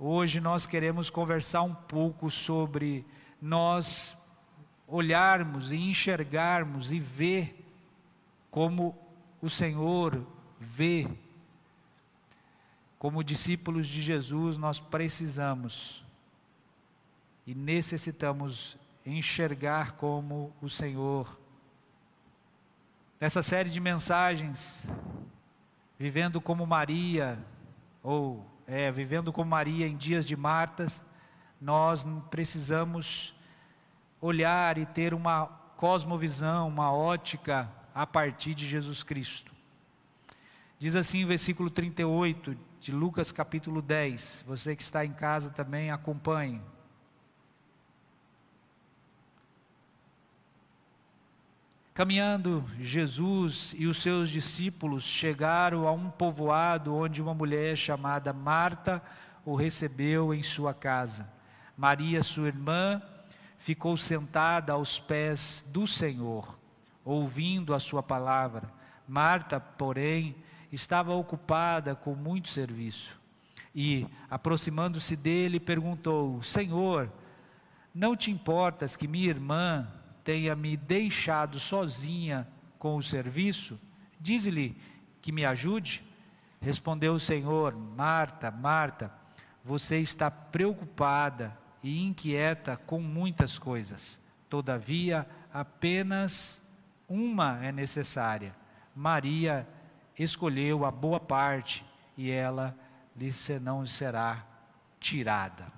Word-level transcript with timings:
Hoje 0.00 0.40
nós 0.40 0.64
queremos 0.64 1.10
conversar 1.10 1.62
um 1.62 1.74
pouco 1.74 2.30
sobre 2.30 3.04
nós 3.42 4.16
olharmos 4.86 5.72
e 5.72 5.76
enxergarmos 5.76 6.92
e 6.92 7.00
ver 7.00 7.66
como 8.48 8.96
o 9.42 9.50
Senhor 9.50 10.24
vê. 10.60 11.08
Como 12.96 13.24
discípulos 13.24 13.88
de 13.88 14.00
Jesus, 14.00 14.56
nós 14.56 14.78
precisamos 14.78 16.04
e 17.44 17.52
necessitamos 17.52 18.76
enxergar 19.04 19.92
como 19.92 20.52
o 20.62 20.68
Senhor. 20.68 21.36
Nessa 23.20 23.42
série 23.42 23.68
de 23.68 23.80
mensagens, 23.80 24.88
vivendo 25.98 26.40
como 26.40 26.64
Maria, 26.64 27.44
ou 28.00 28.46
é, 28.68 28.90
vivendo 28.90 29.32
como 29.32 29.50
Maria 29.50 29.88
em 29.88 29.96
dias 29.96 30.26
de 30.26 30.36
Martas, 30.36 31.02
nós 31.58 32.06
precisamos 32.30 33.34
olhar 34.20 34.76
e 34.76 34.84
ter 34.84 35.14
uma 35.14 35.46
cosmovisão, 35.76 36.68
uma 36.68 36.92
ótica 36.92 37.72
a 37.94 38.06
partir 38.06 38.54
de 38.54 38.66
Jesus 38.68 39.02
Cristo. 39.02 39.54
Diz 40.78 40.94
assim 40.94 41.24
versículo 41.24 41.70
38 41.70 42.56
de 42.78 42.92
Lucas 42.92 43.32
capítulo 43.32 43.80
10. 43.80 44.44
Você 44.46 44.76
que 44.76 44.82
está 44.82 45.04
em 45.04 45.12
casa 45.12 45.48
também 45.48 45.90
acompanhe. 45.90 46.60
Caminhando, 51.98 52.64
Jesus 52.78 53.74
e 53.76 53.84
os 53.88 54.00
seus 54.00 54.30
discípulos 54.30 55.02
chegaram 55.02 55.84
a 55.88 55.90
um 55.90 56.08
povoado 56.08 56.94
onde 56.94 57.20
uma 57.20 57.34
mulher 57.34 57.76
chamada 57.76 58.32
Marta 58.32 59.02
o 59.44 59.56
recebeu 59.56 60.32
em 60.32 60.40
sua 60.40 60.72
casa. 60.72 61.28
Maria, 61.76 62.22
sua 62.22 62.46
irmã, 62.46 63.02
ficou 63.58 63.96
sentada 63.96 64.74
aos 64.74 65.00
pés 65.00 65.66
do 65.70 65.88
Senhor, 65.88 66.56
ouvindo 67.04 67.74
a 67.74 67.80
sua 67.80 68.00
palavra. 68.00 68.70
Marta, 69.08 69.58
porém, 69.58 70.36
estava 70.70 71.12
ocupada 71.14 71.96
com 71.96 72.14
muito 72.14 72.48
serviço. 72.48 73.20
E, 73.74 74.06
aproximando-se 74.30 75.16
dele, 75.16 75.58
perguntou: 75.58 76.40
Senhor, 76.44 77.10
não 77.92 78.14
te 78.14 78.30
importas 78.30 78.94
que 78.94 79.08
minha 79.08 79.30
irmã 79.30 79.97
tenha 80.28 80.54
me 80.54 80.76
deixado 80.76 81.58
sozinha 81.58 82.46
com 82.78 82.96
o 82.96 83.02
serviço? 83.02 83.80
Diz-lhe 84.20 84.76
que 85.22 85.32
me 85.32 85.42
ajude. 85.42 86.04
Respondeu 86.60 87.14
o 87.14 87.20
Senhor: 87.20 87.74
Marta, 87.74 88.50
Marta, 88.50 89.10
você 89.64 89.98
está 90.00 90.30
preocupada 90.30 91.56
e 91.82 92.04
inquieta 92.04 92.76
com 92.76 93.00
muitas 93.00 93.58
coisas. 93.58 94.22
Todavia, 94.50 95.26
apenas 95.50 96.60
uma 97.08 97.64
é 97.64 97.72
necessária. 97.72 98.54
Maria 98.94 99.66
escolheu 100.18 100.84
a 100.84 100.90
boa 100.90 101.18
parte 101.18 101.86
e 102.18 102.30
ela 102.30 102.76
lhe 103.16 103.30
não 103.62 103.86
será 103.86 104.44
tirada. 105.00 105.72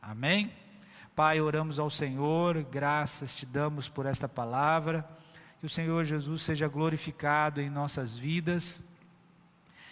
Amém? 0.00 0.52
Pai, 1.16 1.40
oramos 1.40 1.78
ao 1.78 1.88
Senhor, 1.88 2.62
graças 2.64 3.34
te 3.34 3.46
damos 3.46 3.88
por 3.88 4.04
esta 4.04 4.28
palavra. 4.28 5.02
Que 5.58 5.64
o 5.64 5.68
Senhor 5.68 6.04
Jesus 6.04 6.42
seja 6.42 6.68
glorificado 6.68 7.58
em 7.58 7.70
nossas 7.70 8.18
vidas. 8.18 8.82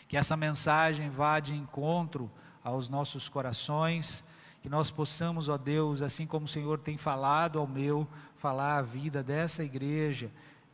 Que 0.06 0.18
essa 0.18 0.36
mensagem 0.36 1.08
vá 1.08 1.40
de 1.40 1.54
encontro 1.54 2.30
aos 2.62 2.90
nossos 2.90 3.26
corações. 3.26 4.22
Que 4.60 4.68
nós 4.68 4.90
possamos, 4.90 5.48
ó 5.48 5.56
Deus, 5.56 6.02
assim 6.02 6.26
como 6.26 6.44
o 6.44 6.48
Senhor 6.48 6.78
tem 6.78 6.98
falado 6.98 7.58
ao 7.58 7.66
meu, 7.66 8.06
falar 8.36 8.76
a 8.76 8.82
vida 8.82 9.22
dessa 9.22 9.64
igreja 9.64 10.30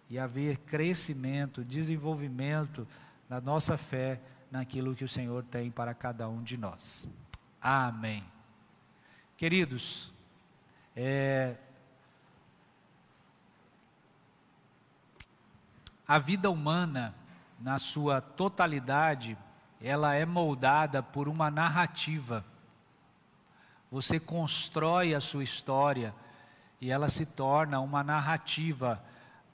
e 0.08 0.18
haver 0.18 0.56
crescimento, 0.66 1.62
desenvolvimento 1.62 2.89
na 3.28 3.40
nossa 3.40 3.77
fé 3.77 4.20
naquilo 4.50 4.96
que 4.96 5.05
o 5.05 5.08
Senhor 5.08 5.44
tem 5.44 5.70
para 5.70 5.94
cada 5.94 6.28
um 6.28 6.42
de 6.42 6.56
nós. 6.56 7.08
Amém. 7.62 8.24
Queridos, 9.36 10.12
é, 11.02 11.56
a 16.06 16.18
vida 16.18 16.50
humana, 16.50 17.14
na 17.58 17.78
sua 17.78 18.20
totalidade, 18.20 19.34
ela 19.80 20.14
é 20.14 20.27
moldada 20.27 21.02
por 21.02 21.27
uma 21.27 21.50
narrativa. 21.50 22.44
Você 23.90 24.20
constrói 24.20 25.14
a 25.14 25.22
sua 25.22 25.42
história 25.42 26.14
e 26.83 26.90
ela 26.90 27.08
se 27.08 27.24
torna 27.24 27.80
uma 27.80 28.05
narrativa 28.05 29.02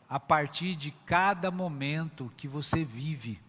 a 0.08 0.18
partir 0.18 0.74
de 0.74 0.90
cada 0.90 1.48
momento 1.48 2.32
que 2.36 2.48
você 2.48 2.84
vive. 2.84 3.40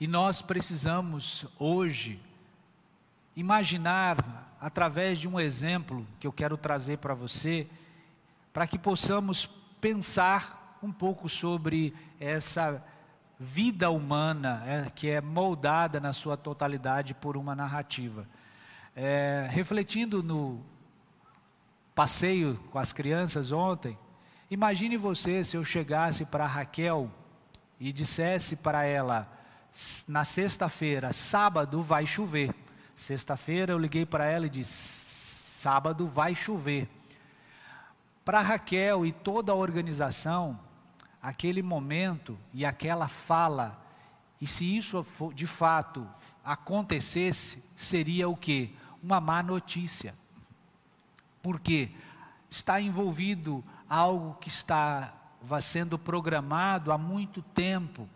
E 0.00 0.06
nós 0.06 0.40
precisamos 0.40 1.44
hoje 1.58 2.18
imaginar, 3.34 4.56
através 4.60 5.18
de 5.18 5.28
um 5.28 5.40
exemplo 5.40 6.06
que 6.20 6.26
eu 6.26 6.32
quero 6.32 6.56
trazer 6.56 6.98
para 6.98 7.14
você, 7.14 7.66
para 8.52 8.66
que 8.66 8.78
possamos 8.78 9.46
pensar 9.80 10.78
um 10.82 10.92
pouco 10.92 11.28
sobre 11.28 11.94
essa 12.20 12.84
vida 13.38 13.90
humana 13.90 14.62
é, 14.66 14.90
que 14.90 15.08
é 15.08 15.20
moldada 15.20 15.98
na 15.98 16.12
sua 16.12 16.36
totalidade 16.36 17.14
por 17.14 17.36
uma 17.36 17.54
narrativa. 17.54 18.28
É, 18.94 19.48
refletindo 19.50 20.22
no 20.22 20.62
passeio 21.94 22.56
com 22.70 22.78
as 22.78 22.92
crianças 22.92 23.50
ontem, 23.50 23.98
imagine 24.50 24.96
você 24.96 25.42
se 25.42 25.56
eu 25.56 25.64
chegasse 25.64 26.24
para 26.24 26.46
Raquel 26.46 27.10
e 27.80 27.92
dissesse 27.92 28.56
para 28.56 28.84
ela: 28.84 29.28
na 30.06 30.24
sexta-feira, 30.24 31.12
sábado 31.12 31.82
vai 31.82 32.06
chover. 32.06 32.54
Sexta-feira 33.02 33.72
eu 33.72 33.78
liguei 33.78 34.06
para 34.06 34.26
ela 34.26 34.46
e 34.46 34.48
disse: 34.48 35.60
sábado 35.60 36.06
vai 36.06 36.36
chover. 36.36 36.88
Para 38.24 38.40
Raquel 38.40 39.04
e 39.04 39.10
toda 39.10 39.50
a 39.50 39.56
organização, 39.56 40.56
aquele 41.20 41.62
momento 41.62 42.38
e 42.54 42.64
aquela 42.64 43.08
fala, 43.08 43.84
e 44.40 44.46
se 44.46 44.76
isso 44.76 45.04
de 45.34 45.48
fato 45.48 46.08
acontecesse, 46.44 47.64
seria 47.74 48.28
o 48.28 48.36
que? 48.36 48.72
Uma 49.02 49.20
má 49.20 49.42
notícia. 49.42 50.14
Porque 51.42 51.90
está 52.48 52.80
envolvido 52.80 53.64
algo 53.88 54.34
que 54.34 54.48
estava 54.48 55.60
sendo 55.60 55.98
programado 55.98 56.92
há 56.92 56.98
muito 56.98 57.42
tempo 57.42 58.08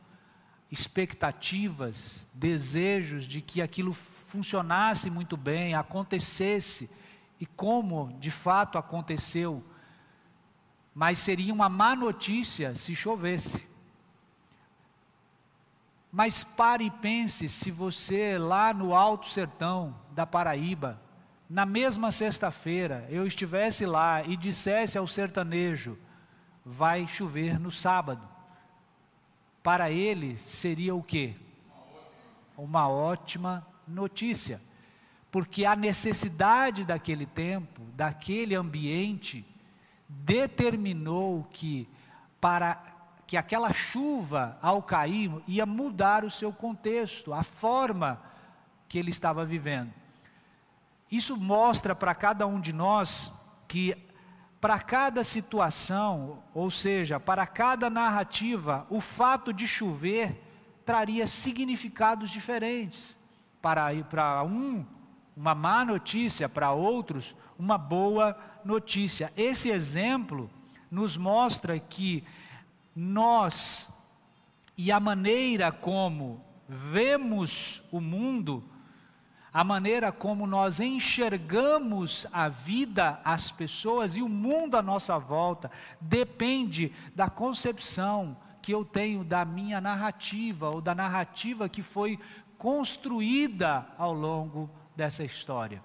expectativas, 0.71 2.29
desejos 2.33 3.27
de 3.27 3.41
que 3.41 3.61
aquilo 3.61 3.93
funcionasse 4.37 5.09
muito 5.09 5.37
bem, 5.37 5.75
acontecesse, 5.75 6.91
e 7.41 7.47
como 7.47 8.15
de 8.21 8.31
fato 8.31 8.77
aconteceu. 8.77 9.65
Mas 10.95 11.19
seria 11.19 11.53
uma 11.53 11.69
má 11.69 11.97
notícia 11.97 12.75
se 12.75 12.95
chovesse. 12.95 13.67
Mas 16.13 16.45
pare 16.45 16.85
e 16.85 16.91
pense 16.91 17.49
se 17.49 17.71
você 17.71 18.39
lá 18.39 18.73
no 18.75 18.95
Alto 18.95 19.29
Sertão 19.29 19.95
da 20.11 20.27
Paraíba, 20.27 21.01
na 21.49 21.65
mesma 21.65 22.11
sexta-feira, 22.11 23.07
eu 23.09 23.27
estivesse 23.27 23.87
lá 23.87 24.23
e 24.23 24.37
dissesse 24.37 24.99
ao 24.99 25.07
sertanejo: 25.07 25.99
vai 26.65 27.07
chover 27.09 27.59
no 27.59 27.71
sábado 27.71 28.37
para 29.63 29.91
ele 29.91 30.37
seria 30.37 30.95
o 30.95 31.03
quê? 31.03 31.35
Uma 32.57 32.89
ótima 32.89 33.67
notícia. 33.87 34.61
Porque 35.31 35.65
a 35.65 35.77
necessidade 35.77 36.85
daquele 36.85 37.27
tempo, 37.27 37.83
daquele 37.95 38.55
ambiente, 38.55 39.45
determinou 40.09 41.47
que 41.53 41.89
para 42.41 42.81
que 43.27 43.37
aquela 43.37 43.73
chuva 43.73 44.57
ao 44.63 44.81
cair 44.81 45.33
ia 45.49 45.67
mudar 45.67 46.25
o 46.25 46.31
seu 46.31 46.53
contexto, 46.53 47.33
a 47.33 47.43
forma 47.43 48.23
que 48.89 48.99
ele 48.99 49.11
estava 49.11 49.45
vivendo. 49.45 49.93
Isso 51.11 51.37
mostra 51.37 51.95
para 51.95 52.15
cada 52.15 52.47
um 52.47 52.61
de 52.61 52.73
nós 52.73 53.33
que 53.67 53.97
para 54.61 54.79
cada 54.79 55.23
situação, 55.23 56.43
ou 56.55 56.71
seja, 56.71 57.21
para 57.21 57.47
cada 57.47 57.91
narrativa, 57.91 58.87
o 58.89 59.01
fato 59.01 59.53
de 59.53 59.67
chover 59.67 60.43
traria 60.85 61.27
significados 61.27 62.31
diferentes. 62.31 63.17
Para, 63.67 63.93
para 64.05 64.45
um, 64.45 64.87
uma 65.37 65.53
má 65.53 65.85
notícia, 65.85 66.49
para 66.49 66.71
outros, 66.71 67.35
uma 67.59 67.77
boa 67.77 68.39
notícia. 68.65 69.33
Esse 69.37 69.71
exemplo 69.71 70.49
nos 70.89 71.17
mostra 71.17 71.77
que 71.77 72.23
nós 72.95 73.91
e 74.79 74.93
a 74.93 75.01
maneira 75.01 75.73
como 75.73 76.45
vemos 76.69 77.83
o 77.91 78.01
mundo, 78.01 78.63
a 79.53 79.65
maneira 79.65 80.13
como 80.13 80.47
nós 80.47 80.79
enxergamos 80.79 82.25
a 82.33 82.49
vida, 82.49 83.21
as 83.25 83.51
pessoas 83.51 84.17
e 84.17 84.23
o 84.23 84.29
mundo 84.29 84.77
à 84.77 84.83
nossa 84.83 85.19
volta, 85.19 85.73
depende 86.01 86.93
da 87.17 87.29
concepção 87.29 88.37
que 88.63 88.73
eu 88.73 88.85
tenho 88.85 89.23
da 89.23 89.45
minha 89.45 89.81
narrativa, 89.81 90.71
ou 90.71 90.81
da 90.81 90.93
narrativa 90.93 91.69
que 91.69 91.83
foi 91.83 92.19
construída 92.59 93.87
ao 93.99 94.13
longo 94.13 94.71
dessa 94.95 95.25
história. 95.25 95.83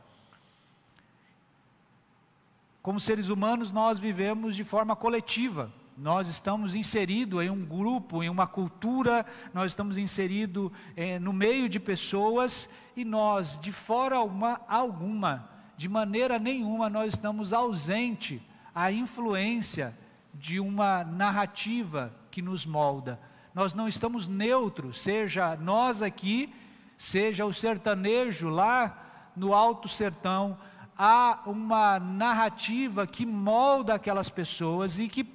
Como 2.81 2.99
seres 2.99 3.29
humanos, 3.29 3.71
nós 3.71 3.99
vivemos 3.99 4.55
de 4.55 4.63
forma 4.63 4.95
coletiva. 4.95 5.71
Nós 5.97 6.27
estamos 6.27 6.73
inseridos 6.73 7.43
em 7.43 7.49
um 7.49 7.63
grupo, 7.63 8.23
em 8.23 8.29
uma 8.29 8.47
cultura, 8.47 9.23
nós 9.53 9.71
estamos 9.71 9.97
inseridos 9.97 10.71
eh, 10.95 11.19
no 11.19 11.31
meio 11.31 11.69
de 11.69 11.79
pessoas 11.79 12.67
e 12.95 13.05
nós, 13.05 13.59
de 13.61 13.71
forma 13.71 14.59
alguma, 14.67 15.47
de 15.77 15.87
maneira 15.87 16.39
nenhuma, 16.39 16.89
nós 16.89 17.13
estamos 17.13 17.53
ausente 17.53 18.41
à 18.73 18.91
influência 18.91 19.93
de 20.33 20.59
uma 20.59 21.03
narrativa 21.03 22.11
que 22.31 22.41
nos 22.41 22.65
molda. 22.65 23.19
Nós 23.53 23.73
não 23.73 23.87
estamos 23.87 24.27
neutros, 24.27 25.01
seja 25.01 25.55
nós 25.57 26.01
aqui, 26.01 26.53
seja 26.97 27.45
o 27.45 27.53
sertanejo 27.53 28.49
lá 28.49 29.31
no 29.35 29.53
alto 29.53 29.87
sertão, 29.87 30.57
há 30.97 31.39
uma 31.45 31.99
narrativa 31.99 33.07
que 33.07 33.25
molda 33.25 33.95
aquelas 33.95 34.29
pessoas 34.29 34.99
e 34.99 35.07
que 35.07 35.27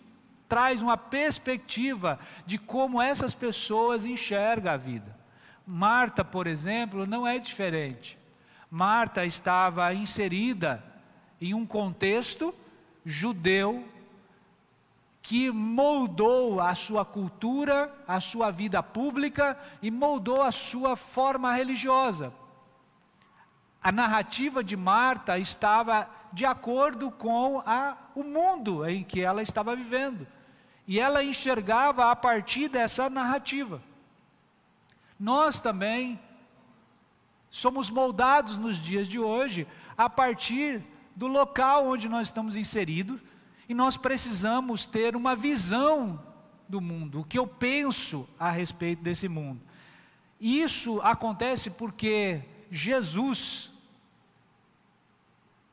traz 0.49 0.81
uma 0.81 0.97
perspectiva 0.97 2.19
de 2.47 2.57
como 2.57 3.03
essas 3.03 3.35
pessoas 3.35 4.05
enxergam 4.05 4.73
a 4.73 4.77
vida. 4.77 5.17
Marta, 5.67 6.25
por 6.25 6.47
exemplo, 6.47 7.07
não 7.07 7.27
é 7.27 7.39
diferente. 7.39 8.17
Marta 8.71 9.25
estava 9.25 9.93
inserida 9.93 10.83
em 11.41 11.53
um 11.53 11.67
contexto 11.67 12.55
judeu 13.05 13.85
que 15.27 15.51
moldou 15.51 16.61
a 16.61 16.73
sua 16.77 17.05
cultura, 17.05 17.93
a 18.07 18.21
sua 18.21 18.53
vida 18.53 18.81
pública 18.81 19.59
e 19.83 19.91
moldou 19.91 20.41
a 20.41 20.53
sua 20.53 20.95
forma 20.95 21.53
religiosa. 21.53 22.33
A 23.83 23.91
narrativa 23.91 24.63
de 24.63 24.77
Marta 24.77 25.37
estava 25.37 26.09
de 26.33 26.47
acordo 26.47 27.11
com 27.11 27.61
a, 27.67 27.97
o 28.15 28.23
mundo 28.23 28.89
em 28.89 29.03
que 29.03 29.21
ela 29.21 29.43
estava 29.43 29.75
vivendo. 29.75 30.29
E 30.87 31.01
ela 31.01 31.25
enxergava 31.25 32.09
a 32.13 32.15
partir 32.15 32.69
dessa 32.69 33.11
narrativa. 33.11 33.83
Nós 35.19 35.59
também 35.59 36.21
somos 37.51 37.91
moldados 37.91 38.57
nos 38.59 38.79
dias 38.79 39.09
de 39.09 39.19
hoje 39.19 39.67
a 39.99 40.09
partir 40.09 40.85
do 41.17 41.27
local 41.27 41.89
onde 41.89 42.09
nós 42.09 42.29
estamos 42.29 42.55
inseridos 42.55 43.21
e 43.69 43.75
nós 43.75 43.97
precisamos 43.97 44.87
ter 44.87 45.17
uma 45.17 45.35
visão 45.35 46.23
do 46.69 46.81
mundo, 46.81 47.21
o 47.21 47.25
que 47.25 47.39
eu 47.39 47.47
penso 47.47 48.29
a 48.39 48.51
respeito 48.51 49.03
desse 49.03 49.29
mundo. 49.29 49.61
Isso 50.41 51.01
acontece 51.01 51.71
porque 51.71 52.43
Jesus, 52.71 53.71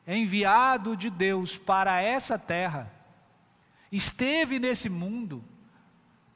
enviado 0.08 0.96
de 0.96 1.10
Deus 1.10 1.58
para 1.58 2.02
essa 2.02 2.38
terra, 2.38 2.92
esteve 3.92 4.60
nesse 4.60 4.90
mundo, 4.90 5.44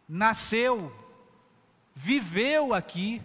nasceu, 0.08 0.94
viveu 1.96 2.74
aqui, 2.74 3.22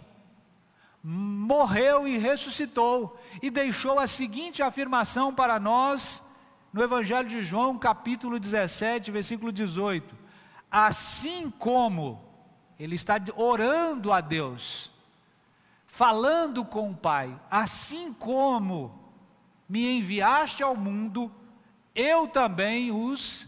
morreu 1.03 2.07
e 2.07 2.17
ressuscitou, 2.17 3.19
e 3.41 3.49
deixou 3.49 3.99
a 3.99 4.07
seguinte 4.07 4.63
afirmação 4.63 5.33
para 5.33 5.59
nós 5.59 6.23
no 6.73 6.81
Evangelho 6.81 7.29
de 7.29 7.43
João, 7.43 7.77
capítulo 7.77 8.39
17, 8.39 9.11
versículo 9.11 9.51
18: 9.51 10.17
Assim 10.71 11.51
como 11.51 12.19
ele 12.79 12.95
está 12.95 13.21
orando 13.35 14.11
a 14.11 14.19
Deus, 14.19 14.89
falando 15.85 16.65
com 16.65 16.89
o 16.89 16.95
Pai, 16.95 17.39
assim 17.49 18.11
como 18.11 18.99
me 19.69 19.97
enviaste 19.97 20.63
ao 20.63 20.75
mundo, 20.75 21.31
eu 21.93 22.27
também 22.27 22.91
os 22.91 23.47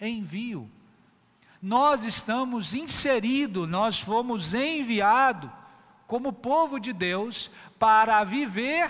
envio. 0.00 0.70
Nós 1.60 2.04
estamos 2.04 2.74
inseridos, 2.74 3.68
nós 3.68 3.98
fomos 4.00 4.54
enviados 4.54 5.50
como 6.06 6.32
povo 6.32 6.78
de 6.78 6.92
Deus 6.92 7.50
para 7.76 8.22
viver 8.22 8.88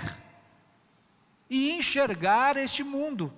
e 1.48 1.70
enxergar 1.70 2.58
este 2.58 2.84
mundo. 2.84 3.32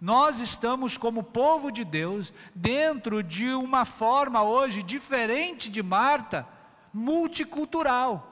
Nós 0.00 0.40
estamos, 0.40 0.96
como 0.96 1.22
povo 1.22 1.70
de 1.70 1.84
Deus, 1.84 2.32
dentro 2.54 3.22
de 3.22 3.52
uma 3.52 3.84
forma 3.84 4.42
hoje 4.42 4.82
diferente 4.82 5.68
de 5.68 5.82
Marta, 5.82 6.46
multicultural. 6.92 8.26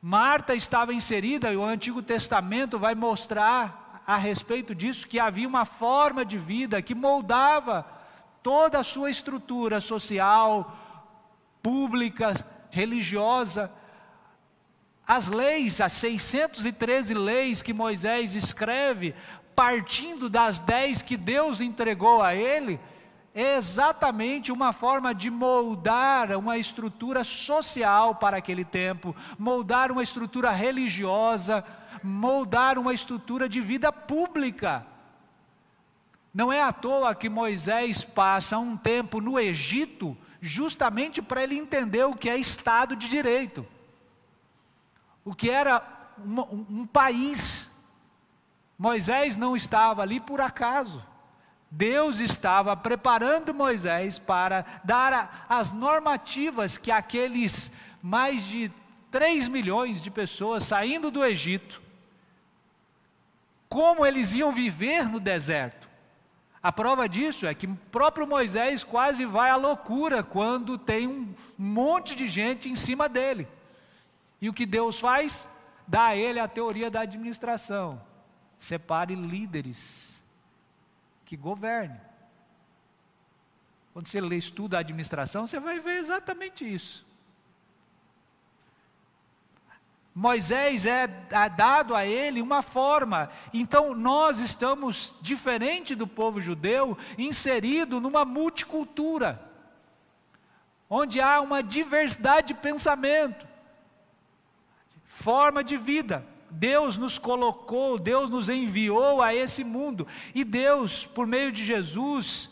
Marta 0.00 0.54
estava 0.54 0.94
inserida, 0.94 1.52
e 1.52 1.56
o 1.56 1.64
Antigo 1.64 2.02
Testamento 2.02 2.78
vai 2.78 2.94
mostrar 2.94 4.02
a 4.06 4.16
respeito 4.16 4.74
disso, 4.74 5.06
que 5.06 5.20
havia 5.20 5.46
uma 5.46 5.66
forma 5.66 6.24
de 6.24 6.38
vida 6.38 6.80
que 6.80 6.94
moldava 6.94 7.86
toda 8.42 8.78
a 8.78 8.82
sua 8.84 9.10
estrutura 9.10 9.80
social, 9.80 10.76
pública, 11.62 12.34
religiosa. 12.70 13.70
As 15.06 15.28
leis, 15.28 15.80
as 15.80 15.92
613 15.92 17.14
leis 17.14 17.62
que 17.62 17.72
Moisés 17.72 18.34
escreve, 18.34 19.14
partindo 19.54 20.28
das 20.28 20.58
dez 20.58 21.02
que 21.02 21.16
Deus 21.16 21.60
entregou 21.60 22.22
a 22.22 22.34
ele, 22.34 22.80
é 23.34 23.56
exatamente 23.56 24.52
uma 24.52 24.72
forma 24.72 25.14
de 25.14 25.30
moldar 25.30 26.36
uma 26.36 26.58
estrutura 26.58 27.24
social 27.24 28.14
para 28.14 28.36
aquele 28.36 28.64
tempo, 28.64 29.16
moldar 29.38 29.90
uma 29.90 30.02
estrutura 30.02 30.50
religiosa, 30.50 31.64
moldar 32.02 32.78
uma 32.78 32.92
estrutura 32.92 33.48
de 33.48 33.60
vida 33.60 33.90
pública. 33.90 34.86
Não 36.34 36.52
é 36.52 36.62
à 36.62 36.72
toa 36.72 37.14
que 37.14 37.28
Moisés 37.28 38.04
passa 38.04 38.58
um 38.58 38.76
tempo 38.76 39.20
no 39.20 39.38
Egito, 39.38 40.16
justamente 40.40 41.22
para 41.22 41.42
ele 41.42 41.56
entender 41.56 42.04
o 42.04 42.14
que 42.14 42.28
é 42.28 42.36
Estado 42.36 42.94
de 42.96 43.08
Direito, 43.08 43.66
o 45.24 45.34
que 45.34 45.48
era 45.48 45.82
um, 46.18 46.80
um 46.80 46.86
país 46.86 47.71
Moisés 48.78 49.36
não 49.36 49.56
estava 49.56 50.02
ali 50.02 50.18
por 50.20 50.40
acaso. 50.40 51.04
Deus 51.70 52.20
estava 52.20 52.76
preparando 52.76 53.54
Moisés 53.54 54.18
para 54.18 54.64
dar 54.84 55.46
as 55.48 55.72
normativas 55.72 56.76
que 56.76 56.90
aqueles 56.90 57.72
mais 58.02 58.44
de 58.44 58.70
3 59.10 59.48
milhões 59.48 60.02
de 60.02 60.10
pessoas 60.10 60.64
saindo 60.64 61.10
do 61.10 61.24
Egito, 61.24 61.80
como 63.70 64.04
eles 64.04 64.34
iam 64.34 64.52
viver 64.52 65.08
no 65.08 65.18
deserto. 65.18 65.88
A 66.62 66.70
prova 66.70 67.08
disso 67.08 67.46
é 67.46 67.54
que 67.54 67.66
o 67.66 67.78
próprio 67.90 68.26
Moisés 68.26 68.84
quase 68.84 69.24
vai 69.24 69.48
à 69.48 69.56
loucura 69.56 70.22
quando 70.22 70.76
tem 70.76 71.08
um 71.08 71.34
monte 71.56 72.14
de 72.14 72.28
gente 72.28 72.68
em 72.68 72.74
cima 72.74 73.08
dele. 73.08 73.48
E 74.42 74.48
o 74.48 74.52
que 74.52 74.66
Deus 74.66 75.00
faz? 75.00 75.48
Dá 75.88 76.08
a 76.08 76.16
ele 76.16 76.38
a 76.38 76.46
teoria 76.46 76.90
da 76.90 77.00
administração 77.00 78.11
separe 78.62 79.16
líderes 79.16 80.24
que 81.24 81.36
governem. 81.36 82.00
Quando 83.92 84.06
você 84.06 84.20
lê 84.20 84.36
estuda 84.36 84.76
a 84.76 84.80
administração, 84.80 85.48
você 85.48 85.58
vai 85.58 85.80
ver 85.80 85.96
exatamente 85.96 86.64
isso. 86.72 87.04
Moisés 90.14 90.86
é, 90.86 91.08
dado 91.56 91.92
a 91.96 92.06
ele 92.06 92.40
uma 92.40 92.62
forma, 92.62 93.30
então 93.52 93.94
nós 93.94 94.38
estamos, 94.38 95.12
diferente 95.20 95.96
do 95.96 96.06
povo 96.06 96.40
judeu, 96.40 96.96
inserido 97.18 98.00
numa 98.00 98.24
multicultura, 98.24 99.42
onde 100.88 101.20
há 101.20 101.40
uma 101.40 101.64
diversidade 101.64 102.48
de 102.48 102.54
pensamento, 102.54 103.44
forma 105.04 105.64
de 105.64 105.76
vida. 105.76 106.31
Deus 106.52 106.96
nos 106.96 107.18
colocou, 107.18 107.98
Deus 107.98 108.28
nos 108.28 108.48
enviou 108.48 109.22
a 109.22 109.34
esse 109.34 109.64
mundo, 109.64 110.06
e 110.34 110.44
Deus, 110.44 111.06
por 111.06 111.26
meio 111.26 111.50
de 111.50 111.64
Jesus, 111.64 112.50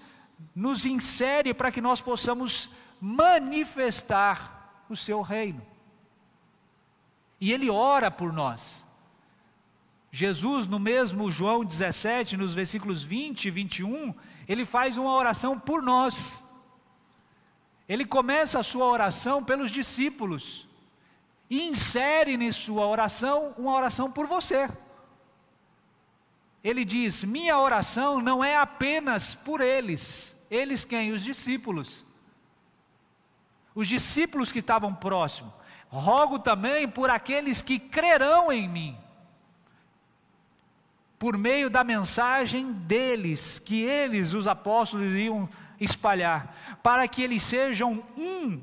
nos 0.55 0.87
insere 0.87 1.53
para 1.53 1.71
que 1.71 1.81
nós 1.81 2.01
possamos 2.01 2.71
manifestar 3.01 4.85
o 4.89 4.97
seu 4.97 5.21
reino. 5.21 5.65
E 7.41 7.53
Ele 7.53 7.71
ora 7.71 8.11
por 8.11 8.33
nós. 8.33 8.87
Jesus, 10.13 10.67
no 10.67 10.79
mesmo 10.79 11.31
João 11.31 11.65
17, 11.65 12.37
nos 12.37 12.55
versículos 12.55 13.03
20 13.05 13.45
e 13.45 13.51
21, 13.51 14.15
ele 14.49 14.65
faz 14.65 14.97
uma 14.97 15.15
oração 15.15 15.59
por 15.59 15.81
nós. 15.81 16.45
Ele 17.89 18.05
começa 18.05 18.59
a 18.59 18.65
sua 18.65 18.87
oração 18.87 19.45
pelos 19.45 19.71
discípulos. 19.71 20.67
E 21.51 21.67
insere 21.67 22.35
em 22.35 22.53
sua 22.53 22.87
oração 22.87 23.53
uma 23.59 23.75
oração 23.75 24.11
por 24.11 24.27
você. 24.29 24.71
Ele 26.63 26.85
diz: 26.85 27.25
Minha 27.25 27.59
oração 27.59 28.21
não 28.21 28.45
é 28.45 28.57
apenas 28.57 29.35
por 29.35 29.61
eles, 29.61 30.37
eles 30.49 30.85
quem? 30.85 31.11
Os 31.11 31.23
discípulos. 31.23 32.07
Os 33.75 33.89
discípulos 33.89 34.53
que 34.53 34.61
estavam 34.61 34.95
próximos. 34.95 35.53
Rogo 35.89 36.39
também 36.39 36.89
por 36.89 37.11
aqueles 37.11 37.63
que 37.63 37.77
crerão 37.77 38.53
em 38.53 38.69
mim, 38.69 38.97
por 41.19 41.37
meio 41.37 41.69
da 41.69 41.83
mensagem 41.83 42.73
deles, 42.73 43.59
que 43.59 43.83
eles, 43.83 44.33
os 44.33 44.47
apóstolos, 44.47 45.13
iam 45.15 45.49
espalhar, 45.81 46.79
para 46.81 47.09
que 47.09 47.23
eles 47.23 47.43
sejam 47.43 48.05
um, 48.17 48.63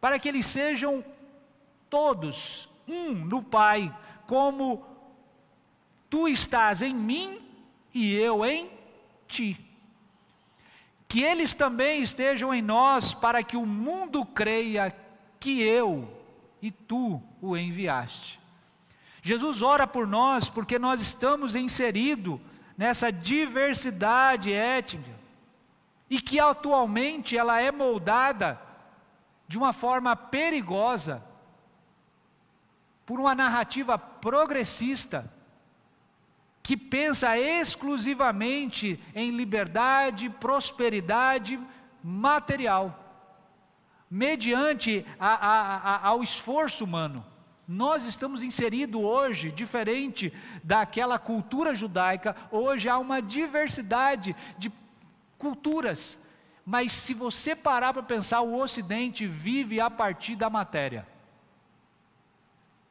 para 0.00 0.18
que 0.18 0.28
eles 0.28 0.46
sejam 0.46 1.04
todos 1.88 2.68
um 2.86 3.12
no 3.12 3.42
Pai, 3.42 3.94
como 4.26 4.84
tu 6.08 6.28
estás 6.28 6.82
em 6.82 6.94
mim 6.94 7.40
e 7.92 8.14
eu 8.14 8.44
em 8.44 8.70
ti. 9.26 9.58
Que 11.08 11.22
eles 11.22 11.54
também 11.54 12.02
estejam 12.02 12.52
em 12.52 12.62
nós, 12.62 13.14
para 13.14 13.42
que 13.42 13.56
o 13.56 13.64
mundo 13.64 14.24
creia 14.24 14.94
que 15.38 15.62
eu 15.62 16.08
e 16.60 16.70
tu 16.70 17.22
o 17.40 17.56
enviaste. 17.56 18.40
Jesus 19.22 19.60
ora 19.60 19.86
por 19.86 20.06
nós 20.06 20.48
porque 20.48 20.78
nós 20.78 21.00
estamos 21.00 21.56
inseridos 21.56 22.38
nessa 22.78 23.10
diversidade 23.10 24.52
étnica 24.52 25.10
e 26.08 26.20
que 26.20 26.38
atualmente 26.38 27.36
ela 27.36 27.60
é 27.60 27.72
moldada 27.72 28.60
de 29.48 29.56
uma 29.56 29.72
forma 29.72 30.16
perigosa 30.16 31.22
por 33.04 33.20
uma 33.20 33.34
narrativa 33.34 33.96
progressista 33.96 35.32
que 36.62 36.76
pensa 36.76 37.38
exclusivamente 37.38 39.00
em 39.14 39.30
liberdade, 39.30 40.28
prosperidade 40.28 41.60
material, 42.02 43.04
mediante 44.10 45.06
a, 45.18 45.28
a, 45.28 45.76
a, 45.76 46.08
ao 46.08 46.24
esforço 46.24 46.82
humano. 46.82 47.24
Nós 47.68 48.04
estamos 48.04 48.42
inseridos 48.42 49.00
hoje, 49.00 49.52
diferente 49.52 50.32
daquela 50.64 51.20
cultura 51.20 51.72
judaica, 51.74 52.34
hoje 52.50 52.88
há 52.88 52.98
uma 52.98 53.22
diversidade 53.22 54.34
de 54.58 54.72
culturas, 55.38 56.18
mas 56.66 56.90
se 56.90 57.14
você 57.14 57.54
parar 57.54 57.92
para 57.92 58.02
pensar, 58.02 58.40
o 58.40 58.58
Ocidente 58.58 59.24
vive 59.24 59.80
a 59.80 59.88
partir 59.88 60.34
da 60.34 60.50
matéria. 60.50 61.06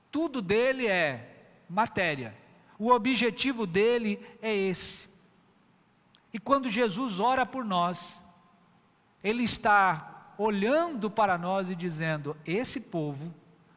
Tudo 0.10 0.42
dele 0.42 0.88
é 0.88 1.50
matéria. 1.70 2.34
O 2.80 2.90
objetivo 2.90 3.68
dele 3.68 4.26
é 4.42 4.56
esse. 4.56 5.10
E 6.34 6.40
quando 6.40 6.70
Jesus 6.70 7.20
ora 7.20 7.46
por 7.46 7.66
nós, 7.66 8.24
ele 9.22 9.44
está 9.44 10.34
olhando 10.38 11.12
para 11.12 11.38
nós 11.38 11.70
e 11.70 11.76
dizendo: 11.76 12.38
esse 12.46 12.80
povo 12.80 13.34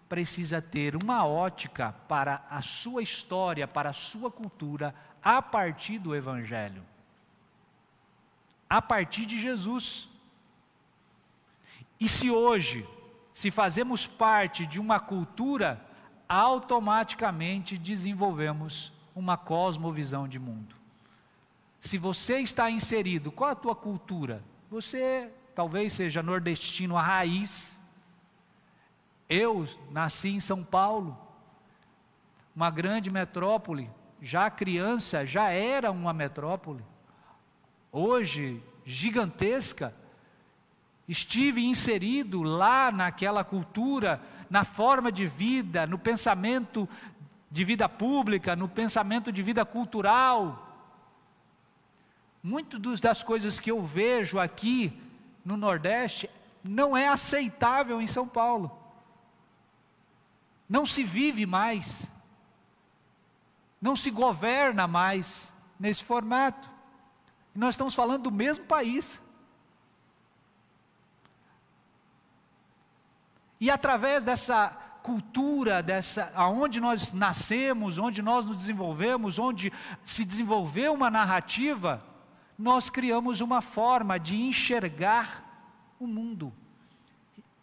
precisa 0.08 0.62
ter 0.62 0.94
uma 0.94 1.26
ótica 1.26 1.92
para 2.06 2.44
a 2.48 2.62
sua 2.62 3.02
história, 3.02 3.66
para 3.66 3.90
a 3.90 3.92
sua 3.92 4.30
cultura, 4.30 4.94
a 5.20 5.42
partir 5.42 5.98
do 5.98 6.14
Evangelho, 6.14 6.84
a 8.68 8.82
partir 8.82 9.26
de 9.26 9.38
Jesus. 9.38 10.08
E 12.00 12.08
se 12.08 12.30
hoje, 12.30 12.86
se 13.32 13.50
fazemos 13.50 14.06
parte 14.06 14.66
de 14.66 14.80
uma 14.80 15.00
cultura 15.00 15.84
automaticamente 16.28 17.78
desenvolvemos 17.78 18.92
uma 19.14 19.36
cosmovisão 19.36 20.28
de 20.28 20.38
mundo. 20.38 20.76
Se 21.80 21.96
você 21.96 22.38
está 22.40 22.70
inserido, 22.70 23.32
qual 23.32 23.50
a 23.50 23.54
tua 23.54 23.74
cultura? 23.74 24.42
Você 24.70 25.32
talvez 25.54 25.92
seja 25.92 26.22
nordestino 26.22 26.96
a 26.96 27.02
raiz. 27.02 27.80
Eu 29.28 29.66
nasci 29.90 30.28
em 30.28 30.40
São 30.40 30.62
Paulo, 30.62 31.16
uma 32.54 32.70
grande 32.70 33.10
metrópole, 33.10 33.90
já 34.20 34.50
criança, 34.50 35.24
já 35.24 35.50
era 35.50 35.90
uma 35.90 36.12
metrópole. 36.12 36.84
Hoje, 37.90 38.62
gigantesca, 38.84 39.94
estive 41.08 41.64
inserido 41.64 42.42
lá 42.42 42.92
naquela 42.92 43.42
cultura, 43.42 44.20
na 44.50 44.64
forma 44.64 45.10
de 45.10 45.26
vida, 45.26 45.86
no 45.86 45.98
pensamento 45.98 46.88
de 47.50 47.64
vida 47.64 47.88
pública, 47.88 48.54
no 48.54 48.68
pensamento 48.68 49.32
de 49.32 49.42
vida 49.42 49.64
cultural. 49.64 50.66
Muitas 52.42 53.00
das 53.00 53.22
coisas 53.22 53.58
que 53.58 53.70
eu 53.70 53.84
vejo 53.84 54.38
aqui 54.38 54.92
no 55.44 55.56
Nordeste 55.56 56.28
não 56.62 56.96
é 56.96 57.08
aceitável 57.08 58.00
em 58.00 58.06
São 58.06 58.28
Paulo. 58.28 58.70
Não 60.68 60.84
se 60.84 61.02
vive 61.02 61.46
mais. 61.46 62.10
Não 63.80 63.96
se 63.96 64.10
governa 64.10 64.86
mais 64.86 65.52
nesse 65.80 66.04
formato. 66.04 66.70
Nós 67.58 67.70
estamos 67.70 67.92
falando 67.92 68.22
do 68.22 68.30
mesmo 68.30 68.64
país. 68.66 69.20
E 73.60 73.68
através 73.68 74.22
dessa 74.22 74.68
cultura, 75.02 75.82
dessa, 75.82 76.30
aonde 76.36 76.80
nós 76.80 77.12
nascemos, 77.12 77.98
onde 77.98 78.22
nós 78.22 78.46
nos 78.46 78.56
desenvolvemos, 78.58 79.40
onde 79.40 79.72
se 80.04 80.24
desenvolveu 80.24 80.94
uma 80.94 81.10
narrativa, 81.10 82.00
nós 82.56 82.88
criamos 82.88 83.40
uma 83.40 83.60
forma 83.60 84.20
de 84.20 84.36
enxergar 84.36 85.44
o 85.98 86.06
mundo, 86.06 86.52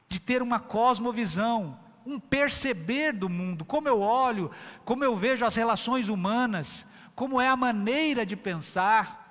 de 0.09 0.19
ter 0.19 0.41
uma 0.41 0.59
cosmovisão, 0.59 1.79
um 2.05 2.19
perceber 2.19 3.13
do 3.13 3.29
mundo, 3.29 3.63
como 3.63 3.87
eu 3.87 4.01
olho, 4.01 4.51
como 4.83 5.05
eu 5.05 5.15
vejo 5.15 5.45
as 5.45 5.55
relações 5.55 6.09
humanas, 6.09 6.85
como 7.15 7.39
é 7.39 7.47
a 7.47 7.55
maneira 7.55 8.25
de 8.25 8.35
pensar, 8.35 9.24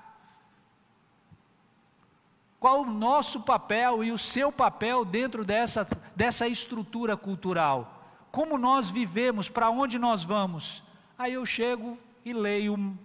qual 2.65 2.81
o 2.81 2.91
nosso 2.91 3.41
papel 3.41 4.03
e 4.03 4.11
o 4.11 4.17
seu 4.17 4.51
papel 4.51 5.05
dentro 5.05 5.45
dessa, 5.45 5.87
dessa 6.17 6.49
estrutura 6.49 7.15
cultural? 7.15 8.09
Como 8.31 8.57
nós 8.57 8.89
vivemos, 8.89 9.51
para 9.51 9.69
onde 9.69 9.99
nós 9.99 10.25
vamos? 10.25 10.83
Aí 11.19 11.35
eu 11.35 11.45
chego 11.45 11.99
e 12.25 12.33
leio 12.33 12.99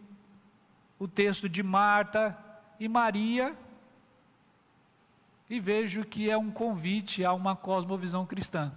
o 0.97 1.09
texto 1.09 1.49
de 1.49 1.61
Marta 1.61 2.37
e 2.79 2.87
Maria 2.87 3.53
e 5.49 5.59
vejo 5.59 6.05
que 6.05 6.29
é 6.29 6.37
um 6.37 6.49
convite 6.49 7.25
a 7.25 7.33
uma 7.33 7.53
cosmovisão 7.53 8.25
cristã. 8.25 8.71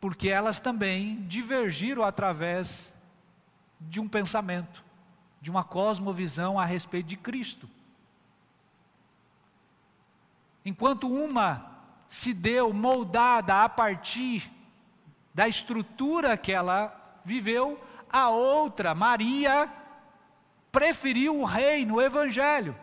Porque 0.00 0.30
elas 0.30 0.58
também 0.58 1.16
divergiram 1.26 2.02
através 2.02 2.94
de 3.78 4.00
um 4.00 4.08
pensamento, 4.08 4.82
de 5.38 5.50
uma 5.50 5.64
cosmovisão 5.64 6.58
a 6.58 6.64
respeito 6.64 7.08
de 7.08 7.18
Cristo. 7.18 7.68
Enquanto 10.64 11.12
uma 11.12 11.70
se 12.06 12.32
deu 12.34 12.72
moldada 12.72 13.64
a 13.64 13.68
partir 13.68 14.50
da 15.34 15.48
estrutura 15.48 16.36
que 16.36 16.52
ela 16.52 17.20
viveu, 17.24 17.82
a 18.10 18.28
outra, 18.28 18.94
Maria, 18.94 19.68
preferiu 20.70 21.40
o 21.40 21.44
reino, 21.44 21.94
o 21.94 22.02
evangelho. 22.02 22.76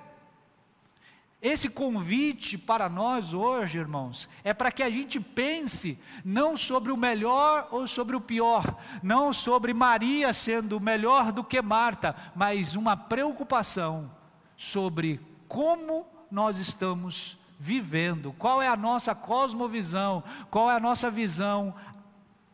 Esse 1.41 1.69
convite 1.69 2.57
para 2.57 2.89
nós 2.89 3.33
hoje, 3.33 3.77
irmãos, 3.77 4.27
é 4.43 4.53
para 4.53 4.71
que 4.73 4.83
a 4.83 4.89
gente 4.89 5.21
pense 5.21 5.97
não 6.25 6.57
sobre 6.57 6.91
o 6.91 6.97
melhor 6.97 7.69
ou 7.71 7.87
sobre 7.87 8.13
o 8.15 8.21
pior, 8.21 8.77
não 9.01 9.31
sobre 9.31 9.73
Maria 9.73 10.33
sendo 10.33 10.81
melhor 10.81 11.31
do 11.31 11.41
que 11.41 11.61
Marta, 11.61 12.13
mas 12.35 12.75
uma 12.75 12.97
preocupação 12.97 14.11
sobre 14.57 15.21
como 15.47 16.05
nós 16.29 16.59
estamos 16.59 17.38
vivendo, 17.59 18.33
qual 18.39 18.61
é 18.61 18.69
a 18.69 18.77
nossa 18.77 19.13
cosmovisão, 19.13 20.23
qual 20.49 20.71
é 20.71 20.77
a 20.77 20.79
nossa 20.79 21.11
visão 21.11 21.75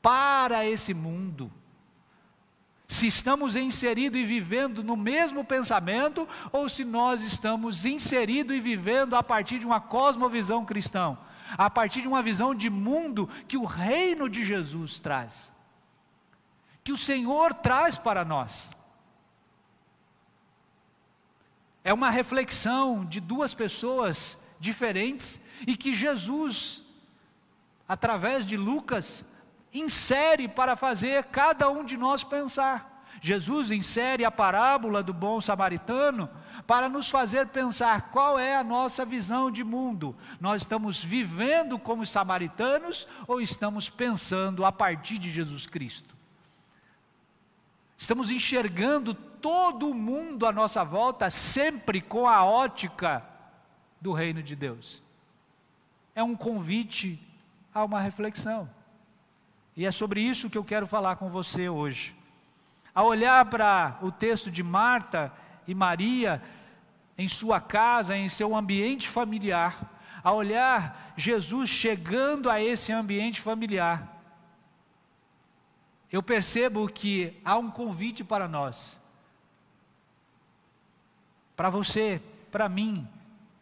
para 0.01 0.65
esse 0.65 0.93
mundo. 0.95 1.51
Se 2.87 3.05
estamos 3.07 3.55
inseridos 3.55 4.19
e 4.19 4.25
vivendo 4.25 4.83
no 4.83 4.97
mesmo 4.97 5.43
pensamento, 5.45 6.27
ou 6.51 6.67
se 6.67 6.83
nós 6.83 7.21
estamos 7.21 7.85
inseridos 7.85 8.55
e 8.55 8.59
vivendo 8.59 9.15
a 9.15 9.21
partir 9.21 9.59
de 9.59 9.65
uma 9.65 9.79
cosmovisão 9.79 10.65
cristã, 10.65 11.17
a 11.55 11.69
partir 11.69 12.01
de 12.01 12.07
uma 12.07 12.21
visão 12.21 12.55
de 12.55 12.69
mundo 12.69 13.29
que 13.47 13.57
o 13.57 13.65
reino 13.65 14.27
de 14.27 14.43
Jesus 14.43 14.99
traz, 14.99 15.53
que 16.83 16.91
o 16.91 16.97
Senhor 16.97 17.53
traz 17.53 17.97
para 17.97 18.25
nós. 18.25 18.71
É 21.83 21.93
uma 21.93 22.09
reflexão 22.09 23.05
de 23.05 23.19
duas 23.19 23.53
pessoas 23.53 24.39
diferentes 24.65 25.39
e 25.65 25.77
que 25.77 25.93
Jesus 25.93 26.85
através 27.87 28.45
de 28.45 28.57
Lucas, 28.57 29.23
insere 29.73 30.47
para 30.47 30.75
fazer 30.75 31.25
cada 31.25 31.69
um 31.69 31.83
de 31.83 31.97
nós 31.97 32.23
pensar. 32.23 32.93
Jesus 33.21 33.71
insere 33.71 34.25
a 34.25 34.31
parábola 34.31 35.01
do 35.01 35.13
bom 35.13 35.39
samaritano 35.39 36.29
para 36.67 36.89
nos 36.89 37.09
fazer 37.09 37.47
pensar 37.47 38.09
qual 38.09 38.37
é 38.37 38.55
a 38.55 38.63
nossa 38.63 39.05
visão 39.05 39.49
de 39.49 39.63
mundo. 39.63 40.15
Nós 40.39 40.61
estamos 40.61 41.03
vivendo 41.03 41.79
como 41.79 42.05
samaritanos 42.05 43.07
ou 43.27 43.39
estamos 43.39 43.89
pensando 43.89 44.65
a 44.65 44.71
partir 44.71 45.17
de 45.17 45.29
Jesus 45.29 45.65
Cristo? 45.65 46.15
Estamos 47.97 48.29
enxergando 48.29 49.13
todo 49.13 49.89
o 49.89 49.93
mundo 49.93 50.45
à 50.45 50.51
nossa 50.51 50.83
volta 50.83 51.29
sempre 51.29 52.01
com 52.01 52.27
a 52.27 52.43
ótica 52.43 53.34
do 54.05 54.13
reino 54.13 54.43
de 54.43 54.55
Deus. 54.55 55.01
É 56.13 56.21
um 56.21 56.35
convite 56.35 57.19
a 57.73 57.83
uma 57.83 57.99
reflexão. 57.99 58.69
E 59.75 59.83
é 59.83 59.89
sobre 59.89 60.21
isso 60.21 60.47
que 60.47 60.57
eu 60.59 60.63
quero 60.63 60.85
falar 60.85 61.15
com 61.15 61.27
você 61.27 61.67
hoje. 61.67 62.15
Ao 62.93 63.07
olhar 63.07 63.43
para 63.45 63.97
o 64.03 64.11
texto 64.11 64.51
de 64.51 64.61
Marta 64.61 65.33
e 65.67 65.73
Maria, 65.73 66.39
em 67.17 67.27
sua 67.27 67.59
casa, 67.59 68.15
em 68.15 68.29
seu 68.29 68.55
ambiente 68.55 69.09
familiar, 69.09 69.91
ao 70.23 70.35
olhar 70.35 71.13
Jesus 71.17 71.67
chegando 71.67 72.47
a 72.47 72.61
esse 72.61 72.93
ambiente 72.93 73.41
familiar, 73.41 74.21
eu 76.11 76.21
percebo 76.21 76.87
que 76.87 77.41
há 77.43 77.57
um 77.57 77.71
convite 77.71 78.23
para 78.23 78.47
nós. 78.47 79.01
Para 81.55 81.71
você, 81.71 82.21
para 82.51 82.69
mim, 82.69 83.09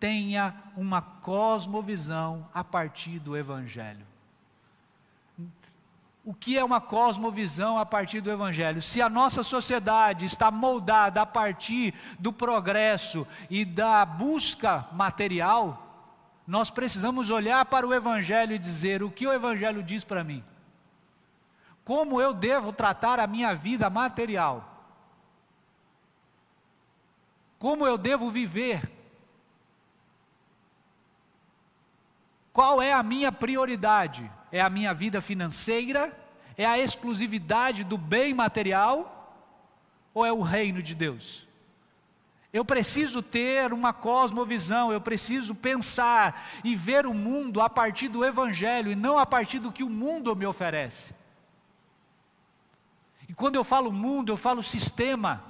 tenha 0.03 0.53
uma 0.75 1.01
cosmovisão 1.01 2.45
a 2.53 2.62
partir 2.62 3.19
do 3.19 3.38
Evangelho. 3.38 4.05
O 6.25 6.33
que 6.33 6.57
é 6.57 6.63
uma 6.63 6.81
cosmovisão 6.81 7.77
a 7.77 7.86
partir 7.86 8.19
do 8.19 8.29
Evangelho? 8.29 8.81
Se 8.81 9.01
a 9.01 9.07
nossa 9.07 9.43
sociedade 9.43 10.25
está 10.25 10.51
moldada 10.51 11.22
a 11.22 11.25
partir 11.25 11.93
do 12.19 12.33
progresso 12.33 13.25
e 13.50 13.63
da 13.63 14.03
busca 14.03 14.86
material, 14.91 16.12
nós 16.45 16.69
precisamos 16.69 17.29
olhar 17.29 17.63
para 17.63 17.88
o 17.88 17.93
Evangelho 17.93 18.53
e 18.53 18.60
dizer: 18.60 19.01
o 19.03 19.10
que 19.10 19.25
o 19.25 19.31
Evangelho 19.31 19.81
diz 19.81 20.03
para 20.03 20.22
mim? 20.22 20.43
Como 21.86 22.19
eu 22.19 22.33
devo 22.33 22.74
tratar 22.74 23.22
a 23.22 23.27
minha 23.27 23.55
vida 23.55 23.89
material? 23.89 24.69
Como 27.57 27.88
eu 27.88 27.98
devo 27.98 28.29
viver? 28.29 28.92
Qual 32.53 32.79
é 32.79 32.93
a 32.93 33.01
minha 33.01 33.31
prioridade? 33.31 34.31
É 34.51 34.62
a 34.62 34.69
minha 34.69 34.93
vida 34.93 35.19
financeira? 35.19 36.15
É 36.55 36.63
a 36.65 36.77
exclusividade 36.77 37.83
do 37.83 37.98
bem 37.98 38.31
material? 38.31 39.10
Ou 40.13 40.24
é 40.24 40.31
o 40.31 40.41
reino 40.41 40.81
de 40.81 40.93
Deus? 40.93 41.48
Eu 42.53 42.63
preciso 42.63 43.24
ter 43.24 43.74
uma 43.74 43.91
cosmovisão, 43.91 44.93
eu 44.93 45.01
preciso 45.01 45.55
pensar 45.55 46.48
e 46.63 46.75
ver 46.75 47.07
o 47.07 47.13
mundo 47.13 47.60
a 47.60 47.67
partir 47.67 48.07
do 48.07 48.24
Evangelho 48.24 48.91
e 48.91 48.95
não 48.95 49.17
a 49.17 49.25
partir 49.25 49.57
do 49.57 49.72
que 49.72 49.83
o 49.83 49.89
mundo 49.89 50.36
me 50.36 50.45
oferece. 50.45 51.15
E 53.27 53.33
quando 53.33 53.55
eu 53.55 53.63
falo 53.63 53.91
mundo, 53.91 54.31
eu 54.31 54.38
falo 54.38 54.62
sistema. 54.62 55.43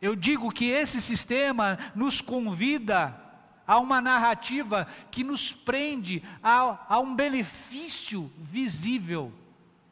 Eu 0.00 0.16
digo 0.16 0.50
que 0.50 0.70
esse 0.70 1.02
sistema 1.02 1.76
nos 1.94 2.22
convida 2.22 3.21
Há 3.66 3.78
uma 3.78 4.00
narrativa 4.00 4.86
que 5.10 5.22
nos 5.22 5.52
prende 5.52 6.22
a, 6.42 6.78
a 6.88 6.98
um 6.98 7.14
benefício 7.14 8.30
visível. 8.38 9.32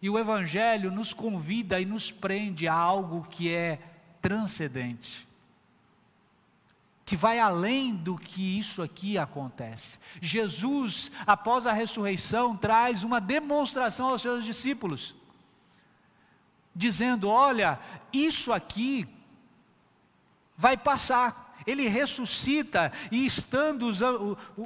E 0.03 0.09
o 0.09 0.19
Evangelho 0.19 0.91
nos 0.91 1.13
convida 1.13 1.81
e 1.81 1.85
nos 1.85 2.11
prende 2.11 2.67
a 2.67 2.75
algo 2.75 3.27
que 3.29 3.53
é 3.53 3.79
transcendente 4.21 5.29
que 7.11 7.17
vai 7.17 7.41
além 7.41 7.93
do 7.93 8.17
que 8.17 8.57
isso 8.57 8.81
aqui 8.81 9.19
acontece. 9.19 9.99
Jesus, 10.23 11.11
após 11.27 11.67
a 11.67 11.73
ressurreição, 11.73 12.57
traz 12.57 13.03
uma 13.03 13.21
demonstração 13.21 14.11
aos 14.11 14.23
seus 14.23 14.45
discípulos, 14.45 15.13
dizendo: 16.73 17.29
Olha, 17.29 17.81
isso 18.13 18.53
aqui 18.53 19.09
vai 20.57 20.77
passar 20.77 21.50
ele 21.67 21.89
ressuscita 21.89 22.93
e 23.11 23.25
estando 23.25 23.87
os, 23.87 24.01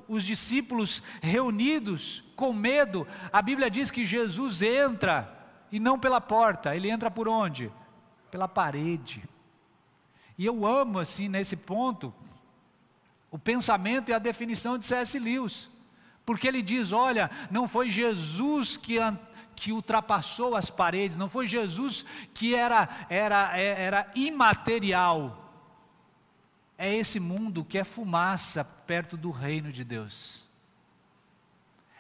os, 0.09 0.25
discípulos 0.25 1.03
reunidos 1.21 2.25
com 2.37 2.53
medo, 2.53 3.07
a 3.33 3.43
Bíblia 3.43 3.71
diz 3.71 3.91
que 3.91 4.05
Jesus 4.05 4.63
entra 4.63 5.33
e 5.71 5.81
não 5.81 5.99
pela 5.99 6.21
porta, 6.21 6.75
ele 6.75 6.91
entra 6.91 7.11
por 7.11 7.29
onde? 7.29 7.71
Pela 8.31 8.49
parede. 8.49 9.23
E 10.39 10.45
eu 10.45 10.67
amo 10.67 10.99
assim 10.99 11.29
nesse 11.29 11.57
ponto 11.57 12.13
o 13.31 13.39
pensamento 13.39 14.11
e 14.11 14.15
a 14.15 14.19
definição 14.19 14.79
de 14.79 14.87
C.S. 14.87 15.19
Lewis, 15.19 15.69
porque 16.25 16.47
ele 16.47 16.63
diz: 16.63 16.93
olha, 16.93 17.31
não 17.51 17.67
foi 17.67 17.91
Jesus 17.91 18.77
que 18.77 18.99
que 19.57 19.73
ultrapassou 19.73 20.57
as 20.57 20.69
paredes, 20.69 21.17
não 21.17 21.29
foi 21.29 21.47
Jesus 21.47 22.05
que 22.33 22.55
era, 22.55 22.89
era, 23.09 23.57
era 23.57 24.11
imaterial, 24.15 25.44
é 26.77 26.93
esse 26.93 27.21
mundo 27.21 27.65
que 27.65 27.79
é 27.79 27.85
fumaça 27.85 28.65
perto 28.65 29.17
do 29.17 29.31
reino 29.31 29.73
de 29.73 29.85
Deus. 29.85 30.45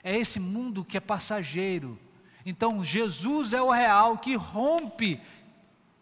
É 0.02 0.16
esse 0.16 0.38
mundo 0.38 0.84
que 0.84 0.96
é 0.96 1.00
passageiro. 1.00 1.98
Então, 2.44 2.84
Jesus 2.84 3.52
é 3.52 3.62
o 3.62 3.70
real 3.70 4.18
que 4.18 4.34
rompe 4.34 5.20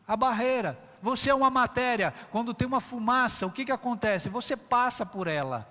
a 0.06 0.16
barreira. 0.16 0.78
Você 1.00 1.30
é 1.30 1.34
uma 1.34 1.50
matéria, 1.50 2.14
quando 2.30 2.54
tem 2.54 2.66
uma 2.66 2.80
fumaça, 2.80 3.46
o 3.46 3.52
que, 3.52 3.64
que 3.64 3.72
acontece? 3.72 4.28
Você 4.28 4.56
passa 4.56 5.04
por 5.04 5.26
ela. 5.26 5.68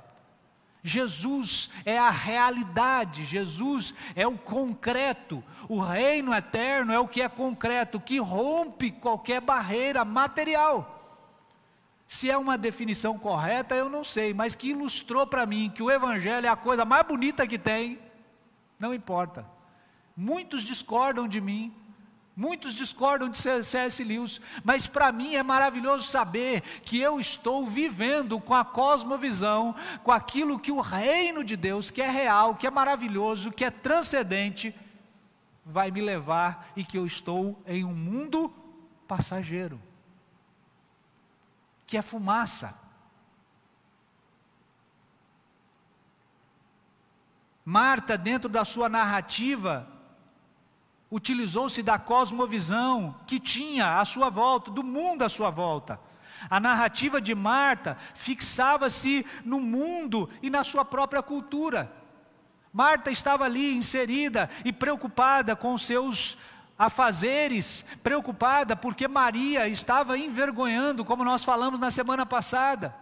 Jesus 0.84 1.70
é 1.86 1.98
a 1.98 2.10
realidade, 2.10 3.24
Jesus 3.24 3.94
é 4.16 4.26
o 4.28 4.38
concreto, 4.38 5.44
o 5.70 5.80
reino 5.80 6.34
eterno 6.34 6.92
é 6.92 7.00
o 7.00 7.08
que 7.08 7.22
é 7.22 7.30
concreto, 7.30 8.00
que 8.00 8.18
rompe 8.20 8.92
qualquer 8.92 9.42
barreira 9.42 10.04
material. 10.04 11.01
Se 12.14 12.30
é 12.30 12.38
uma 12.38 12.58
definição 12.58 13.18
correta, 13.18 13.74
eu 13.74 13.90
não 13.90 14.04
sei, 14.04 14.34
mas 14.34 14.54
que 14.54 14.72
ilustrou 14.72 15.26
para 15.26 15.46
mim 15.46 15.72
que 15.74 15.82
o 15.82 15.90
Evangelho 15.90 16.46
é 16.46 16.50
a 16.50 16.58
coisa 16.58 16.84
mais 16.84 17.08
bonita 17.08 17.48
que 17.48 17.58
tem, 17.58 17.98
não 18.78 18.94
importa. 18.94 19.48
Muitos 20.16 20.62
discordam 20.62 21.26
de 21.26 21.40
mim, 21.40 21.74
muitos 22.36 22.74
discordam 22.74 23.30
de 23.30 23.38
C.S. 23.38 24.04
Lewis, 24.04 24.42
mas 24.62 24.88
para 24.88 25.10
mim 25.10 25.36
é 25.36 25.42
maravilhoso 25.42 26.04
saber 26.04 26.60
que 26.84 27.00
eu 27.00 27.18
estou 27.18 27.66
vivendo 27.66 28.42
com 28.42 28.54
a 28.54 28.66
cosmovisão, 28.66 29.74
com 30.04 30.12
aquilo 30.12 30.60
que 30.60 30.70
o 30.72 30.82
reino 30.82 31.46
de 31.46 31.56
Deus, 31.56 31.90
que 31.90 32.02
é 32.02 32.10
real, 32.10 32.56
que 32.56 32.68
é 32.68 32.70
maravilhoso, 32.70 33.54
que 33.54 33.64
é 33.64 33.72
transcendente, 33.72 34.76
vai 35.66 35.90
me 35.92 36.02
levar 36.02 36.74
e 36.76 36.84
que 36.84 36.98
eu 36.98 37.06
estou 37.06 37.58
em 37.66 37.86
um 37.86 37.94
mundo 37.94 38.54
passageiro 39.08 39.80
que 41.92 41.98
é 41.98 42.02
fumaça. 42.02 42.74
Marta, 47.66 48.18
dentro 48.18 48.48
da 48.48 48.64
sua 48.64 48.88
narrativa, 48.88 49.86
utilizou-se 51.12 51.84
da 51.84 52.00
cosmovisão 52.00 53.20
que 53.28 53.42
tinha 53.42 54.00
à 54.00 54.06
sua 54.06 54.30
volta, 54.30 54.72
do 54.72 54.82
mundo 54.82 55.24
à 55.24 55.28
sua 55.28 55.50
volta. 55.50 56.00
A 56.50 56.62
narrativa 56.62 57.20
de 57.20 57.36
Marta 57.36 57.98
fixava-se 58.16 59.26
no 59.44 59.60
mundo 59.60 60.30
e 60.42 60.50
na 60.50 60.64
sua 60.64 60.86
própria 60.86 61.22
cultura. 61.22 61.92
Marta 62.72 63.12
estava 63.12 63.44
ali 63.44 63.76
inserida 63.76 64.50
e 64.64 64.72
preocupada 64.72 65.58
com 65.58 65.78
seus 65.78 66.38
afazeres, 66.82 67.86
preocupada 68.02 68.76
porque 68.76 69.08
Maria 69.08 69.68
estava 69.68 70.18
envergonhando, 70.18 71.06
como 71.06 71.24
nós 71.24 71.44
falamos 71.44 71.80
na 71.80 71.92
semana 71.92 72.26
passada. 72.26 72.96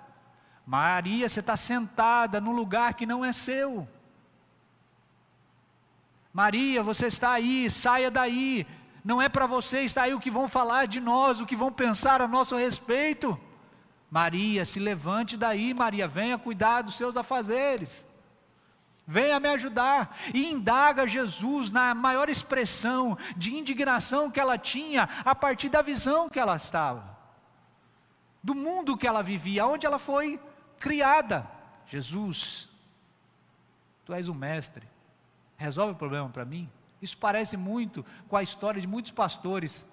Maria, 0.65 1.30
você 1.30 1.39
está 1.39 1.56
sentada 1.56 2.42
num 2.42 2.52
lugar 2.52 2.94
que 2.94 3.06
não 3.06 3.24
é 3.24 3.32
seu. 3.32 3.88
Maria, 6.34 6.84
você 6.84 7.08
está 7.08 7.32
aí, 7.32 7.70
saia 7.70 8.12
daí. 8.12 8.68
Não 9.02 9.22
é 9.22 9.30
para 9.30 9.48
você 9.48 9.84
estar 9.84 10.04
aí 10.04 10.13
o 10.13 10.20
que 10.20 10.30
vão 10.30 10.50
falar 10.50 10.86
de 10.86 11.00
nós, 11.00 11.39
o 11.39 11.46
que 11.46 11.56
vão 11.56 11.72
pensar 11.72 12.22
a 12.22 12.28
nosso 12.28 12.58
respeito. 12.58 13.39
Maria, 14.12 14.65
se 14.65 14.78
levante 14.78 15.38
daí, 15.38 15.74
Maria, 15.74 16.06
venha 16.06 16.38
cuidar 16.38 16.82
dos 16.82 16.96
seus 16.96 17.15
afazeres 17.15 18.09
venha 19.10 19.39
me 19.39 19.50
ajudar. 19.50 20.15
E 20.32 20.45
indaga 20.45 21.08
Jesus 21.08 21.72
na 21.72 21.95
maior 21.95 22.30
expressão 22.30 23.17
de 23.36 23.56
indignação 23.56 24.30
que 24.30 24.39
ela 24.39 24.56
tinha 24.56 25.10
a 25.26 25.34
partir 25.34 25.67
da 25.67 25.82
visão 25.82 26.30
que 26.30 26.39
ela 26.39 26.56
estava, 26.56 27.17
do 28.43 28.54
mundo 28.54 28.95
que 28.95 29.08
ela 29.08 29.24
vivia, 29.24 29.65
onde 29.65 29.88
ela 29.88 29.98
foi 29.98 30.39
criada. 30.78 31.50
Jesus, 31.88 32.69
Tu 34.06 34.13
és 34.13 34.28
um 34.28 34.34
mestre. 34.34 34.88
Resolve 35.56 35.93
o 35.93 35.95
problema 35.95 36.28
para 36.30 36.43
mim? 36.43 36.67
Isso 37.00 37.15
parece 37.15 37.56
muito 37.56 38.04
com 38.28 38.36
a 38.36 38.41
história 38.41 38.82
de 38.82 38.88
muitos 38.88 39.12
pastores. 39.12 39.86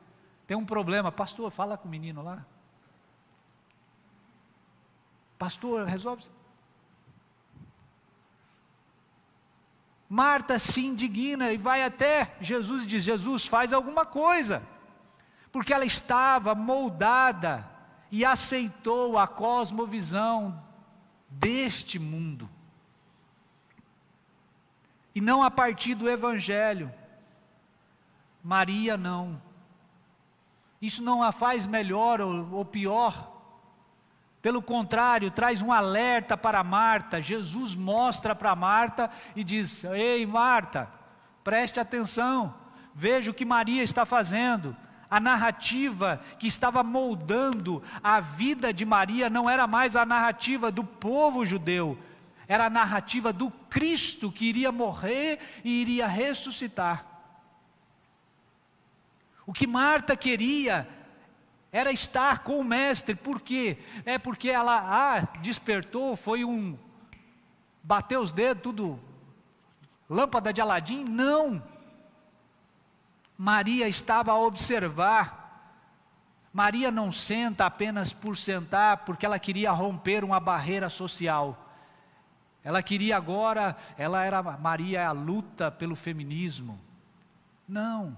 Tem 0.47 0.57
um 0.57 0.65
problema, 0.65 1.13
pastor, 1.13 1.51
fala 1.51 1.77
com 1.77 1.87
o 1.87 1.91
menino 1.91 2.23
lá. 2.23 2.45
Pastor, 5.39 5.85
resolve. 5.85 6.25
Marta 10.09 10.59
se 10.59 10.85
indigna 10.85 11.53
e 11.53 11.57
vai 11.57 11.83
até 11.83 12.37
Jesus 12.41 12.85
e 12.85 12.87
diz: 12.87 13.05
Jesus, 13.05 13.47
faz 13.47 13.73
alguma 13.73 14.07
coisa, 14.07 14.63
porque 15.51 15.75
ela 15.75 15.85
estava 15.85 16.55
moldada 16.55 17.69
e 18.11 18.25
aceitou 18.25 19.19
a 19.19 19.27
cosmovisão 19.27 20.63
deste 21.29 21.99
mundo, 21.99 22.49
e 25.15 25.21
não 25.21 25.43
a 25.43 25.51
partir 25.51 25.95
do 25.95 26.09
Evangelho. 26.09 26.93
Maria 28.45 28.97
não. 28.97 29.43
Isso 30.81 31.03
não 31.03 31.21
a 31.21 31.33
faz 31.33 31.67
melhor 31.67 32.21
ou, 32.21 32.53
ou 32.53 32.65
pior. 32.65 33.36
Pelo 34.47 34.63
contrário, 34.63 35.29
traz 35.29 35.61
um 35.61 35.73
alerta 35.73 36.37
para 36.37 36.63
Marta. 36.63 37.21
Jesus 37.21 37.75
mostra 37.75 38.33
para 38.33 38.55
Marta 38.55 39.11
e 39.35 39.43
diz: 39.43 39.83
Ei, 39.83 40.25
Marta, 40.25 40.89
preste 41.43 41.81
atenção, 41.81 42.55
veja 42.95 43.33
o 43.33 43.35
que 43.35 43.45
Maria 43.45 43.83
está 43.83 44.07
fazendo. 44.07 44.77
A 45.11 45.19
narrativa 45.19 46.21
que 46.39 46.47
estava 46.47 46.85
moldando 46.85 47.83
a 48.01 48.21
vida 48.21 48.73
de 48.73 48.85
Maria 48.85 49.29
não 49.29 49.51
era 49.51 49.67
mais 49.67 49.97
a 49.97 50.07
narrativa 50.07 50.71
do 50.71 50.85
povo 50.85 51.45
judeu, 51.45 51.99
era 52.47 52.67
a 52.67 52.71
narrativa 52.71 53.33
do 53.33 53.51
Cristo 53.51 54.31
que 54.31 54.45
iria 54.45 54.71
morrer 54.71 55.41
e 55.65 55.81
iria 55.81 56.07
ressuscitar. 56.07 57.05
O 59.45 59.53
que 59.53 59.67
Marta 59.67 60.17
queria 60.17 60.89
era 61.77 61.93
estar 61.93 62.39
com 62.39 62.59
o 62.59 62.65
mestre, 62.65 63.15
por 63.15 63.39
quê? 63.39 63.77
É 64.07 64.17
porque 64.17 64.49
ela 64.49 64.79
ah, 64.79 65.29
despertou, 65.43 66.17
foi 66.17 66.43
um 66.43 66.79
bateu 67.83 68.23
os 68.23 68.33
dedos, 68.33 68.63
tudo 68.63 68.99
lâmpada 70.09 70.55
de 70.55 70.61
Aladim? 70.63 71.05
Não. 71.05 71.63
Maria 73.37 73.87
estava 73.87 74.33
a 74.33 74.39
observar. 74.39 75.85
Maria 76.51 76.91
não 76.91 77.13
senta 77.13 77.67
apenas 77.67 78.11
por 78.11 78.39
sentar, 78.39 79.05
porque 79.05 79.27
ela 79.27 79.39
queria 79.39 79.71
romper 79.71 80.25
uma 80.25 80.41
barreira 80.41 80.89
social. 80.89 81.63
Ela 82.65 82.83
queria 82.83 83.19
agora, 83.19 83.77
ela 83.99 84.25
era 84.25 84.43
Maria 84.43 85.01
é 85.01 85.05
a 85.05 85.13
luta 85.13 85.71
pelo 85.71 85.95
feminismo. 85.95 86.81
Não. 87.69 88.17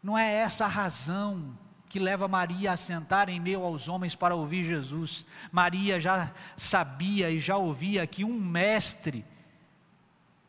Não 0.00 0.16
é 0.16 0.32
essa 0.32 0.66
a 0.66 0.68
razão 0.68 1.60
que 1.92 1.98
leva 1.98 2.26
Maria 2.26 2.72
a 2.72 2.76
sentar 2.76 3.28
em 3.28 3.38
meio 3.38 3.62
aos 3.62 3.86
homens 3.86 4.14
para 4.14 4.34
ouvir 4.34 4.62
Jesus. 4.62 5.26
Maria 5.52 6.00
já 6.00 6.32
sabia 6.56 7.30
e 7.30 7.38
já 7.38 7.58
ouvia 7.58 8.06
que 8.06 8.24
um 8.24 8.40
mestre 8.40 9.22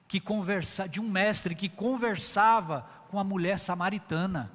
que 0.07 0.21
conversa, 0.21 0.87
de 0.87 1.01
um 1.01 1.09
mestre 1.09 1.53
que 1.53 1.67
conversava 1.67 2.87
com 3.09 3.19
a 3.19 3.25
mulher 3.25 3.59
samaritana. 3.59 4.53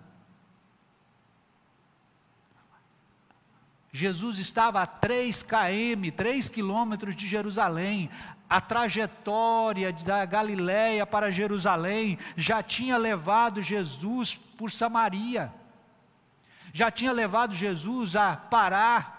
Jesus 3.93 4.39
estava 4.39 4.81
a 4.81 4.87
3 4.87 5.43
km, 5.43 6.11
3 6.17 6.49
quilômetros 6.49 7.15
de 7.15 7.29
Jerusalém. 7.29 8.09
A 8.49 8.63
trajetória 8.63 9.93
da 9.93 10.25
Galiléia 10.25 11.05
para 11.05 11.31
Jerusalém 11.31 12.19
já 12.35 12.63
tinha 12.63 12.97
levado 12.97 13.61
Jesus 13.61 14.37
por 14.57 14.73
Samaria 14.73 15.53
já 16.73 16.91
tinha 16.91 17.13
levado 17.13 17.55
Jesus 17.55 18.17
a 18.17 18.37
parar 18.37 19.19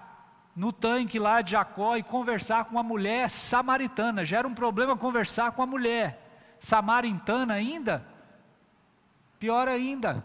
no 0.55 0.73
tanque 0.73 1.17
lá 1.17 1.41
de 1.41 1.51
Jacó 1.51 1.95
e 1.95 2.03
conversar 2.03 2.65
com 2.65 2.71
uma 2.71 2.83
mulher 2.83 3.29
samaritana. 3.29 4.25
Já 4.25 4.39
era 4.39 4.47
um 4.47 4.53
problema 4.53 4.97
conversar 4.97 5.51
com 5.53 5.61
a 5.61 5.65
mulher 5.65 6.57
samaritana 6.59 7.53
ainda. 7.53 8.05
Pior 9.39 9.69
ainda, 9.69 10.23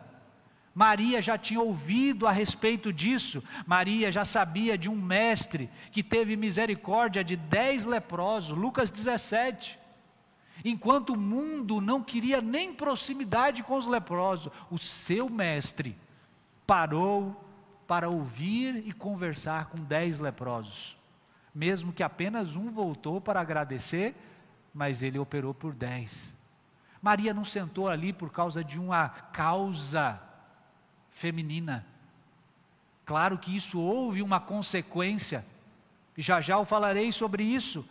Maria 0.74 1.22
já 1.22 1.38
tinha 1.38 1.60
ouvido 1.60 2.26
a 2.26 2.32
respeito 2.32 2.92
disso. 2.92 3.44
Maria 3.64 4.10
já 4.10 4.24
sabia 4.24 4.76
de 4.76 4.88
um 4.88 4.96
mestre 4.96 5.70
que 5.92 6.02
teve 6.02 6.36
misericórdia 6.36 7.22
de 7.22 7.36
dez 7.36 7.84
leprosos, 7.84 8.58
Lucas 8.58 8.90
17. 8.90 9.78
Enquanto 10.64 11.10
o 11.10 11.16
mundo 11.16 11.80
não 11.80 12.02
queria 12.02 12.40
nem 12.40 12.74
proximidade 12.74 13.62
com 13.62 13.76
os 13.76 13.86
leprosos, 13.86 14.52
o 14.68 14.78
seu 14.78 15.28
mestre 15.28 15.96
parou 16.66 17.40
para 17.86 18.08
ouvir 18.08 18.82
e 18.86 18.92
conversar 18.92 19.66
com 19.66 19.78
dez 19.78 20.18
leprosos, 20.18 20.96
mesmo 21.54 21.92
que 21.92 22.02
apenas 22.02 22.56
um 22.56 22.70
voltou 22.70 23.20
para 23.20 23.40
agradecer, 23.40 24.14
mas 24.72 25.02
ele 25.02 25.18
operou 25.18 25.52
por 25.54 25.74
dez. 25.74 26.36
Maria 27.00 27.34
não 27.34 27.44
sentou 27.44 27.88
ali 27.88 28.12
por 28.12 28.30
causa 28.30 28.64
de 28.64 28.80
uma 28.80 29.08
causa 29.08 30.20
feminina. 31.10 31.86
Claro 33.04 33.36
que 33.36 33.54
isso 33.54 33.78
houve 33.78 34.22
uma 34.22 34.40
consequência, 34.40 35.44
e 36.16 36.22
já 36.22 36.40
já 36.40 36.54
eu 36.54 36.64
falarei 36.64 37.12
sobre 37.12 37.42
isso. 37.42 37.86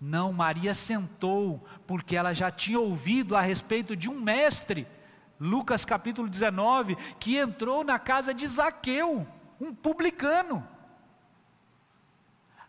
Não, 0.00 0.32
Maria 0.32 0.74
sentou 0.74 1.66
porque 1.86 2.16
ela 2.16 2.32
já 2.32 2.50
tinha 2.50 2.78
ouvido 2.78 3.36
a 3.36 3.40
respeito 3.40 3.96
de 3.96 4.08
um 4.08 4.18
mestre 4.18 4.86
Lucas 5.40 5.84
capítulo 5.84 6.28
19, 6.28 6.96
que 7.18 7.36
entrou 7.36 7.84
na 7.84 7.98
casa 7.98 8.34
de 8.34 8.46
Zaqueu, 8.46 9.26
um 9.60 9.74
publicano. 9.74 10.66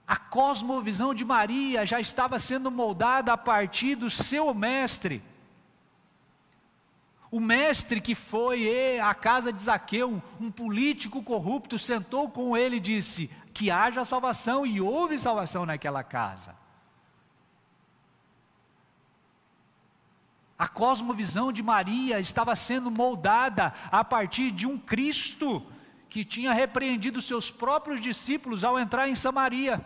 A 0.07 0.15
cosmovisão 0.15 1.13
de 1.13 1.23
Maria 1.23 1.85
já 1.85 1.99
estava 1.99 2.39
sendo 2.39 2.71
moldada 2.71 3.33
a 3.33 3.37
partir 3.37 3.95
do 3.95 4.09
seu 4.09 4.53
mestre. 4.53 5.23
O 7.31 7.39
mestre 7.39 8.01
que 8.01 8.15
foi 8.15 8.99
à 8.99 9.13
casa 9.13 9.53
de 9.53 9.61
Zaqueu, 9.61 10.21
um 10.41 10.49
político 10.49 11.21
corrupto, 11.21 11.77
sentou 11.77 12.29
com 12.29 12.57
ele 12.57 12.77
e 12.77 12.79
disse: 12.79 13.29
Que 13.53 13.69
haja 13.69 14.03
salvação, 14.03 14.65
e 14.65 14.81
houve 14.81 15.19
salvação 15.19 15.63
naquela 15.63 16.03
casa. 16.03 16.58
A 20.59 20.67
cosmovisão 20.67 21.53
de 21.53 21.63
Maria 21.63 22.19
estava 22.19 22.53
sendo 22.53 22.91
moldada 22.91 23.73
a 23.89 24.03
partir 24.03 24.51
de 24.51 24.67
um 24.67 24.77
Cristo 24.77 25.65
que 26.09 26.25
tinha 26.25 26.51
repreendido 26.51 27.21
seus 27.21 27.49
próprios 27.49 28.01
discípulos 28.01 28.65
ao 28.65 28.77
entrar 28.77 29.07
em 29.07 29.15
Samaria. 29.15 29.79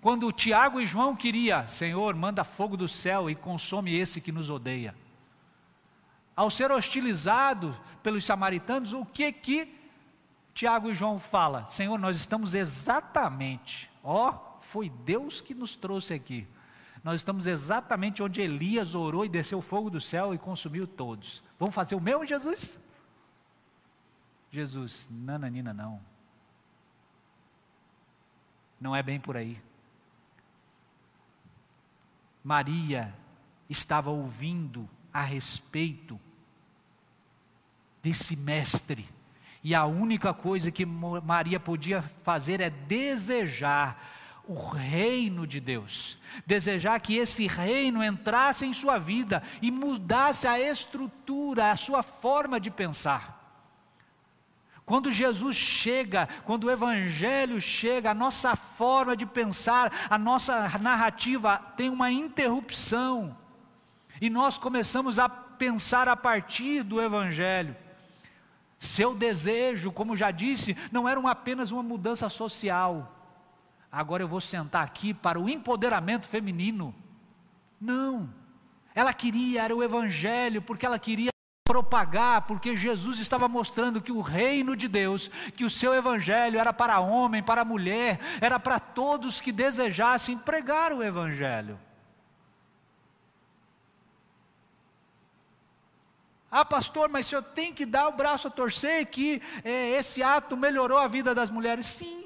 Quando 0.00 0.32
Tiago 0.32 0.80
e 0.80 0.86
João 0.88 1.14
queria, 1.14 1.68
Senhor, 1.68 2.16
manda 2.16 2.42
fogo 2.42 2.76
do 2.76 2.88
céu 2.88 3.30
e 3.30 3.36
consome 3.36 3.94
esse 3.96 4.20
que 4.20 4.32
nos 4.32 4.50
odeia. 4.50 4.92
Ao 6.34 6.50
ser 6.50 6.72
hostilizado 6.72 7.78
pelos 8.02 8.24
samaritanos, 8.24 8.92
o 8.92 9.04
que 9.04 9.30
que 9.30 9.72
Tiago 10.52 10.90
e 10.90 10.96
João 10.96 11.20
fala? 11.20 11.64
Senhor, 11.66 11.96
nós 11.96 12.16
estamos 12.16 12.56
exatamente, 12.56 13.88
ó, 14.02 14.34
foi 14.58 14.88
Deus 14.88 15.40
que 15.40 15.54
nos 15.54 15.76
trouxe 15.76 16.12
aqui 16.12 16.44
nós 17.06 17.20
estamos 17.20 17.46
exatamente 17.46 18.20
onde 18.20 18.42
Elias 18.42 18.92
orou 18.92 19.24
e 19.24 19.28
desceu 19.28 19.58
o 19.58 19.62
fogo 19.62 19.88
do 19.88 20.00
céu 20.00 20.34
e 20.34 20.38
consumiu 20.38 20.88
todos. 20.88 21.40
Vamos 21.56 21.72
fazer 21.72 21.94
o 21.94 22.00
mesmo, 22.00 22.26
Jesus? 22.26 22.80
Jesus, 24.50 25.08
nananina, 25.08 25.72
não. 25.72 26.00
Não 28.80 28.96
é 28.96 29.04
bem 29.04 29.20
por 29.20 29.36
aí. 29.36 29.62
Maria 32.42 33.14
estava 33.70 34.10
ouvindo 34.10 34.90
a 35.12 35.22
respeito 35.22 36.18
desse 38.02 38.34
mestre. 38.34 39.08
E 39.62 39.76
a 39.76 39.86
única 39.86 40.34
coisa 40.34 40.72
que 40.72 40.84
Maria 40.84 41.60
podia 41.60 42.02
fazer 42.02 42.60
é 42.60 42.68
desejar 42.68 44.15
o 44.46 44.54
reino 44.54 45.46
de 45.46 45.60
Deus, 45.60 46.18
desejar 46.46 47.00
que 47.00 47.16
esse 47.16 47.46
reino 47.46 48.02
entrasse 48.02 48.64
em 48.64 48.72
sua 48.72 48.98
vida 48.98 49.42
e 49.60 49.70
mudasse 49.70 50.46
a 50.46 50.58
estrutura, 50.58 51.70
a 51.70 51.76
sua 51.76 52.02
forma 52.02 52.60
de 52.60 52.70
pensar. 52.70 53.36
Quando 54.84 55.10
Jesus 55.10 55.56
chega, 55.56 56.28
quando 56.44 56.64
o 56.64 56.70
Evangelho 56.70 57.60
chega, 57.60 58.12
a 58.12 58.14
nossa 58.14 58.54
forma 58.54 59.16
de 59.16 59.26
pensar, 59.26 59.92
a 60.08 60.16
nossa 60.16 60.78
narrativa 60.78 61.58
tem 61.76 61.90
uma 61.90 62.10
interrupção, 62.10 63.36
e 64.20 64.30
nós 64.30 64.56
começamos 64.58 65.18
a 65.18 65.28
pensar 65.28 66.08
a 66.08 66.16
partir 66.16 66.84
do 66.84 67.02
Evangelho. 67.02 67.76
Seu 68.78 69.14
desejo, 69.14 69.90
como 69.90 70.16
já 70.16 70.30
disse, 70.30 70.76
não 70.92 71.08
era 71.08 71.20
apenas 71.28 71.70
uma 71.70 71.82
mudança 71.82 72.28
social, 72.28 73.15
Agora 73.90 74.22
eu 74.22 74.28
vou 74.28 74.40
sentar 74.40 74.84
aqui 74.84 75.14
para 75.14 75.40
o 75.40 75.48
empoderamento 75.48 76.26
feminino. 76.26 76.94
Não. 77.80 78.28
Ela 78.94 79.12
queria, 79.12 79.62
era 79.62 79.76
o 79.76 79.82
Evangelho, 79.82 80.62
porque 80.62 80.86
ela 80.86 80.98
queria 80.98 81.30
propagar, 81.66 82.42
porque 82.42 82.76
Jesus 82.76 83.18
estava 83.18 83.48
mostrando 83.48 84.00
que 84.00 84.12
o 84.12 84.20
reino 84.20 84.76
de 84.76 84.86
Deus, 84.86 85.28
que 85.56 85.64
o 85.64 85.70
seu 85.70 85.92
evangelho 85.92 86.60
era 86.60 86.72
para 86.72 87.00
homem, 87.00 87.42
para 87.42 87.64
mulher, 87.64 88.20
era 88.40 88.58
para 88.58 88.78
todos 88.78 89.40
que 89.40 89.50
desejassem 89.50 90.38
pregar 90.38 90.92
o 90.92 91.02
evangelho. 91.02 91.78
Ah, 96.50 96.64
pastor, 96.64 97.08
mas 97.08 97.26
o 97.26 97.28
senhor 97.28 97.42
tem 97.42 97.74
que 97.74 97.84
dar 97.84 98.08
o 98.08 98.12
braço 98.12 98.46
a 98.46 98.50
torcer 98.50 99.04
que 99.06 99.42
é, 99.64 99.90
esse 99.90 100.22
ato 100.22 100.56
melhorou 100.56 100.96
a 100.96 101.08
vida 101.08 101.34
das 101.34 101.50
mulheres. 101.50 101.84
Sim. 101.84 102.25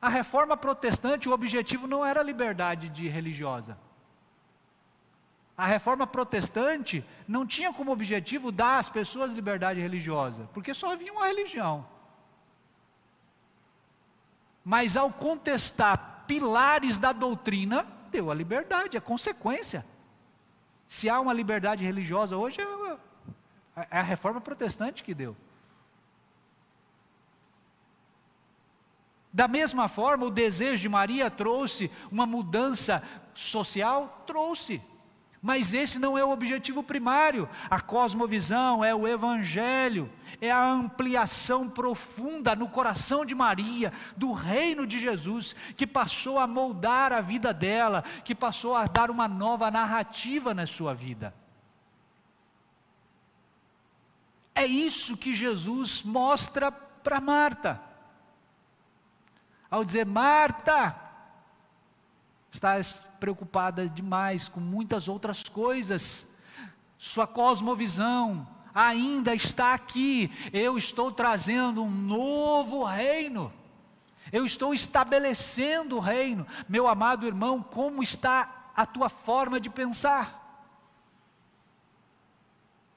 A 0.00 0.08
reforma 0.08 0.56
protestante, 0.56 1.28
o 1.28 1.32
objetivo 1.32 1.86
não 1.86 2.04
era 2.04 2.22
liberdade 2.22 2.88
de 2.88 3.06
religiosa. 3.06 3.76
A 5.56 5.66
reforma 5.66 6.06
protestante 6.06 7.04
não 7.28 7.46
tinha 7.46 7.70
como 7.70 7.92
objetivo 7.92 8.50
dar 8.50 8.78
às 8.78 8.88
pessoas 8.88 9.30
liberdade 9.30 9.78
religiosa, 9.78 10.48
porque 10.54 10.72
só 10.72 10.92
havia 10.92 11.12
uma 11.12 11.26
religião. 11.26 11.86
Mas 14.64 14.96
ao 14.96 15.12
contestar 15.12 16.24
pilares 16.26 16.98
da 16.98 17.12
doutrina, 17.12 17.86
deu 18.10 18.30
a 18.30 18.34
liberdade, 18.34 18.96
a 18.96 19.00
consequência. 19.02 19.84
Se 20.86 21.10
há 21.10 21.20
uma 21.20 21.34
liberdade 21.34 21.84
religiosa 21.84 22.38
hoje, 22.38 22.58
é, 23.76 23.86
é 23.90 23.98
a 23.98 24.02
reforma 24.02 24.40
protestante 24.40 25.04
que 25.04 25.12
deu. 25.12 25.36
Da 29.32 29.46
mesma 29.46 29.86
forma, 29.88 30.26
o 30.26 30.30
desejo 30.30 30.82
de 30.82 30.88
Maria 30.88 31.30
trouxe 31.30 31.90
uma 32.10 32.26
mudança 32.26 33.02
social? 33.32 34.24
Trouxe. 34.26 34.82
Mas 35.42 35.72
esse 35.72 35.98
não 35.98 36.18
é 36.18 36.24
o 36.24 36.30
objetivo 36.30 36.82
primário. 36.82 37.48
A 37.70 37.80
cosmovisão 37.80 38.84
é 38.84 38.94
o 38.94 39.08
evangelho, 39.08 40.10
é 40.40 40.50
a 40.50 40.70
ampliação 40.70 41.68
profunda 41.68 42.54
no 42.54 42.68
coração 42.68 43.24
de 43.24 43.34
Maria 43.34 43.92
do 44.16 44.32
reino 44.32 44.86
de 44.86 44.98
Jesus, 44.98 45.56
que 45.76 45.86
passou 45.86 46.38
a 46.38 46.46
moldar 46.46 47.12
a 47.12 47.22
vida 47.22 47.54
dela, 47.54 48.04
que 48.22 48.34
passou 48.34 48.74
a 48.76 48.86
dar 48.86 49.10
uma 49.10 49.26
nova 49.26 49.70
narrativa 49.70 50.52
na 50.52 50.66
sua 50.66 50.92
vida. 50.92 51.34
É 54.54 54.66
isso 54.66 55.16
que 55.16 55.34
Jesus 55.34 56.02
mostra 56.02 56.70
para 56.70 57.18
Marta. 57.18 57.89
Ao 59.70 59.84
dizer, 59.84 60.04
Marta, 60.04 61.10
Estás 62.52 63.08
preocupada 63.20 63.88
demais 63.88 64.48
com 64.48 64.60
muitas 64.60 65.06
outras 65.06 65.48
coisas. 65.48 66.26
Sua 66.98 67.26
cosmovisão 67.26 68.46
ainda 68.74 69.34
está 69.34 69.72
aqui. 69.72 70.30
Eu 70.52 70.76
estou 70.76 71.12
trazendo 71.12 71.82
um 71.82 71.90
novo 71.90 72.82
reino. 72.82 73.52
Eu 74.32 74.44
estou 74.44 74.74
estabelecendo 74.74 75.96
o 75.96 76.00
reino. 76.00 76.46
Meu 76.68 76.88
amado 76.88 77.26
irmão, 77.26 77.62
como 77.62 78.02
está 78.02 78.72
a 78.76 78.84
tua 78.84 79.08
forma 79.08 79.60
de 79.60 79.70
pensar? 79.70 80.38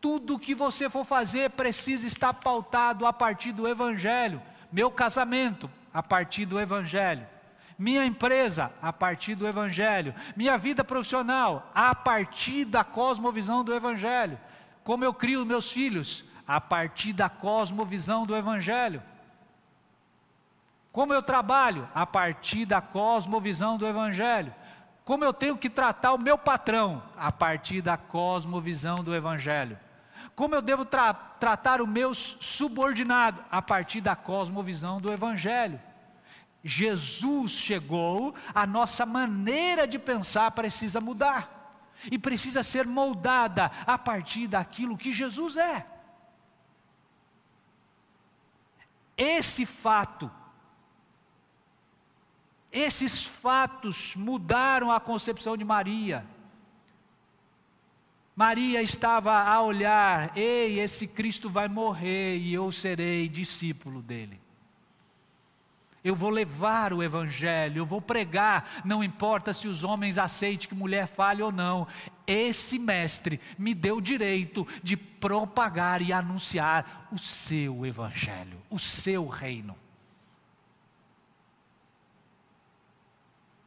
Tudo 0.02 0.40
que 0.40 0.54
você 0.54 0.90
for 0.90 1.06
fazer 1.06 1.52
precisa 1.52 2.08
estar 2.08 2.34
pautado 2.34 3.06
a 3.06 3.14
partir 3.14 3.52
do 3.52 3.68
Evangelho. 3.68 4.42
Meu 4.72 4.92
casamento, 4.92 5.70
a 5.94 6.02
partir 6.02 6.46
do 6.46 6.60
Evangelho. 6.60 7.28
Minha 7.78 8.06
empresa, 8.06 8.72
a 8.82 8.94
partir 8.94 9.36
do 9.36 9.48
Evangelho, 9.48 10.14
minha 10.36 10.58
vida 10.58 10.84
profissional, 10.84 11.72
a 11.74 11.94
partir 11.94 12.66
da 12.66 12.84
cosmovisão 12.84 13.64
do 13.64 13.74
Evangelho, 13.74 14.40
como 14.84 15.04
eu 15.04 15.14
crio 15.14 15.46
meus 15.46 15.72
filhos, 15.72 16.24
a 16.48 16.60
partir 16.60 17.14
da 17.14 17.30
cosmovisão 17.30 18.26
do 18.26 18.36
Evangelho, 18.36 19.02
como 20.92 21.14
eu 21.14 21.24
trabalho, 21.24 21.90
a 21.96 22.06
partir 22.06 22.66
da 22.66 22.80
cosmovisão 22.80 23.78
do 23.78 23.88
Evangelho, 23.88 24.54
como 25.04 25.26
eu 25.26 25.34
tenho 25.34 25.58
que 25.58 25.70
tratar 25.70 26.14
o 26.14 26.20
meu 26.20 26.38
patrão, 26.38 27.04
a 27.18 27.32
partir 27.32 27.82
da 27.82 27.98
cosmovisão 27.98 29.04
do 29.04 29.16
Evangelho, 29.16 29.78
como 30.36 30.56
eu 30.56 30.62
devo 30.62 30.86
tra 30.86 31.14
tratar 31.14 31.82
o 31.82 31.88
meu 31.88 32.14
subordinado, 32.16 33.44
a 33.52 33.62
partir 33.62 34.02
da 34.02 34.16
cosmovisão 34.16 35.00
do 35.00 35.12
Evangelho. 35.12 35.80
Jesus 36.64 37.52
chegou, 37.52 38.34
a 38.56 38.66
nossa 38.66 39.06
maneira 39.06 39.86
de 39.86 40.00
pensar 40.00 40.50
precisa 40.52 41.02
mudar 41.02 41.92
e 42.10 42.18
precisa 42.18 42.64
ser 42.64 42.88
moldada 42.88 43.70
a 43.86 43.98
partir 43.98 44.48
daquilo 44.48 44.98
que 44.98 45.12
Jesus 45.12 45.58
é. 45.58 45.86
Esse 49.18 49.66
fato, 49.66 50.32
esses 52.72 53.26
fatos 53.26 54.16
mudaram 54.16 54.90
a 54.90 55.00
concepção 55.00 55.56
de 55.56 55.64
Maria. 55.64 56.26
Maria 58.36 58.82
estava 58.82 59.34
a 59.34 59.62
olhar: 59.62 60.32
ei, 60.36 60.80
esse 60.80 61.08
Cristo 61.08 61.50
vai 61.50 61.68
morrer 61.68 62.38
e 62.38 62.54
eu 62.54 62.72
serei 62.72 63.28
discípulo 63.28 64.02
dele 64.02 64.44
eu 66.04 66.16
vou 66.16 66.30
levar 66.30 66.92
o 66.92 67.02
Evangelho, 67.02 67.80
eu 67.80 67.86
vou 67.86 68.02
pregar, 68.02 68.82
não 68.84 69.04
importa 69.04 69.54
se 69.54 69.68
os 69.68 69.84
homens 69.84 70.18
aceitem 70.18 70.68
que 70.68 70.76
mulher 70.76 71.08
fale 71.08 71.42
ou 71.42 71.52
não, 71.52 71.88
esse 72.28 72.78
mestre 72.78 73.40
me 73.58 73.74
deu 73.74 73.98
o 73.98 74.02
direito 74.02 74.68
de 74.84 74.98
propagar 74.98 76.02
e 76.02 76.12
anunciar 76.12 77.08
o 77.12 77.18
seu 77.18 77.86
Evangelho, 77.86 78.62
o 78.70 78.78
seu 78.78 79.28
reino. 79.28 79.78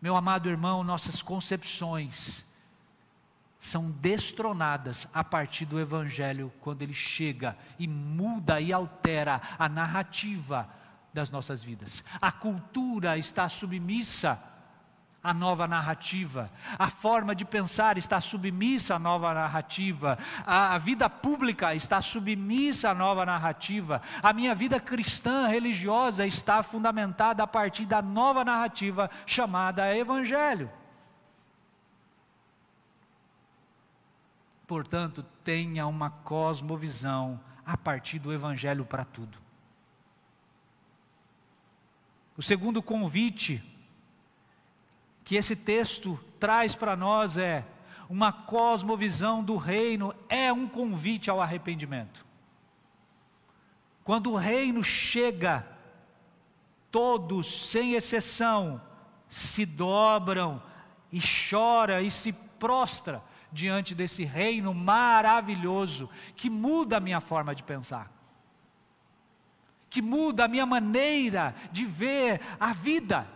Meu 0.00 0.14
amado 0.14 0.50
irmão, 0.50 0.85
nossas 0.85 1.22
concepções 1.22 2.44
são 3.66 3.90
destronadas 3.90 5.09
a 5.12 5.24
partir 5.24 5.64
do 5.64 5.81
Evangelho, 5.81 6.52
quando 6.61 6.83
ele 6.83 6.94
chega 6.94 7.59
e 7.81 7.88
muda 7.88 8.61
e 8.61 8.72
altera 8.72 9.40
a 9.59 9.68
narrativa 9.68 10.68
das 11.12 11.31
nossas 11.31 11.64
vidas. 11.64 12.05
A 12.20 12.31
cultura 12.31 13.18
está 13.18 13.48
submissa 13.48 14.40
à 15.20 15.35
nova 15.35 15.66
narrativa, 15.66 16.48
a 16.79 16.88
forma 16.88 17.35
de 17.35 17.44
pensar 17.44 17.98
está 17.98 18.20
submissa 18.20 18.94
à 18.94 18.98
nova 19.00 19.35
narrativa, 19.35 20.16
a, 20.46 20.76
a 20.76 20.79
vida 20.79 21.11
pública 21.11 21.74
está 21.74 22.00
submissa 22.00 22.90
à 22.90 22.94
nova 22.94 23.26
narrativa, 23.26 24.00
a 24.22 24.33
minha 24.33 24.55
vida 24.55 24.79
cristã 24.79 25.48
religiosa 25.48 26.24
está 26.24 26.62
fundamentada 26.62 27.42
a 27.42 27.46
partir 27.48 27.85
da 27.85 28.00
nova 28.00 28.44
narrativa 28.44 29.11
chamada 29.26 29.92
Evangelho. 29.96 30.70
Portanto, 34.66 35.24
tenha 35.44 35.87
uma 35.87 36.11
cosmovisão 36.11 37.40
a 37.64 37.76
partir 37.76 38.18
do 38.18 38.33
Evangelho 38.33 38.85
para 38.85 39.05
tudo. 39.05 39.38
O 42.37 42.42
segundo 42.42 42.83
convite 42.83 43.62
que 45.24 45.37
esse 45.37 45.57
texto 45.57 46.18
traz 46.38 46.74
para 46.74 46.94
nós 46.94 47.37
é 47.37 47.64
uma 48.09 48.33
cosmovisão 48.33 49.42
do 49.42 49.57
reino, 49.57 50.14
é 50.29 50.52
um 50.52 50.68
convite 50.68 51.31
ao 51.31 51.40
arrependimento. 51.40 52.24
Quando 54.05 54.33
o 54.33 54.37
reino 54.37 54.85
chega, 54.85 55.66
todos, 56.92 57.68
sem 57.70 57.94
exceção, 57.94 58.81
se 59.29 59.66
dobram 59.66 60.62
e 61.11 61.20
chora 61.20 62.02
e 62.02 62.11
se 62.11 62.33
prostra 62.33 63.20
diante 63.56 63.94
desse 63.94 64.24
reino 64.24 64.72
maravilhoso 64.72 66.08
que 66.36 66.48
muda 66.48 66.98
a 66.98 67.00
minha 67.00 67.20
forma 67.20 67.54
de 67.54 67.62
pensar 67.62 68.16
que 69.88 70.02
muda 70.02 70.44
a 70.44 70.48
minha 70.48 70.66
maneira 70.66 71.54
de 71.72 71.86
ver 71.86 72.40
a 72.60 72.74
vida. 72.74 73.26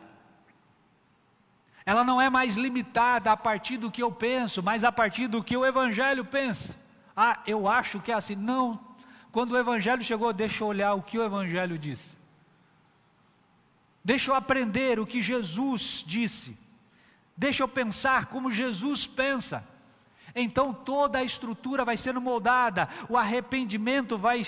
Ela 1.87 2.04
não 2.04 2.20
é 2.20 2.28
mais 2.28 2.54
limitada 2.54 3.33
a 3.33 3.37
partir 3.37 3.78
do 3.78 3.90
que 3.90 4.02
eu 4.02 4.12
penso, 4.12 4.62
mas 4.62 4.85
a 4.85 4.92
partir 4.92 5.26
do 5.26 5.42
que 5.42 5.56
o 5.56 5.64
Evangelho 5.64 6.22
pensa. 6.22 6.76
Ah, 7.16 7.40
eu 7.46 7.66
acho 7.66 7.98
que 8.00 8.12
é 8.12 8.14
assim. 8.14 8.37
Não. 8.37 8.78
Quando 9.33 9.52
o 9.52 9.59
Evangelho 9.59 10.04
chegou, 10.04 10.35
deixa 10.35 10.62
eu 10.62 10.68
olhar 10.68 10.92
o 10.92 11.02
que 11.02 11.18
o 11.18 11.24
Evangelho 11.24 11.78
diz. 11.78 12.18
Deixa 14.04 14.30
eu 14.30 14.35
aprender 14.35 15.00
o 15.00 15.06
que 15.06 15.22
Jesus 15.22 16.04
disse. 16.06 16.59
Deixa 17.35 17.62
eu 17.62 17.68
pensar 17.68 18.26
como 18.26 18.52
Jesus 18.52 19.06
pensa. 19.06 19.66
Então 20.35 20.73
toda 20.73 21.19
a 21.19 21.25
estrutura 21.25 21.85
vai 21.85 21.97
sendo 21.97 22.21
moldada, 22.21 22.88
o 23.09 23.16
arrependimento 23.16 24.16
vai 24.16 24.45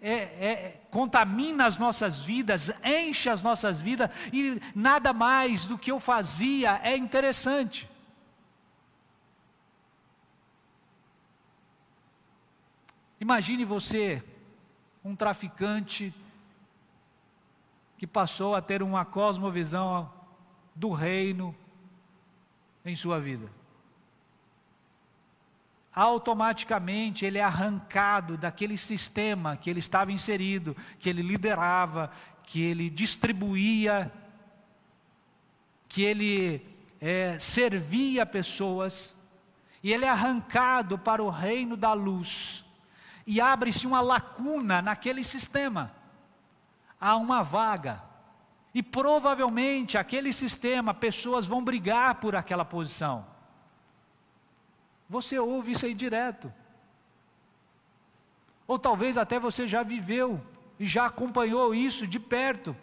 é, 0.00 0.12
é, 0.12 0.80
contamina 0.90 1.66
as 1.66 1.78
nossas 1.78 2.20
vidas, 2.20 2.72
enche 2.84 3.28
as 3.28 3.42
nossas 3.42 3.80
vidas 3.80 4.10
e 4.32 4.60
nada 4.74 5.12
mais 5.12 5.66
do 5.66 5.78
que 5.78 5.90
eu 5.90 6.00
fazia 6.00 6.80
é 6.82 6.96
interessante. 6.96 7.88
Imagine 13.20 13.64
você, 13.64 14.20
um 15.04 15.14
traficante 15.14 16.12
que 17.96 18.04
passou 18.04 18.56
a 18.56 18.60
ter 18.60 18.82
uma 18.82 19.04
cosmovisão 19.04 20.12
do 20.74 20.90
reino 20.90 21.54
em 22.84 22.96
sua 22.96 23.20
vida. 23.20 23.48
Automaticamente 25.94 27.24
ele 27.24 27.38
é 27.38 27.42
arrancado 27.42 28.36
daquele 28.36 28.76
sistema 28.78 29.56
que 29.56 29.68
ele 29.68 29.80
estava 29.80 30.10
inserido, 30.10 30.76
que 30.98 31.08
ele 31.08 31.22
liderava, 31.22 32.10
que 32.44 32.62
ele 32.62 32.88
distribuía, 32.88 34.12
que 35.88 36.02
ele 36.02 36.66
é, 37.00 37.38
servia 37.38 38.24
pessoas, 38.24 39.14
e 39.82 39.92
ele 39.92 40.04
é 40.04 40.08
arrancado 40.08 40.98
para 40.98 41.22
o 41.22 41.28
reino 41.28 41.76
da 41.76 41.92
luz, 41.92 42.64
e 43.26 43.40
abre-se 43.40 43.86
uma 43.86 44.00
lacuna 44.00 44.80
naquele 44.80 45.22
sistema 45.22 45.92
há 47.02 47.16
uma 47.16 47.42
vaga. 47.42 48.00
E 48.72 48.80
provavelmente 48.80 49.98
aquele 49.98 50.32
sistema, 50.32 50.94
pessoas 50.94 51.46
vão 51.46 51.62
brigar 51.62 52.14
por 52.14 52.36
aquela 52.36 52.64
posição. 52.64 53.26
Você 55.12 55.38
ouve 55.38 55.72
isso 55.72 55.84
aí 55.84 55.92
direto. 55.92 56.50
Ou 58.66 58.78
talvez 58.78 59.18
até 59.18 59.38
você 59.38 59.68
já 59.68 59.82
viveu 59.82 60.40
e 60.80 60.86
já 60.86 61.04
acompanhou 61.04 61.74
isso 61.74 62.06
de 62.06 62.18
perto. 62.18 62.74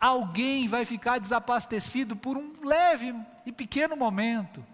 Alguém 0.00 0.66
vai 0.66 0.84
ficar 0.84 1.18
desabastecido 1.18 2.16
por 2.16 2.36
um 2.36 2.66
leve 2.66 3.14
e 3.46 3.52
pequeno 3.52 3.96
momento 3.96 4.66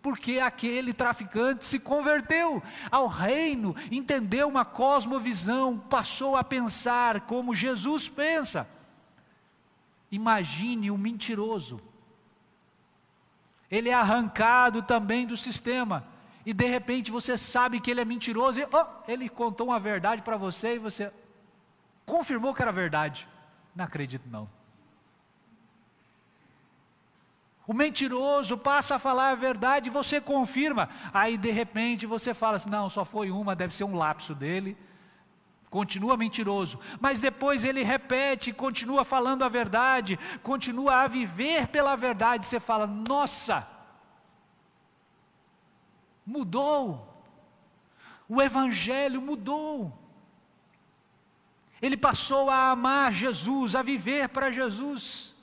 porque 0.00 0.38
aquele 0.38 0.92
traficante 0.92 1.64
se 1.64 1.78
converteu 1.78 2.62
ao 2.90 3.06
reino, 3.06 3.74
entendeu 3.90 4.46
uma 4.46 4.62
cosmovisão, 4.62 5.78
passou 5.78 6.36
a 6.36 6.44
pensar 6.44 7.22
como 7.22 7.54
Jesus 7.54 8.06
pensa. 8.06 8.68
Imagine 10.10 10.90
o 10.90 10.98
mentiroso. 10.98 11.80
Ele 13.70 13.88
é 13.88 13.94
arrancado 13.94 14.82
também 14.82 15.26
do 15.26 15.36
sistema. 15.36 16.06
E 16.46 16.52
de 16.52 16.66
repente 16.66 17.10
você 17.10 17.38
sabe 17.38 17.80
que 17.80 17.90
ele 17.90 18.00
é 18.00 18.04
mentiroso 18.04 18.60
e 18.60 18.64
oh, 18.64 18.86
ele 19.10 19.28
contou 19.28 19.68
uma 19.68 19.80
verdade 19.80 20.22
para 20.22 20.36
você 20.36 20.74
e 20.74 20.78
você 20.78 21.10
confirmou 22.04 22.52
que 22.52 22.62
era 22.62 22.72
verdade. 22.72 23.26
Não 23.74 23.84
acredito 23.84 24.28
não. 24.30 24.48
O 27.66 27.72
mentiroso 27.72 28.58
passa 28.58 28.96
a 28.96 28.98
falar 28.98 29.30
a 29.30 29.34
verdade 29.34 29.88
e 29.88 29.92
você 29.92 30.20
confirma. 30.20 30.90
Aí 31.14 31.38
de 31.38 31.50
repente 31.50 32.04
você 32.04 32.34
fala 32.34 32.56
assim: 32.56 32.68
não, 32.68 32.90
só 32.90 33.04
foi 33.04 33.30
uma, 33.30 33.56
deve 33.56 33.72
ser 33.72 33.84
um 33.84 33.96
lapso 33.96 34.34
dele. 34.34 34.76
Continua 35.74 36.16
mentiroso, 36.16 36.78
mas 37.00 37.18
depois 37.18 37.64
ele 37.64 37.82
repete, 37.82 38.52
continua 38.52 39.04
falando 39.04 39.42
a 39.42 39.48
verdade, 39.48 40.16
continua 40.40 41.02
a 41.02 41.08
viver 41.08 41.66
pela 41.66 41.96
verdade. 41.96 42.46
Você 42.46 42.60
fala: 42.60 42.86
nossa, 42.86 43.66
mudou, 46.24 47.12
o 48.28 48.40
Evangelho 48.40 49.20
mudou. 49.20 49.92
Ele 51.82 51.96
passou 51.96 52.48
a 52.48 52.70
amar 52.70 53.12
Jesus, 53.12 53.74
a 53.74 53.82
viver 53.82 54.28
para 54.28 54.52
Jesus 54.52 55.34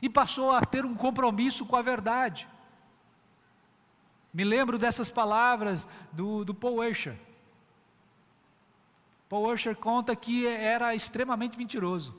e 0.00 0.08
passou 0.08 0.50
a 0.50 0.64
ter 0.64 0.86
um 0.86 0.94
compromisso 0.94 1.66
com 1.66 1.76
a 1.76 1.82
verdade. 1.82 2.48
Me 4.32 4.44
lembro 4.44 4.78
dessas 4.78 5.10
palavras 5.10 5.86
do, 6.10 6.42
do 6.42 6.54
Paul 6.54 6.76
Washer. 6.76 7.27
Paul 9.28 9.42
Washer 9.42 9.76
conta 9.76 10.16
que 10.16 10.46
era 10.46 10.94
extremamente 10.94 11.58
mentiroso. 11.58 12.18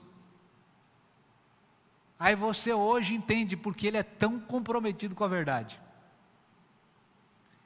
Aí 2.19 2.35
você 2.35 2.73
hoje 2.73 3.15
entende 3.15 3.55
porque 3.55 3.87
ele 3.87 3.97
é 3.97 4.03
tão 4.03 4.39
comprometido 4.39 5.15
com 5.15 5.23
a 5.23 5.27
verdade. 5.27 5.79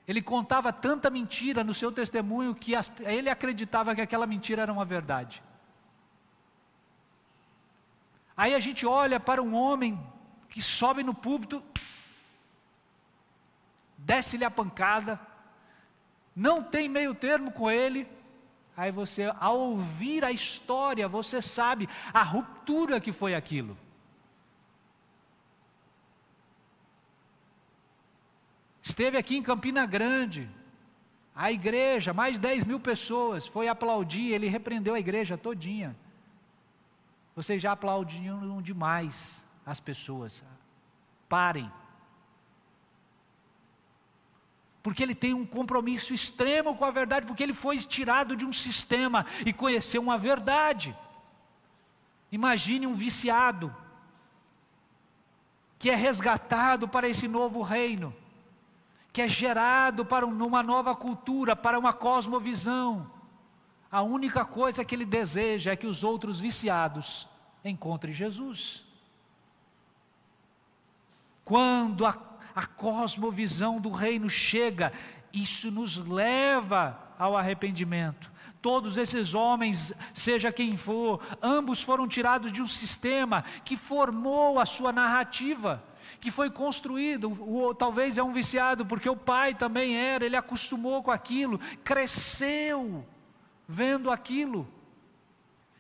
Ele 0.08 0.22
contava 0.22 0.72
tanta 0.72 1.10
mentira 1.10 1.64
no 1.64 1.74
seu 1.74 1.92
testemunho 1.92 2.54
que 2.54 2.76
as, 2.76 2.92
ele 3.00 3.30
acreditava 3.30 3.96
que 3.96 4.02
aquela 4.02 4.28
mentira 4.28 4.62
era 4.62 4.72
uma 4.72 4.86
verdade. 4.86 5.42
Aí 8.36 8.54
a 8.54 8.60
gente 8.60 8.86
olha 8.86 9.20
para 9.20 9.42
um 9.42 9.56
homem 9.56 10.00
que 10.50 10.62
sobe 10.62 11.04
no 11.04 11.14
púlpito, 11.14 11.64
desce-lhe 13.98 14.44
a 14.46 14.52
pancada, 14.52 15.20
não 16.36 16.62
tem 16.64 16.90
meio 16.90 17.16
termo 17.16 17.52
com 17.52 17.72
ele. 17.72 18.08
Aí 18.76 18.92
você, 18.92 19.32
ao 19.40 19.60
ouvir 19.60 20.24
a 20.26 20.32
história, 20.32 21.08
você 21.08 21.42
sabe 21.42 21.88
a 22.14 22.24
ruptura 22.24 23.00
que 23.00 23.12
foi 23.12 23.36
aquilo. 23.36 23.78
Esteve 28.82 29.18
aqui 29.18 29.38
em 29.38 29.44
Campina 29.44 29.86
Grande, 29.86 30.50
a 31.36 31.52
igreja, 31.52 32.14
mais 32.14 32.34
de 32.34 32.42
10 32.42 32.66
mil 32.66 32.80
pessoas, 32.80 33.48
foi 33.48 33.68
aplaudir, 33.68 34.32
ele 34.32 34.48
repreendeu 34.48 34.94
a 34.94 35.00
igreja 35.00 35.38
todinha. 35.38 35.96
Vocês 37.36 37.62
já 37.62 37.72
aplaudiram 37.72 38.62
demais 38.62 39.46
as 39.66 39.80
pessoas. 39.80 40.44
Parem. 41.30 41.72
Porque 44.84 45.02
ele 45.02 45.16
tem 45.16 45.34
um 45.34 45.46
compromisso 45.46 46.14
extremo 46.14 46.76
com 46.76 46.86
a 46.86 46.92
verdade, 46.92 47.26
porque 47.26 47.42
ele 47.42 47.54
foi 47.54 47.80
tirado 47.80 48.36
de 48.36 48.46
um 48.46 48.54
sistema 48.54 49.26
e 49.46 49.52
conheceu 49.52 50.02
uma 50.02 50.18
verdade. 50.18 50.96
Imagine 52.32 52.86
um 52.86 52.94
viciado 52.94 53.76
que 55.80 55.90
é 55.90 55.96
resgatado 55.96 56.88
para 56.88 57.08
esse 57.08 57.28
novo 57.28 57.62
reino, 57.62 58.14
que 59.12 59.22
é 59.22 59.28
gerado 59.28 60.06
para 60.06 60.26
uma 60.26 60.62
nova 60.62 60.96
cultura, 60.96 61.56
para 61.56 61.80
uma 61.80 61.94
cosmovisão 61.94 63.10
a 63.94 64.02
única 64.02 64.44
coisa 64.44 64.84
que 64.84 64.96
ele 64.96 65.06
deseja 65.06 65.72
é 65.72 65.76
que 65.76 65.86
os 65.86 66.04
outros 66.04 66.40
viciados 66.40 67.30
encontrem 67.64 68.12
Jesus. 68.12 68.84
Quando 71.46 72.04
a, 72.04 72.14
a 72.56 72.66
cosmovisão 72.66 73.80
do 73.80 73.90
reino 73.90 74.30
chega, 74.30 74.94
isso 75.32 75.72
nos 75.72 75.98
leva 75.98 77.00
ao 77.18 77.36
arrependimento. 77.36 78.32
Todos 78.62 78.98
esses 78.98 79.34
homens, 79.34 79.92
seja 80.14 80.52
quem 80.52 80.78
for, 80.78 81.22
ambos 81.42 81.82
foram 81.82 82.08
tirados 82.08 82.52
de 82.52 82.62
um 82.62 82.68
sistema 82.68 83.44
que 83.66 83.76
formou 83.76 84.60
a 84.60 84.66
sua 84.66 84.92
narrativa 84.92 85.84
que 86.20 86.32
foi 86.32 86.50
construído. 86.50 87.30
O, 87.30 87.74
talvez 87.74 88.18
é 88.18 88.24
um 88.24 88.32
viciado, 88.32 88.86
porque 88.86 89.10
o 89.10 89.16
pai 89.16 89.54
também 89.54 89.98
era, 89.98 90.26
ele 90.26 90.38
acostumou 90.38 91.04
com 91.04 91.12
aquilo, 91.12 91.60
cresceu 91.84 93.06
vendo 93.68 94.10
aquilo, 94.10 94.66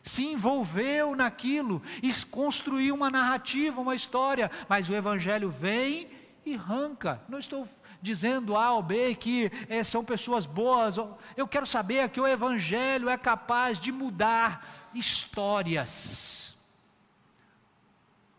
se 0.02 0.26
envolveu 0.26 1.16
naquilo 1.16 1.82
construiu 2.30 2.94
uma 2.94 3.10
narrativa, 3.10 3.80
uma 3.80 3.96
história, 3.96 4.52
mas 4.68 4.90
o 4.90 4.94
Evangelho 4.94 5.50
vem 5.50 6.10
e 6.45 6.56
arranca. 6.56 7.21
Não 7.27 7.39
estou 7.39 7.67
dizendo 8.01 8.58
A 8.58 8.73
ou 8.73 8.84
B 8.84 9.15
que 9.15 9.51
é, 9.69 9.84
são 9.84 10.03
pessoas 10.03 10.45
boas, 10.45 10.97
eu 11.38 11.47
quero 11.47 11.65
saber 11.65 12.10
que 12.10 12.19
o 12.19 12.27
Evangelho 12.27 13.08
é 13.08 13.17
capaz 13.17 13.79
de 13.79 13.91
mudar 13.91 14.89
histórias. 14.93 16.53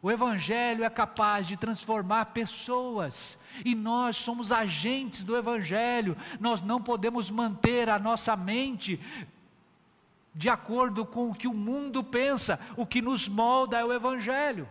O 0.03 0.11
Evangelho 0.11 0.85
é 0.85 0.91
capaz 0.91 1.47
de 1.47 1.57
transformar 1.57 2.27
pessoas, 2.27 3.39
e 3.65 3.75
nós 3.75 4.19
somos 4.19 4.53
agentes 4.53 5.25
do 5.25 5.35
Evangelho, 5.35 6.15
nós 6.39 6.61
não 6.61 6.83
podemos 6.83 7.31
manter 7.31 7.89
a 7.89 7.99
nossa 7.99 8.37
mente 8.37 9.01
de 10.35 10.51
acordo 10.51 11.07
com 11.07 11.31
o 11.31 11.35
que 11.35 11.49
o 11.49 11.55
mundo 11.55 12.05
pensa, 12.05 12.61
o 12.77 12.85
que 12.85 13.01
nos 13.01 13.29
molda 13.29 13.79
é 13.79 13.85
o 13.85 13.93
Evangelho. 13.93 14.69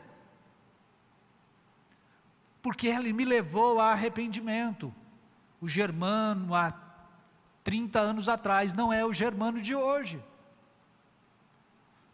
Porque 2.64 2.88
ele 2.88 3.14
me 3.14 3.24
levou 3.24 3.80
a 3.80 3.92
arrependimento. 3.92 4.92
O 5.62 5.68
germano 5.68 6.56
há 6.56 6.74
30 7.64 8.00
anos 8.00 8.28
atrás 8.28 8.74
não 8.74 8.92
é 8.92 9.06
o 9.06 9.14
germano 9.14 9.62
de 9.62 9.76
hoje. 9.76 10.20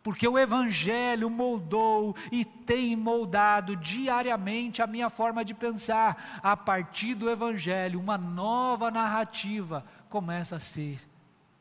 Porque 0.03 0.27
o 0.27 0.37
Evangelho 0.37 1.29
moldou 1.29 2.13
e 2.31 2.43
tem 2.43 2.97
moldado 2.97 3.77
diariamente 3.77 4.81
a 4.81 4.87
minha 4.87 5.09
forma 5.09 5.45
de 5.45 5.53
pensar. 5.53 6.41
A 6.43 6.57
partir 6.57 7.15
do 7.15 7.29
Evangelho, 7.29 7.97
uma 7.97 8.17
nova 8.17 8.91
narrativa 8.91 9.85
começa 10.09 10.57
a 10.57 10.59
ser 10.59 10.99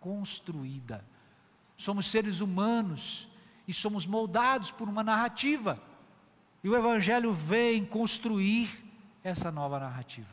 construída 0.00 1.04
somos 1.78 2.10
seres 2.10 2.40
humanos 2.40 3.28
e 3.66 3.72
somos 3.72 4.04
moldados 4.04 4.72
por 4.72 4.88
uma 4.88 5.04
narrativa. 5.04 5.80
E 6.62 6.68
o 6.68 6.76
Evangelho 6.76 7.32
vem 7.32 7.84
construir 7.84 8.68
essa 9.22 9.50
nova 9.50 9.78
narrativa. 9.78 10.28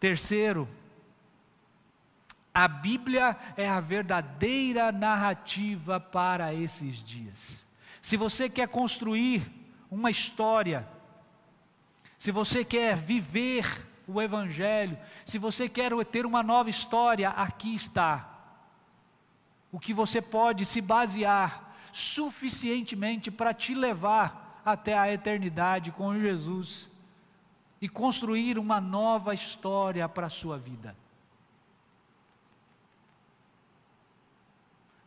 Terceiro, 0.00 0.68
A 2.54 2.68
Bíblia 2.68 3.36
é 3.56 3.66
a 3.66 3.80
verdadeira 3.80 4.92
narrativa 4.92 5.98
para 5.98 6.52
esses 6.52 7.02
dias. 7.02 7.66
Se 8.02 8.16
você 8.16 8.48
quer 8.48 8.68
construir 8.68 9.50
uma 9.90 10.10
história, 10.10 10.86
se 12.18 12.30
você 12.30 12.64
quer 12.64 12.96
viver 12.96 13.88
o 14.06 14.20
Evangelho, 14.20 14.98
se 15.24 15.38
você 15.38 15.68
quer 15.68 15.92
ter 16.04 16.26
uma 16.26 16.42
nova 16.42 16.68
história, 16.68 17.30
aqui 17.30 17.74
está. 17.74 18.28
O 19.70 19.80
que 19.80 19.94
você 19.94 20.20
pode 20.20 20.66
se 20.66 20.82
basear 20.82 21.71
suficientemente 21.92 23.30
para 23.30 23.52
te 23.52 23.74
levar 23.74 24.60
até 24.64 24.98
a 24.98 25.12
eternidade 25.12 25.92
com 25.92 26.18
Jesus 26.18 26.90
e 27.80 27.88
construir 27.88 28.58
uma 28.58 28.80
nova 28.80 29.34
história 29.34 30.08
para 30.08 30.28
a 30.28 30.30
sua 30.30 30.58
vida. 30.58 30.96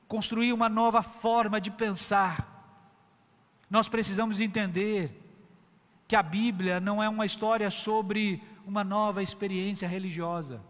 Construir 0.08 0.54
uma 0.54 0.70
nova 0.70 1.02
forma 1.02 1.60
de 1.60 1.72
pensar. 1.72 2.52
Nós 3.70 3.90
precisamos 3.90 4.40
entender 4.40 5.22
que 6.08 6.16
a 6.16 6.22
Bíblia 6.22 6.80
não 6.80 7.02
é 7.02 7.10
uma 7.10 7.26
história 7.26 7.72
sobre 7.72 8.44
uma 8.66 8.84
nova 8.84 9.24
experiência 9.24 9.88
religiosa. 9.88 10.62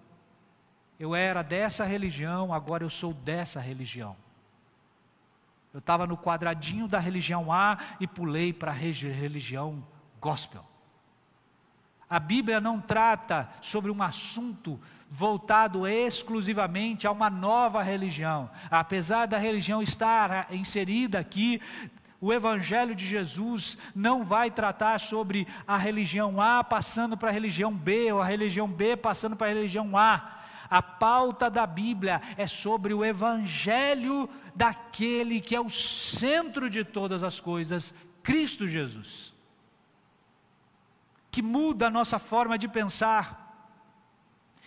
Eu 0.98 1.14
era 1.14 1.42
dessa 1.42 1.84
religião, 1.84 2.54
agora 2.54 2.84
eu 2.84 2.90
sou 2.90 3.14
dessa 3.14 3.60
religião. 3.60 4.16
Eu 5.76 5.80
estava 5.80 6.08
no 6.08 6.18
quadradinho 6.18 6.88
da 6.88 7.00
religião 7.00 7.52
A 7.52 7.78
e 8.00 8.08
pulei 8.08 8.54
para 8.54 8.72
a 8.72 8.74
religião 8.74 9.86
gospel. 10.22 10.64
A 12.10 12.18
Bíblia 12.18 12.62
não 12.62 12.80
trata 12.80 13.50
sobre 13.60 13.92
um 13.92 14.02
assunto 14.02 14.80
voltado 15.12 15.86
exclusivamente 15.86 17.06
a 17.06 17.12
uma 17.12 17.30
nova 17.30 17.84
religião. 17.84 18.50
Apesar 18.72 19.26
da 19.26 19.38
religião 19.38 19.82
estar 19.82 20.48
inserida 20.50 21.20
aqui, 21.20 21.62
o 22.22 22.32
Evangelho 22.32 22.96
de 22.96 23.06
Jesus 23.06 23.78
não 23.94 24.24
vai 24.24 24.50
tratar 24.50 24.98
sobre 24.98 25.46
a 25.68 25.76
religião 25.76 26.40
A 26.40 26.64
passando 26.64 27.18
para 27.18 27.28
a 27.28 27.34
religião 27.34 27.74
B, 27.74 28.14
ou 28.14 28.22
a 28.22 28.26
religião 28.26 28.70
B 28.70 28.96
passando 28.96 29.36
para 29.36 29.48
a 29.48 29.54
religião 29.54 29.98
A. 29.98 30.36
A 30.70 30.82
pauta 30.82 31.50
da 31.50 31.68
Bíblia 31.68 32.22
é 32.38 32.48
sobre 32.48 32.94
o 32.94 33.04
Evangelho 33.04 34.30
daquele 34.56 35.42
que 35.42 35.56
é 35.56 35.60
o 35.60 35.70
centro 35.70 36.70
de 36.70 36.84
todas 36.84 37.22
as 37.24 37.40
coisas, 37.40 37.94
Cristo 38.24 38.68
Jesus. 38.68 39.34
Que 41.30 41.42
muda 41.42 41.88
a 41.88 41.92
nossa 41.92 42.18
forma 42.18 42.58
de 42.58 42.68
pensar, 42.68 43.46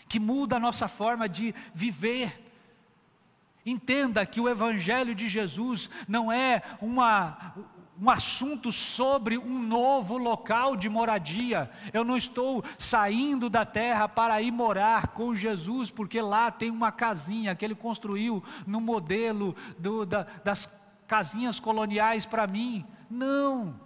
que 0.08 0.20
muda 0.20 0.56
a 0.56 0.60
nossa 0.60 0.86
forma 0.86 1.28
de 1.28 1.54
viver. 1.74 2.44
Entenda 3.64 4.24
que 4.26 4.40
o 4.40 4.48
Evangelho 4.48 5.14
de 5.14 5.28
Jesus 5.28 5.88
não 6.06 6.30
é 6.30 6.62
uma, 6.80 7.54
um 8.00 8.08
assunto 8.08 8.70
sobre 8.70 9.36
um 9.36 9.60
novo 9.60 10.16
local 10.16 10.76
de 10.76 10.88
moradia. 10.88 11.70
Eu 11.92 12.04
não 12.04 12.16
estou 12.16 12.62
saindo 12.78 13.50
da 13.50 13.64
terra 13.64 14.08
para 14.08 14.40
ir 14.40 14.52
morar 14.52 15.08
com 15.08 15.34
Jesus, 15.34 15.90
porque 15.90 16.20
lá 16.20 16.50
tem 16.50 16.70
uma 16.70 16.92
casinha 16.92 17.54
que 17.54 17.64
ele 17.64 17.74
construiu 17.74 18.42
no 18.66 18.80
modelo 18.80 19.56
do, 19.78 20.06
da, 20.06 20.26
das 20.44 20.70
casinhas 21.08 21.58
coloniais 21.58 22.24
para 22.24 22.46
mim. 22.46 22.86
Não. 23.10 23.80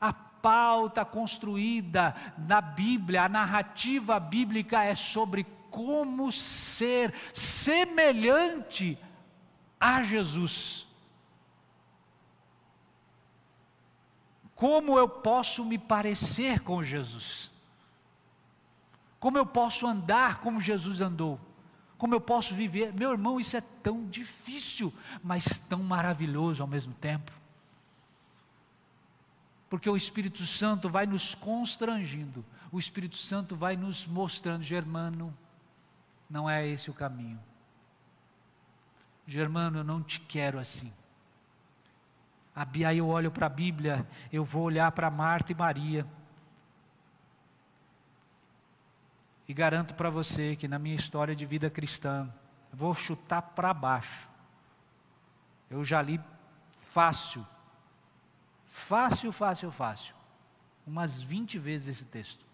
A 0.00 0.12
pauta 0.12 1.04
construída 1.04 2.14
na 2.36 2.60
Bíblia, 2.60 3.24
a 3.24 3.28
narrativa 3.28 4.18
bíblica 4.18 4.82
é 4.82 4.94
sobre 4.94 5.46
como 5.70 6.32
ser 6.32 7.14
semelhante 7.32 8.98
a 9.78 10.02
Jesus. 10.02 10.89
Como 14.60 14.98
eu 14.98 15.08
posso 15.08 15.64
me 15.64 15.78
parecer 15.78 16.60
com 16.60 16.82
Jesus? 16.82 17.50
Como 19.18 19.38
eu 19.38 19.46
posso 19.46 19.86
andar 19.86 20.42
como 20.42 20.60
Jesus 20.60 21.00
andou? 21.00 21.40
Como 21.96 22.14
eu 22.14 22.20
posso 22.20 22.54
viver? 22.54 22.92
Meu 22.92 23.10
irmão, 23.10 23.40
isso 23.40 23.56
é 23.56 23.62
tão 23.62 24.06
difícil, 24.06 24.92
mas 25.24 25.58
tão 25.60 25.82
maravilhoso 25.82 26.60
ao 26.60 26.68
mesmo 26.68 26.92
tempo. 26.92 27.32
Porque 29.70 29.88
o 29.88 29.96
Espírito 29.96 30.44
Santo 30.44 30.90
vai 30.90 31.06
nos 31.06 31.34
constrangindo, 31.34 32.44
o 32.70 32.78
Espírito 32.78 33.16
Santo 33.16 33.56
vai 33.56 33.78
nos 33.78 34.06
mostrando, 34.06 34.62
Germano, 34.62 35.34
não 36.28 36.50
é 36.50 36.68
esse 36.68 36.90
o 36.90 36.94
caminho. 36.94 37.40
Germano, 39.26 39.78
eu 39.78 39.84
não 39.84 40.02
te 40.02 40.20
quero 40.20 40.58
assim. 40.58 40.92
Aí 42.54 42.98
eu 42.98 43.08
olho 43.08 43.30
para 43.30 43.46
a 43.46 43.50
Bíblia, 43.50 44.06
eu 44.32 44.44
vou 44.44 44.64
olhar 44.64 44.90
para 44.92 45.10
Marta 45.10 45.52
e 45.52 45.54
Maria. 45.54 46.06
E 49.48 49.54
garanto 49.54 49.94
para 49.94 50.10
você 50.10 50.56
que 50.56 50.68
na 50.68 50.78
minha 50.78 50.94
história 50.94 51.34
de 51.34 51.46
vida 51.46 51.70
cristã, 51.70 52.32
vou 52.72 52.94
chutar 52.94 53.42
para 53.42 53.72
baixo. 53.74 54.28
Eu 55.68 55.84
já 55.84 56.02
li 56.02 56.20
fácil, 56.78 57.46
fácil, 58.66 59.32
fácil, 59.32 59.70
fácil, 59.70 60.14
umas 60.86 61.22
20 61.22 61.58
vezes 61.58 61.96
esse 61.96 62.04
texto. 62.04 62.49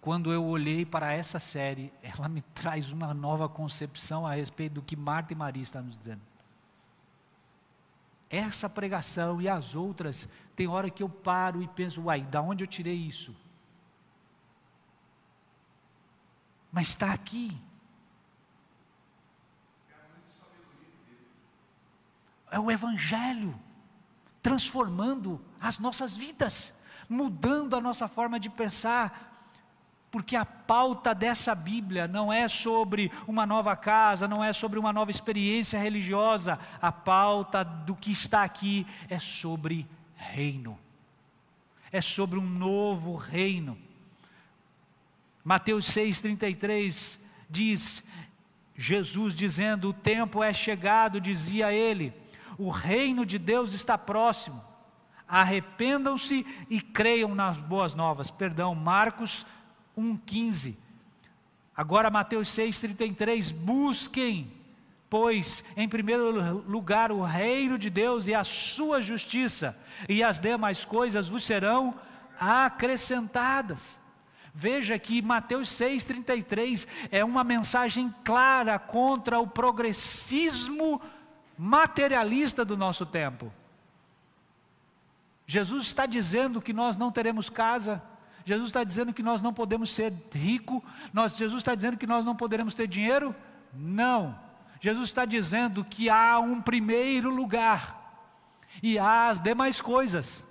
Quando 0.00 0.32
eu 0.32 0.44
olhei 0.44 0.86
para 0.86 1.12
essa 1.12 1.38
série, 1.38 1.92
ela 2.02 2.28
me 2.28 2.40
traz 2.40 2.90
uma 2.90 3.12
nova 3.12 3.48
concepção 3.48 4.26
a 4.26 4.34
respeito 4.34 4.74
do 4.74 4.82
que 4.82 4.96
Marta 4.96 5.32
e 5.32 5.36
Maria 5.36 5.62
estão 5.62 5.82
nos 5.82 5.98
dizendo. 5.98 6.22
Essa 8.30 8.68
pregação 8.68 9.42
e 9.42 9.48
as 9.48 9.74
outras, 9.74 10.28
tem 10.56 10.66
hora 10.68 10.88
que 10.88 11.02
eu 11.02 11.08
paro 11.08 11.62
e 11.62 11.68
penso, 11.68 12.02
uai, 12.02 12.22
da 12.22 12.40
onde 12.40 12.64
eu 12.64 12.68
tirei 12.68 12.94
isso? 12.94 13.36
Mas 16.72 16.88
está 16.88 17.12
aqui. 17.12 17.60
É 22.50 22.58
o 22.58 22.70
Evangelho 22.70 23.58
transformando 24.40 25.44
as 25.60 25.78
nossas 25.78 26.16
vidas, 26.16 26.72
mudando 27.08 27.76
a 27.76 27.80
nossa 27.80 28.08
forma 28.08 28.40
de 28.40 28.48
pensar, 28.48 29.29
porque 30.10 30.34
a 30.34 30.44
pauta 30.44 31.14
dessa 31.14 31.54
Bíblia 31.54 32.08
não 32.08 32.32
é 32.32 32.48
sobre 32.48 33.12
uma 33.28 33.46
nova 33.46 33.76
casa, 33.76 34.26
não 34.26 34.42
é 34.42 34.52
sobre 34.52 34.78
uma 34.78 34.92
nova 34.92 35.10
experiência 35.10 35.78
religiosa, 35.78 36.58
a 36.82 36.90
pauta 36.90 37.62
do 37.62 37.94
que 37.94 38.10
está 38.10 38.42
aqui 38.42 38.86
é 39.08 39.20
sobre 39.20 39.86
reino, 40.16 40.78
é 41.92 42.00
sobre 42.00 42.38
um 42.38 42.46
novo 42.46 43.14
reino. 43.14 43.78
Mateus 45.44 45.86
6,33 45.86 47.18
diz: 47.48 48.02
Jesus 48.74 49.32
dizendo: 49.32 49.90
O 49.90 49.94
tempo 49.94 50.42
é 50.42 50.52
chegado, 50.52 51.20
dizia 51.20 51.72
ele, 51.72 52.12
o 52.58 52.68
reino 52.68 53.24
de 53.24 53.38
Deus 53.38 53.72
está 53.72 53.96
próximo, 53.96 54.62
arrependam-se 55.28 56.44
e 56.68 56.80
creiam 56.80 57.32
nas 57.32 57.56
boas 57.58 57.94
novas. 57.94 58.28
Perdão, 58.28 58.74
Marcos 58.74 59.46
1,15. 60.00 60.74
Agora, 61.76 62.10
Mateus 62.10 62.48
6,33. 62.48 63.52
Busquem, 63.52 64.52
pois, 65.08 65.64
em 65.76 65.88
primeiro 65.88 66.62
lugar, 66.66 67.12
o 67.12 67.22
reino 67.22 67.78
de 67.78 67.90
Deus 67.90 68.28
e 68.28 68.34
a 68.34 68.44
sua 68.44 69.00
justiça, 69.02 69.76
e 70.08 70.22
as 70.22 70.40
demais 70.40 70.84
coisas 70.84 71.28
vos 71.28 71.44
serão 71.44 71.94
acrescentadas. 72.38 74.00
Veja 74.54 74.98
que 74.98 75.22
Mateus 75.22 75.68
6,33 75.70 76.86
é 77.10 77.24
uma 77.24 77.44
mensagem 77.44 78.12
clara 78.24 78.78
contra 78.78 79.38
o 79.38 79.46
progressismo 79.46 81.00
materialista 81.56 82.64
do 82.64 82.76
nosso 82.76 83.06
tempo. 83.06 83.52
Jesus 85.46 85.86
está 85.86 86.06
dizendo 86.06 86.62
que 86.62 86.72
nós 86.72 86.96
não 86.96 87.12
teremos 87.12 87.50
casa, 87.50 88.02
Jesus 88.44 88.68
está 88.68 88.84
dizendo 88.84 89.12
que 89.12 89.22
nós 89.22 89.42
não 89.42 89.52
podemos 89.52 89.90
ser 89.90 90.12
rico, 90.32 90.82
nós, 91.12 91.36
Jesus 91.36 91.60
está 91.60 91.74
dizendo 91.74 91.96
que 91.96 92.06
nós 92.06 92.24
não 92.24 92.34
poderemos 92.34 92.74
ter 92.74 92.86
dinheiro? 92.86 93.34
Não. 93.72 94.38
Jesus 94.80 95.08
está 95.08 95.24
dizendo 95.24 95.84
que 95.84 96.08
há 96.08 96.38
um 96.38 96.60
primeiro 96.60 97.30
lugar 97.30 98.00
e 98.82 98.98
há 98.98 99.28
as 99.28 99.38
demais 99.38 99.80
coisas. 99.80 100.44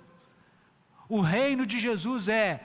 O 1.08 1.20
reino 1.20 1.66
de 1.66 1.80
Jesus 1.80 2.28
é 2.28 2.64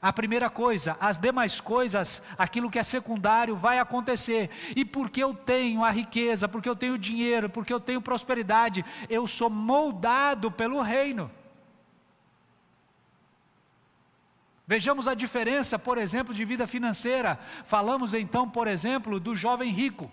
a 0.00 0.12
primeira 0.12 0.50
coisa, 0.50 0.96
as 1.00 1.18
demais 1.18 1.60
coisas, 1.60 2.22
aquilo 2.36 2.70
que 2.70 2.78
é 2.78 2.82
secundário 2.82 3.56
vai 3.56 3.78
acontecer. 3.78 4.50
E 4.74 4.84
porque 4.84 5.22
eu 5.22 5.34
tenho 5.34 5.82
a 5.82 5.90
riqueza, 5.90 6.48
porque 6.48 6.68
eu 6.68 6.76
tenho 6.76 6.98
dinheiro, 6.98 7.48
porque 7.48 7.72
eu 7.72 7.80
tenho 7.80 8.02
prosperidade, 8.02 8.84
eu 9.08 9.26
sou 9.26 9.48
moldado 9.48 10.50
pelo 10.50 10.80
reino. 10.80 11.30
Vejamos 14.66 15.06
a 15.06 15.14
diferença, 15.14 15.78
por 15.78 15.98
exemplo, 15.98 16.32
de 16.32 16.44
vida 16.44 16.66
financeira. 16.66 17.38
Falamos 17.66 18.14
então, 18.14 18.48
por 18.48 18.66
exemplo, 18.66 19.20
do 19.20 19.36
jovem 19.36 19.70
rico. 19.70 20.10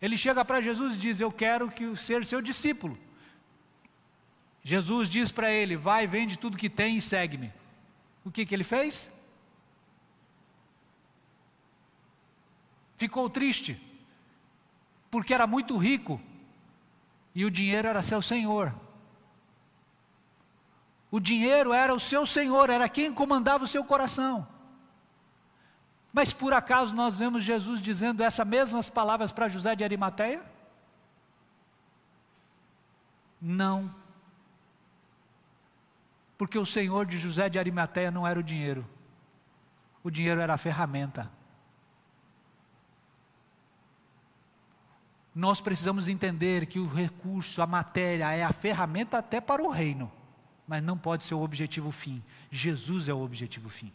Ele 0.00 0.16
chega 0.16 0.44
para 0.44 0.60
Jesus 0.60 0.96
e 0.96 0.98
diz: 0.98 1.20
Eu 1.20 1.32
quero 1.32 1.70
que 1.70 1.96
ser 1.96 2.24
seu 2.24 2.40
discípulo. 2.40 2.96
Jesus 4.62 5.08
diz 5.08 5.32
para 5.32 5.50
ele: 5.50 5.76
Vai, 5.76 6.06
vende 6.06 6.38
tudo 6.38 6.56
que 6.56 6.70
tem 6.70 6.96
e 6.96 7.00
segue-me. 7.00 7.52
O 8.24 8.30
que, 8.30 8.46
que 8.46 8.54
ele 8.54 8.64
fez? 8.64 9.10
Ficou 12.96 13.28
triste, 13.28 13.80
porque 15.10 15.34
era 15.34 15.46
muito 15.46 15.76
rico 15.76 16.20
e 17.34 17.44
o 17.44 17.50
dinheiro 17.50 17.88
era 17.88 18.02
seu 18.02 18.22
senhor. 18.22 18.74
O 21.16 21.20
dinheiro 21.20 21.72
era 21.72 21.94
o 21.94 21.98
seu 21.98 22.26
senhor, 22.26 22.68
era 22.68 22.90
quem 22.90 23.10
comandava 23.10 23.64
o 23.64 23.66
seu 23.66 23.82
coração. 23.82 24.46
Mas 26.12 26.30
por 26.30 26.52
acaso 26.52 26.94
nós 26.94 27.18
vemos 27.18 27.42
Jesus 27.42 27.80
dizendo 27.80 28.22
essas 28.22 28.46
mesmas 28.46 28.90
palavras 28.90 29.32
para 29.32 29.48
José 29.48 29.74
de 29.74 29.82
Arimateia? 29.82 30.44
Não. 33.40 33.94
Porque 36.36 36.58
o 36.58 36.66
senhor 36.66 37.06
de 37.06 37.16
José 37.16 37.48
de 37.48 37.58
Arimateia 37.58 38.10
não 38.10 38.26
era 38.26 38.38
o 38.38 38.42
dinheiro. 38.42 38.86
O 40.04 40.10
dinheiro 40.10 40.42
era 40.42 40.52
a 40.52 40.58
ferramenta. 40.58 41.32
Nós 45.34 45.62
precisamos 45.62 46.08
entender 46.08 46.66
que 46.66 46.78
o 46.78 46.86
recurso, 46.86 47.62
a 47.62 47.66
matéria, 47.66 48.34
é 48.34 48.44
a 48.44 48.52
ferramenta 48.52 49.16
até 49.16 49.40
para 49.40 49.62
o 49.62 49.70
reino 49.70 50.12
mas 50.66 50.82
não 50.82 50.98
pode 50.98 51.24
ser 51.24 51.34
o 51.34 51.42
objetivo 51.42 51.90
fim. 51.90 52.22
Jesus 52.50 53.08
é 53.08 53.14
o 53.14 53.20
objetivo 53.20 53.68
fim. 53.68 53.92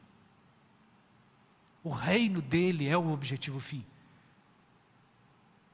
O 1.84 1.90
reino 1.90 2.42
dele 2.42 2.88
é 2.88 2.98
o 2.98 3.12
objetivo 3.12 3.60
fim. 3.60 3.84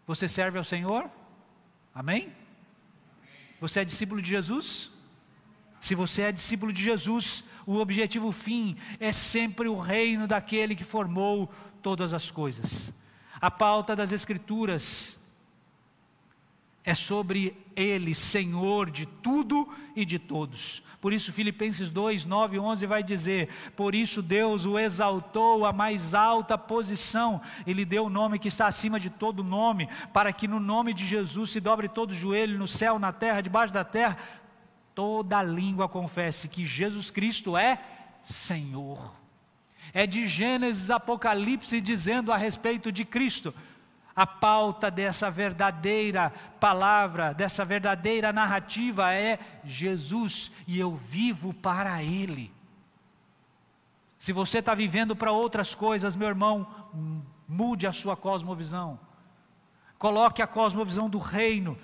Você 0.06 0.28
serve 0.28 0.58
ao 0.58 0.64
Senhor? 0.64 1.10
Amém? 1.94 2.32
Você 3.60 3.82
é 3.82 3.86
discípulo 3.86 4.22
de 4.22 4.30
Jesus? 4.30 4.90
Se 5.80 5.94
você 5.96 6.24
é 6.24 6.32
discípulo 6.32 6.72
de 6.72 6.82
Jesus, 6.82 7.44
o 7.66 7.78
objetivo 7.78 8.32
fim 8.32 8.78
é 9.00 9.12
sempre 9.12 9.68
o 9.68 9.80
reino 9.80 10.28
daquele 10.28 10.76
que 10.76 10.84
formou 10.84 11.52
todas 11.82 12.14
as 12.14 12.32
coisas. 12.32 12.94
A 13.40 13.52
pauta 13.52 13.96
das 13.96 14.12
Escrituras 14.12 15.20
é 16.84 16.96
sobre 16.96 17.56
Ele, 17.76 18.16
Senhor 18.16 18.90
de 18.90 19.06
tudo 19.06 19.68
e 19.96 20.06
de 20.06 20.18
todos. 20.18 20.82
Por 21.00 21.14
isso, 21.14 21.32
Filipenses 21.32 21.90
2, 21.90 22.26
9 22.26 22.56
e 22.56 22.60
11 22.60 22.86
vai 22.88 23.04
dizer: 23.04 23.50
Por 23.76 23.94
isso 23.94 24.22
Deus 24.22 24.66
o 24.66 24.80
exaltou 24.80 25.66
à 25.66 25.72
mais 25.72 26.16
alta 26.16 26.58
posição, 26.58 27.40
Ele 27.68 27.86
deu 27.86 28.06
o 28.06 28.10
nome 28.10 28.40
que 28.40 28.48
está 28.48 28.66
acima 28.66 29.00
de 29.00 29.10
todo 29.10 29.44
nome, 29.44 29.88
para 30.12 30.34
que 30.34 30.48
no 30.48 30.60
nome 30.60 30.94
de 30.94 31.06
Jesus 31.06 31.52
se 31.52 31.60
dobre 31.60 31.88
todo 31.88 32.12
o 32.12 32.16
joelho, 32.16 32.58
no 32.58 32.68
céu, 32.68 32.98
na 32.98 33.12
terra, 33.12 33.42
debaixo 33.42 33.74
da 33.74 33.84
terra, 33.84 34.18
toda 34.96 35.44
língua 35.44 35.88
confesse 35.88 36.48
que 36.48 36.66
Jesus 36.66 37.12
Cristo 37.12 37.56
é 37.56 37.80
Senhor. 38.22 39.14
É 39.94 40.08
de 40.08 40.28
Gênesis 40.28 40.90
Apocalipse 40.90 41.80
dizendo 41.80 42.32
a 42.32 42.38
respeito 42.38 42.92
de 42.92 43.06
Cristo 43.06 43.54
a 44.18 44.26
pauta 44.26 44.90
dessa 44.90 45.30
verdadeira 45.30 46.34
palavra, 46.60 47.36
dessa 47.36 47.64
verdadeira 47.64 48.34
narrativa 48.34 49.14
é 49.14 49.38
Jesus 49.64 50.52
e 50.66 50.80
eu 50.80 50.96
vivo 50.96 51.54
para 51.54 52.02
Ele. 52.02 52.52
Se 54.18 54.34
você 54.34 54.58
está 54.58 54.74
vivendo 54.74 55.16
para 55.16 55.32
outras 55.32 55.76
coisas, 55.76 56.16
meu 56.16 56.28
irmão, 56.28 56.66
mude 57.48 57.86
a 57.86 57.94
sua 57.94 58.18
cosmovisão. 58.18 59.00
Coloque 60.00 60.42
a 60.42 60.48
cosmovisão 60.48 61.08
do 61.08 61.20
reino, 61.20 61.78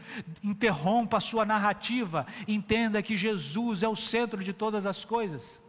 interrompa 0.44 1.18
a 1.18 1.22
sua 1.22 1.46
narrativa, 1.46 2.26
entenda 2.48 3.04
que 3.04 3.16
Jesus 3.16 3.84
é 3.84 3.88
o 3.88 3.96
centro 3.96 4.44
de 4.44 4.54
todas 4.54 4.88
as 4.88 5.06
coisas. 5.06 5.62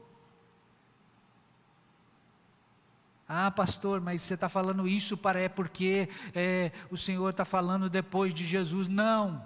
Ah, 3.29 3.51
pastor, 3.51 4.01
mas 4.01 4.23
você 4.23 4.35
está 4.35 4.49
falando 4.49 4.87
isso 4.87 5.17
para 5.17 5.41
é 5.41 5.49
porque 5.49 6.09
é, 6.35 6.71
o 6.91 6.97
Senhor 6.97 7.31
está 7.31 7.45
falando 7.45 7.89
depois 7.89 8.35
de 8.35 8.47
Jesus. 8.47 8.87
Não. 8.87 9.43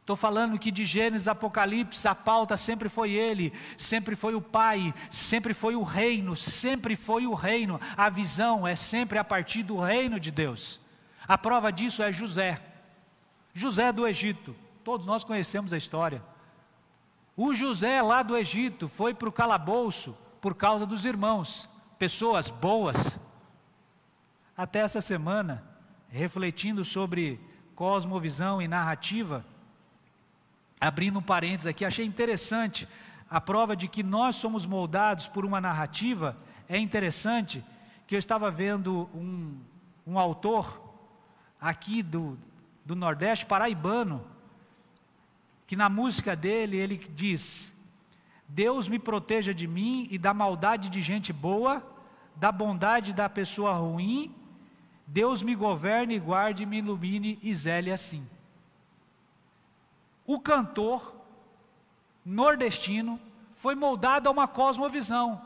Estou 0.00 0.16
falando 0.16 0.58
que 0.58 0.70
de 0.70 0.84
Gênesis 0.84 1.26
Apocalipse 1.26 2.06
a 2.06 2.14
pauta 2.14 2.58
sempre 2.58 2.90
foi 2.90 3.12
Ele, 3.12 3.50
sempre 3.78 4.14
foi 4.14 4.34
o 4.34 4.40
Pai, 4.42 4.92
sempre 5.10 5.54
foi 5.54 5.74
o 5.74 5.82
reino, 5.82 6.36
sempre 6.36 6.94
foi 6.94 7.26
o 7.26 7.32
reino. 7.32 7.80
A 7.96 8.10
visão 8.10 8.66
é 8.66 8.76
sempre 8.76 9.16
a 9.16 9.24
partir 9.24 9.62
do 9.62 9.80
reino 9.80 10.20
de 10.20 10.30
Deus. 10.30 10.78
A 11.26 11.38
prova 11.38 11.72
disso 11.72 12.02
é 12.02 12.12
José. 12.12 12.60
José 13.54 13.90
do 13.90 14.06
Egito. 14.06 14.54
Todos 14.84 15.06
nós 15.06 15.24
conhecemos 15.24 15.72
a 15.72 15.78
história. 15.78 16.22
O 17.34 17.54
José 17.54 18.02
lá 18.02 18.22
do 18.22 18.36
Egito 18.36 18.86
foi 18.86 19.14
para 19.14 19.30
o 19.30 19.32
calabouço 19.32 20.14
por 20.44 20.54
causa 20.54 20.84
dos 20.84 21.06
irmãos, 21.06 21.66
pessoas 21.98 22.50
boas. 22.50 23.18
Até 24.54 24.80
essa 24.80 25.00
semana, 25.00 25.64
refletindo 26.10 26.84
sobre 26.84 27.40
cosmovisão 27.74 28.60
e 28.60 28.68
narrativa, 28.68 29.42
abrindo 30.78 31.18
um 31.18 31.22
parênteses 31.22 31.66
aqui, 31.66 31.82
achei 31.82 32.04
interessante 32.04 32.86
a 33.30 33.40
prova 33.40 33.74
de 33.74 33.88
que 33.88 34.02
nós 34.02 34.36
somos 34.36 34.66
moldados 34.66 35.26
por 35.26 35.46
uma 35.46 35.62
narrativa. 35.62 36.36
É 36.68 36.76
interessante 36.76 37.64
que 38.06 38.14
eu 38.14 38.18
estava 38.18 38.50
vendo 38.50 39.08
um, 39.14 39.58
um 40.06 40.18
autor 40.18 40.78
aqui 41.58 42.02
do, 42.02 42.38
do 42.84 42.94
Nordeste, 42.94 43.46
paraibano, 43.46 44.22
que 45.66 45.74
na 45.74 45.88
música 45.88 46.36
dele 46.36 46.76
ele 46.76 46.98
diz: 46.98 47.73
Deus 48.48 48.88
me 48.88 48.98
proteja 48.98 49.54
de 49.54 49.66
mim 49.66 50.06
e 50.10 50.18
da 50.18 50.34
maldade 50.34 50.88
de 50.88 51.00
gente 51.00 51.32
boa, 51.32 51.82
da 52.36 52.52
bondade 52.52 53.12
da 53.12 53.28
pessoa 53.28 53.72
ruim. 53.72 54.34
Deus 55.06 55.42
me 55.42 55.54
governe, 55.54 56.18
guarde, 56.18 56.66
me 56.66 56.78
ilumine 56.78 57.38
e 57.42 57.54
zele 57.54 57.90
assim. 57.90 58.26
O 60.26 60.40
cantor 60.40 61.14
nordestino 62.24 63.20
foi 63.54 63.74
moldado 63.74 64.28
a 64.28 64.32
uma 64.32 64.48
cosmovisão. 64.48 65.40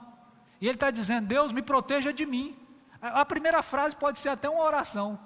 E 0.61 0.67
ele 0.67 0.75
está 0.75 0.91
dizendo: 0.91 1.27
Deus 1.27 1.53
me 1.53 1.63
proteja 1.63 2.13
de 2.13 2.27
mim. 2.27 2.57
A 3.01 3.25
primeira 3.25 3.63
frase 3.63 3.95
pode 3.95 4.19
ser 4.19 4.29
até 4.29 4.49
uma 4.49 4.65
oração. 4.65 5.19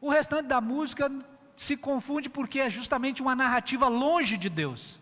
O 0.00 0.10
restante 0.10 0.46
da 0.46 0.60
música 0.60 1.10
se 1.56 1.76
confunde 1.76 2.28
porque 2.28 2.60
é 2.60 2.70
justamente 2.70 3.22
uma 3.22 3.34
narrativa 3.34 3.88
longe 3.88 4.36
de 4.36 4.48
Deus 4.48 5.00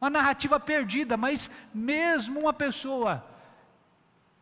uma 0.00 0.10
narrativa 0.10 0.58
perdida, 0.58 1.16
mas 1.16 1.50
mesmo 1.74 2.40
uma 2.40 2.52
pessoa 2.52 3.24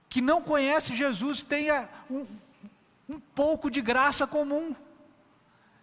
que 0.09 0.21
não 0.21 0.41
conhece 0.41 0.95
Jesus 0.95 1.43
tenha 1.43 1.89
um, 2.11 2.27
um 3.09 3.19
pouco 3.19 3.71
de 3.71 3.81
graça 3.81 4.27
comum 4.27 4.75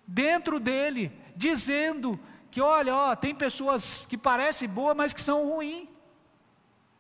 dentro 0.08 0.60
dele, 0.60 1.12
dizendo 1.36 2.20
que 2.50 2.62
olha, 2.62 2.96
ó, 2.96 3.16
tem 3.16 3.36
pessoas 3.36 4.06
que 4.06 4.18
parecem 4.18 4.68
boas, 4.68 4.96
mas 4.96 5.14
que 5.14 5.22
são 5.22 5.46
ruins. 5.50 5.90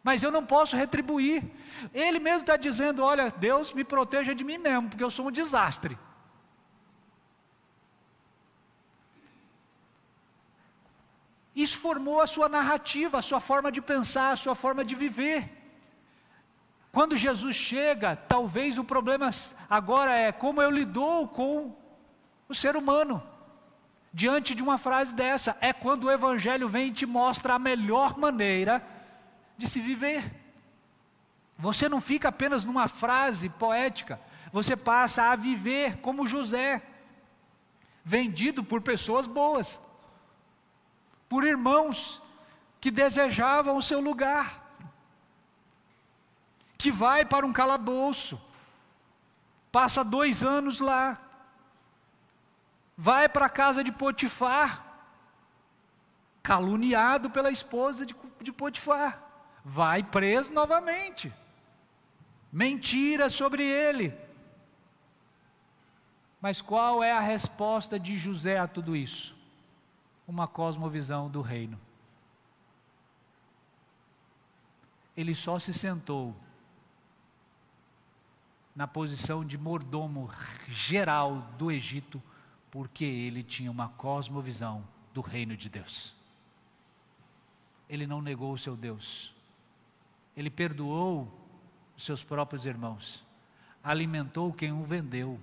Mas 0.03 0.21
eu 0.21 0.29
não 0.29 0.45
posso 0.45 0.75
retribuir. 0.75 1.43
Ele 1.93 2.19
mesmo 2.19 2.41
está 2.41 2.57
dizendo: 2.57 3.03
olha, 3.03 3.31
Deus 3.31 3.73
me 3.73 3.83
proteja 3.83 4.35
de 4.35 4.43
mim 4.43 4.57
mesmo, 4.57 4.89
porque 4.89 5.03
eu 5.03 5.09
sou 5.09 5.27
um 5.27 5.31
desastre. 5.31 5.97
Isso 11.55 11.77
formou 11.77 12.19
a 12.19 12.27
sua 12.27 12.49
narrativa, 12.49 13.19
a 13.19 13.21
sua 13.21 13.39
forma 13.39 13.71
de 13.71 13.81
pensar, 13.81 14.31
a 14.31 14.35
sua 14.35 14.53
forma 14.53 14.83
de 14.83 14.93
viver. 14.93 15.49
Quando 16.91 17.15
Jesus 17.15 17.55
chega, 17.55 18.15
talvez 18.15 18.77
o 18.77 18.83
problema 18.83 19.29
agora 19.69 20.11
é 20.11 20.31
como 20.33 20.61
eu 20.61 20.69
lido 20.69 21.27
com 21.29 21.73
o 22.49 22.53
ser 22.53 22.75
humano. 22.75 23.23
Diante 24.13 24.53
de 24.53 24.61
uma 24.61 24.77
frase 24.77 25.13
dessa, 25.13 25.57
é 25.61 25.71
quando 25.71 26.05
o 26.05 26.11
Evangelho 26.11 26.67
vem 26.67 26.87
e 26.87 26.93
te 26.93 27.05
mostra 27.05 27.53
a 27.53 27.59
melhor 27.59 28.17
maneira 28.17 28.85
de 29.57 29.67
se 29.67 29.79
viver. 29.79 30.23
Você 31.57 31.87
não 31.87 32.01
fica 32.01 32.27
apenas 32.27 32.65
numa 32.65 32.89
frase 32.89 33.47
poética, 33.47 34.19
você 34.51 34.75
passa 34.75 35.31
a 35.31 35.35
viver 35.35 35.97
como 35.97 36.27
José, 36.27 36.81
vendido 38.03 38.61
por 38.63 38.81
pessoas 38.81 39.25
boas 39.25 39.79
por 41.27 41.43
irmãos 41.43 42.21
que 42.79 42.91
desejavam 42.91 43.77
o 43.77 43.81
seu 43.81 43.99
lugar, 43.99 44.63
que 46.77 46.91
vai 46.91 47.25
para 47.25 47.45
um 47.45 47.53
calabouço, 47.53 48.39
passa 49.71 50.03
dois 50.03 50.43
anos 50.43 50.79
lá, 50.79 51.19
vai 52.95 53.27
para 53.27 53.47
a 53.47 53.49
casa 53.49 53.83
de 53.83 53.91
Potifar, 53.91 54.85
caluniado 56.43 57.29
pela 57.29 57.49
esposa 57.49 58.05
de, 58.05 58.15
de 58.39 58.51
Potifar, 58.51 59.21
vai 59.63 60.03
preso 60.03 60.51
novamente. 60.51 61.33
Mentira 62.51 63.29
sobre 63.29 63.63
ele. 63.63 64.15
Mas 66.39 66.61
qual 66.61 67.03
é 67.03 67.11
a 67.11 67.19
resposta 67.19 67.99
de 67.99 68.17
José 68.17 68.59
a 68.59 68.67
tudo 68.67 68.95
isso? 68.95 69.35
Uma 70.27 70.47
cosmovisão 70.47 71.29
do 71.29 71.41
reino. 71.41 71.79
Ele 75.15 75.33
só 75.33 75.57
se 75.59 75.73
sentou 75.73 76.35
na 78.75 78.85
posição 78.85 79.45
de 79.45 79.57
mordomo 79.57 80.29
geral 80.67 81.41
do 81.57 81.71
Egito, 81.71 82.21
porque 82.69 83.05
ele 83.05 83.41
tinha 83.41 83.71
uma 83.71 83.87
cosmovisão 83.87 84.85
do 85.13 85.21
reino 85.21 85.55
de 85.55 85.69
Deus. 85.69 86.13
Ele 87.87 88.05
não 88.05 88.21
negou 88.21 88.51
o 88.51 88.57
seu 88.57 88.75
Deus, 88.75 89.33
ele 90.35 90.49
perdoou 90.49 91.31
os 91.95 92.03
seus 92.03 92.23
próprios 92.23 92.65
irmãos, 92.65 93.23
alimentou 93.81 94.51
quem 94.51 94.73
o 94.73 94.83
vendeu, 94.83 95.39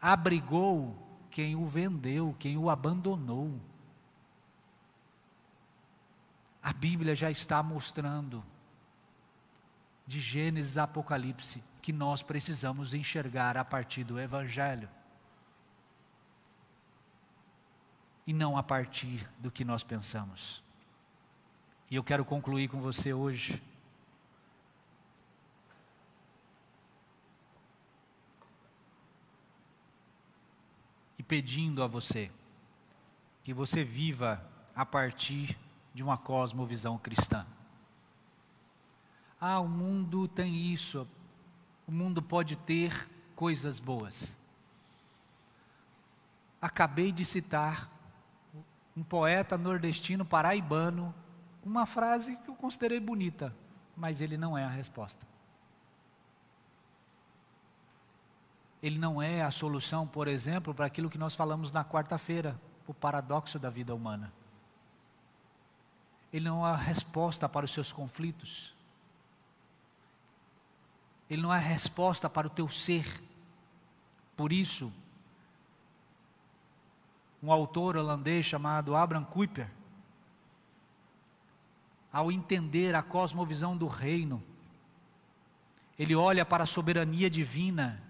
abrigou 0.00 0.96
quem 1.30 1.56
o 1.56 1.66
vendeu, 1.66 2.34
quem 2.38 2.56
o 2.56 2.70
abandonou. 2.70 3.60
A 6.62 6.72
Bíblia 6.72 7.14
já 7.14 7.30
está 7.30 7.62
mostrando, 7.62 8.44
de 10.06 10.20
Gênesis 10.20 10.78
a 10.78 10.84
Apocalipse, 10.84 11.62
que 11.82 11.92
nós 11.92 12.22
precisamos 12.22 12.94
enxergar 12.94 13.56
a 13.56 13.64
partir 13.64 14.04
do 14.04 14.18
Evangelho. 14.18 14.88
E 18.26 18.32
não 18.32 18.58
a 18.58 18.62
partir 18.62 19.28
do 19.38 19.50
que 19.50 19.64
nós 19.64 19.82
pensamos. 19.82 20.62
E 21.90 21.96
eu 21.96 22.04
quero 22.04 22.24
concluir 22.24 22.68
com 22.68 22.80
você 22.80 23.12
hoje. 23.14 23.62
Pedindo 31.28 31.82
a 31.82 31.86
você 31.86 32.30
que 33.44 33.54
você 33.54 33.84
viva 33.84 34.44
a 34.74 34.84
partir 34.84 35.56
de 35.94 36.02
uma 36.02 36.16
cosmovisão 36.16 36.98
cristã. 36.98 37.46
Ah, 39.40 39.60
o 39.60 39.68
mundo 39.68 40.26
tem 40.26 40.54
isso, 40.72 41.06
o 41.86 41.92
mundo 41.92 42.20
pode 42.20 42.56
ter 42.56 43.08
coisas 43.36 43.78
boas. 43.78 44.36
Acabei 46.60 47.12
de 47.12 47.24
citar 47.24 47.88
um 48.96 49.02
poeta 49.02 49.56
nordestino 49.56 50.24
paraibano 50.24 51.14
uma 51.64 51.86
frase 51.86 52.36
que 52.36 52.48
eu 52.48 52.54
considerei 52.54 52.98
bonita, 52.98 53.54
mas 53.96 54.20
ele 54.20 54.36
não 54.36 54.56
é 54.56 54.64
a 54.64 54.68
resposta. 54.68 55.26
Ele 58.82 58.98
não 58.98 59.20
é 59.20 59.42
a 59.42 59.50
solução, 59.50 60.06
por 60.06 60.28
exemplo, 60.28 60.72
para 60.72 60.86
aquilo 60.86 61.10
que 61.10 61.18
nós 61.18 61.34
falamos 61.34 61.72
na 61.72 61.84
quarta-feira, 61.84 62.60
o 62.86 62.94
paradoxo 62.94 63.58
da 63.58 63.68
vida 63.68 63.94
humana. 63.94 64.32
Ele 66.32 66.44
não 66.44 66.66
é 66.66 66.70
a 66.70 66.76
resposta 66.76 67.48
para 67.48 67.64
os 67.64 67.72
seus 67.72 67.92
conflitos. 67.92 68.74
Ele 71.28 71.42
não 71.42 71.52
é 71.52 71.56
a 71.56 71.60
resposta 71.60 72.30
para 72.30 72.46
o 72.46 72.50
teu 72.50 72.68
ser. 72.68 73.22
Por 74.36 74.52
isso, 74.52 74.92
um 77.42 77.52
autor 77.52 77.96
holandês 77.96 78.46
chamado 78.46 78.94
Abraham 78.94 79.24
Kuyper, 79.24 79.70
ao 82.12 82.30
entender 82.32 82.94
a 82.94 83.02
cosmovisão 83.02 83.76
do 83.76 83.86
reino, 83.86 84.42
ele 85.98 86.14
olha 86.14 86.44
para 86.44 86.64
a 86.64 86.66
soberania 86.66 87.28
divina 87.28 88.07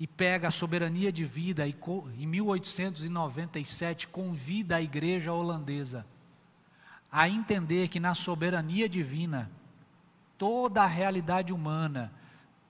e 0.00 0.06
pega 0.06 0.48
a 0.48 0.50
soberania 0.50 1.12
de 1.12 1.26
vida 1.26 1.68
e 1.68 1.76
em 2.18 2.26
1897 2.26 4.08
convida 4.08 4.76
a 4.76 4.82
igreja 4.82 5.30
holandesa 5.30 6.06
a 7.12 7.28
entender 7.28 7.88
que 7.88 8.00
na 8.00 8.14
soberania 8.14 8.88
divina 8.88 9.50
toda 10.38 10.82
a 10.82 10.86
realidade 10.86 11.52
humana, 11.52 12.10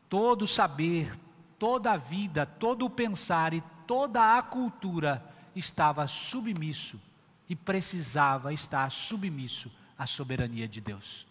todo 0.08 0.42
o 0.42 0.48
saber, 0.48 1.16
toda 1.56 1.92
a 1.92 1.96
vida, 1.96 2.44
todo 2.44 2.84
o 2.84 2.90
pensar 2.90 3.54
e 3.54 3.62
toda 3.86 4.36
a 4.36 4.42
cultura 4.42 5.24
estava 5.54 6.08
submisso 6.08 7.00
e 7.48 7.54
precisava 7.54 8.52
estar 8.52 8.90
submisso 8.90 9.70
à 9.96 10.04
soberania 10.04 10.66
de 10.66 10.80
Deus. 10.80 11.24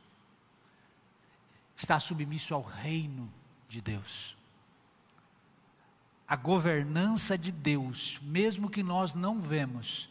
Está 1.75 1.99
submisso 1.99 2.53
ao 2.53 2.61
reino 2.61 3.29
de 3.67 3.81
Deus. 3.81 4.38
A 6.29 6.35
governança 6.35 7.35
de 7.35 7.51
Deus, 7.51 8.19
mesmo 8.21 8.69
que 8.69 8.83
nós 8.83 9.15
não 9.15 9.41
vemos, 9.41 10.07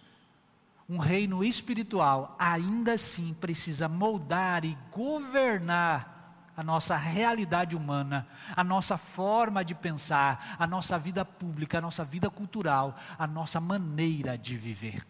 um 0.89 0.99
reino 0.99 1.45
espiritual, 1.45 2.35
ainda 2.37 2.95
assim 2.95 3.33
precisa 3.35 3.89
moldar 3.89 4.65
e 4.65 4.77
governar 4.91 6.51
a 6.57 6.63
nossa 6.65 6.97
realidade 6.97 7.77
humana, 7.77 8.27
a 8.57 8.65
nossa 8.65 8.97
forma 8.97 9.65
de 9.65 9.77
pensar, 9.77 10.57
a 10.59 10.67
nossa 10.67 10.99
vida 10.99 11.25
pública, 11.25 11.79
a 11.79 11.81
nossa 11.81 12.05
vida 12.05 12.29
cultural, 12.29 12.99
a 13.17 13.29
nossa 13.29 13.61
maneira 13.61 14.37
de 14.37 14.57
viver. 14.57 15.07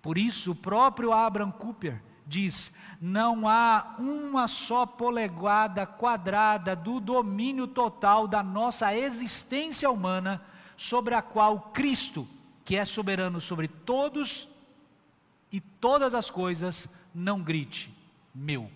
Por 0.00 0.16
isso, 0.16 0.52
o 0.52 0.54
próprio 0.54 1.12
Abraham 1.12 1.50
Cooper 1.50 2.00
diz: 2.30 2.72
não 3.00 3.48
há 3.48 3.96
uma 3.98 4.46
só 4.46 4.86
polegada 4.86 5.84
quadrada 5.84 6.76
do 6.76 7.00
domínio 7.00 7.66
total 7.66 8.28
da 8.28 8.42
nossa 8.42 8.94
existência 8.94 9.90
humana 9.90 10.40
sobre 10.76 11.14
a 11.14 11.20
qual 11.20 11.72
Cristo, 11.72 12.26
que 12.64 12.76
é 12.76 12.84
soberano 12.84 13.40
sobre 13.40 13.66
todos 13.66 14.48
e 15.50 15.60
todas 15.60 16.14
as 16.14 16.30
coisas, 16.30 16.88
não 17.12 17.42
grite: 17.42 17.92
meu. 18.32 18.70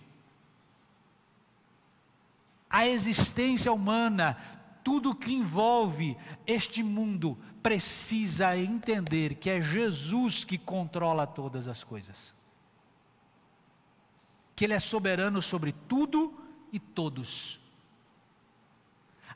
A 2.69 2.85
existência 2.85 3.71
humana, 3.71 4.37
tudo 4.83 5.15
que 5.15 5.31
envolve 5.33 6.17
este 6.45 6.83
mundo, 6.83 7.37
precisa 7.63 8.57
entender 8.57 9.35
que 9.35 9.49
é 9.49 9.61
Jesus 9.61 10.43
que 10.43 10.57
controla 10.57 11.25
todas 11.25 11.69
as 11.69 11.83
coisas. 11.83 12.34
Que 14.55 14.65
Ele 14.65 14.73
é 14.73 14.79
soberano 14.79 15.41
sobre 15.41 15.71
tudo 15.71 16.33
e 16.71 16.79
todos. 16.79 17.59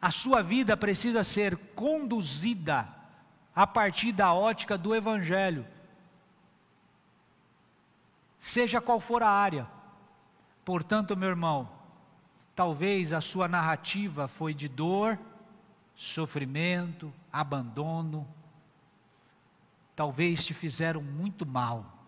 A 0.01 0.11
sua 0.11 0.41
vida 0.41 0.77
precisa 0.77 1.23
ser 1.23 1.57
conduzida 1.75 2.87
a 3.53 3.67
partir 3.67 4.13
da 4.13 4.33
ótica 4.33 4.77
do 4.77 4.95
Evangelho. 4.95 5.65
Seja 8.37 8.79
qual 8.79 8.99
for 9.01 9.21
a 9.21 9.29
área. 9.29 9.67
Portanto, 10.63 11.17
meu 11.17 11.27
irmão, 11.27 11.69
talvez 12.55 13.11
a 13.11 13.19
sua 13.19 13.49
narrativa 13.49 14.27
foi 14.27 14.53
de 14.53 14.69
dor, 14.69 15.19
sofrimento, 15.95 17.13
abandono, 17.33 18.25
talvez 19.93 20.45
te 20.45 20.53
fizeram 20.53 21.01
muito 21.01 21.45
mal. 21.45 21.98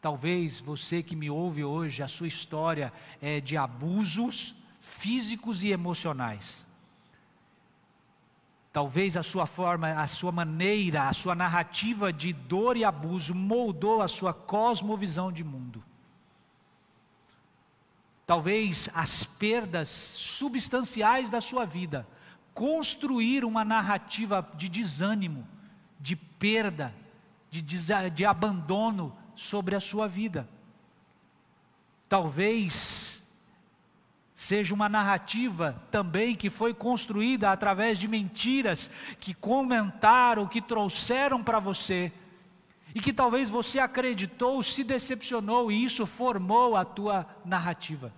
Talvez 0.00 0.60
você 0.60 1.02
que 1.02 1.14
me 1.14 1.28
ouve 1.28 1.62
hoje, 1.62 2.02
a 2.02 2.08
sua 2.08 2.26
história 2.26 2.92
é 3.20 3.40
de 3.40 3.56
abusos 3.56 4.54
físicos 4.80 5.62
e 5.62 5.68
emocionais. 5.68 6.66
Talvez 8.72 9.16
a 9.16 9.22
sua 9.22 9.46
forma, 9.46 9.90
a 9.92 10.06
sua 10.06 10.32
maneira, 10.32 11.08
a 11.08 11.12
sua 11.12 11.34
narrativa 11.34 12.12
de 12.12 12.32
dor 12.32 12.76
e 12.76 12.84
abuso 12.84 13.34
moldou 13.34 14.00
a 14.00 14.08
sua 14.08 14.32
cosmovisão 14.32 15.30
de 15.30 15.44
mundo. 15.44 15.84
Talvez 18.26 18.88
as 18.94 19.24
perdas 19.24 19.88
substanciais 19.88 21.28
da 21.28 21.40
sua 21.40 21.66
vida 21.66 22.06
construir 22.54 23.44
uma 23.44 23.64
narrativa 23.64 24.48
de 24.54 24.68
desânimo, 24.68 25.46
de 25.98 26.14
perda, 26.14 26.94
de, 27.50 27.60
de 27.60 28.24
abandono 28.24 29.16
sobre 29.40 29.74
a 29.74 29.80
sua 29.80 30.06
vida. 30.06 30.46
Talvez 32.10 33.22
seja 34.34 34.74
uma 34.74 34.86
narrativa 34.88 35.82
também 35.90 36.36
que 36.36 36.50
foi 36.50 36.74
construída 36.74 37.50
através 37.50 37.98
de 37.98 38.06
mentiras 38.06 38.90
que 39.18 39.32
comentaram, 39.32 40.46
que 40.46 40.60
trouxeram 40.60 41.42
para 41.42 41.58
você, 41.58 42.12
e 42.94 43.00
que 43.00 43.14
talvez 43.14 43.48
você 43.48 43.78
acreditou, 43.78 44.62
se 44.62 44.84
decepcionou 44.84 45.72
e 45.72 45.84
isso 45.84 46.04
formou 46.04 46.76
a 46.76 46.84
tua 46.84 47.26
narrativa. 47.42 48.12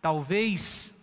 Talvez 0.00 0.94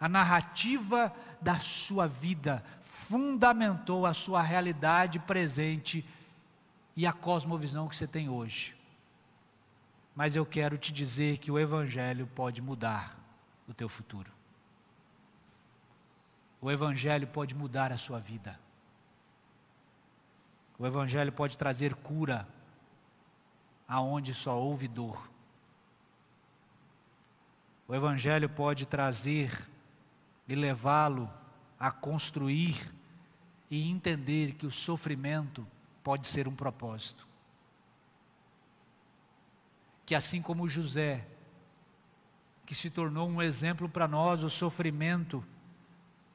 a 0.00 0.08
narrativa 0.08 1.14
da 1.40 1.60
sua 1.60 2.08
vida 2.08 2.64
fundamentou 3.08 4.04
a 4.04 4.12
sua 4.12 4.42
realidade 4.42 5.20
presente 5.20 6.04
e 6.96 7.06
a 7.06 7.12
cosmovisão 7.12 7.88
que 7.88 7.94
você 7.94 8.06
tem 8.06 8.28
hoje. 8.28 8.74
Mas 10.14 10.34
eu 10.34 10.46
quero 10.46 10.78
te 10.78 10.92
dizer 10.92 11.38
que 11.38 11.50
o 11.50 11.58
Evangelho 11.58 12.26
pode 12.34 12.62
mudar 12.62 13.18
o 13.68 13.74
teu 13.74 13.88
futuro. 13.88 14.32
O 16.60 16.70
Evangelho 16.70 17.26
pode 17.26 17.54
mudar 17.54 17.92
a 17.92 17.98
sua 17.98 18.18
vida. 18.18 18.58
O 20.78 20.86
Evangelho 20.86 21.30
pode 21.30 21.58
trazer 21.58 21.94
cura 21.94 22.48
aonde 23.86 24.32
só 24.32 24.58
houve 24.58 24.88
dor. 24.88 25.30
O 27.86 27.94
Evangelho 27.94 28.48
pode 28.48 28.86
trazer 28.86 29.52
e 30.48 30.54
levá-lo 30.54 31.30
a 31.78 31.90
construir 31.90 32.92
e 33.70 33.88
entender 33.88 34.54
que 34.54 34.66
o 34.66 34.72
sofrimento 34.72 35.66
pode 36.06 36.28
ser 36.28 36.46
um 36.46 36.54
propósito. 36.54 37.26
Que 40.04 40.14
assim 40.14 40.40
como 40.40 40.68
José, 40.68 41.26
que 42.64 42.76
se 42.76 42.90
tornou 42.90 43.28
um 43.28 43.42
exemplo 43.42 43.88
para 43.88 44.06
nós, 44.06 44.44
o 44.44 44.48
sofrimento 44.48 45.44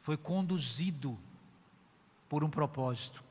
foi 0.02 0.18
conduzido 0.18 1.18
por 2.28 2.44
um 2.44 2.50
propósito. 2.50 3.24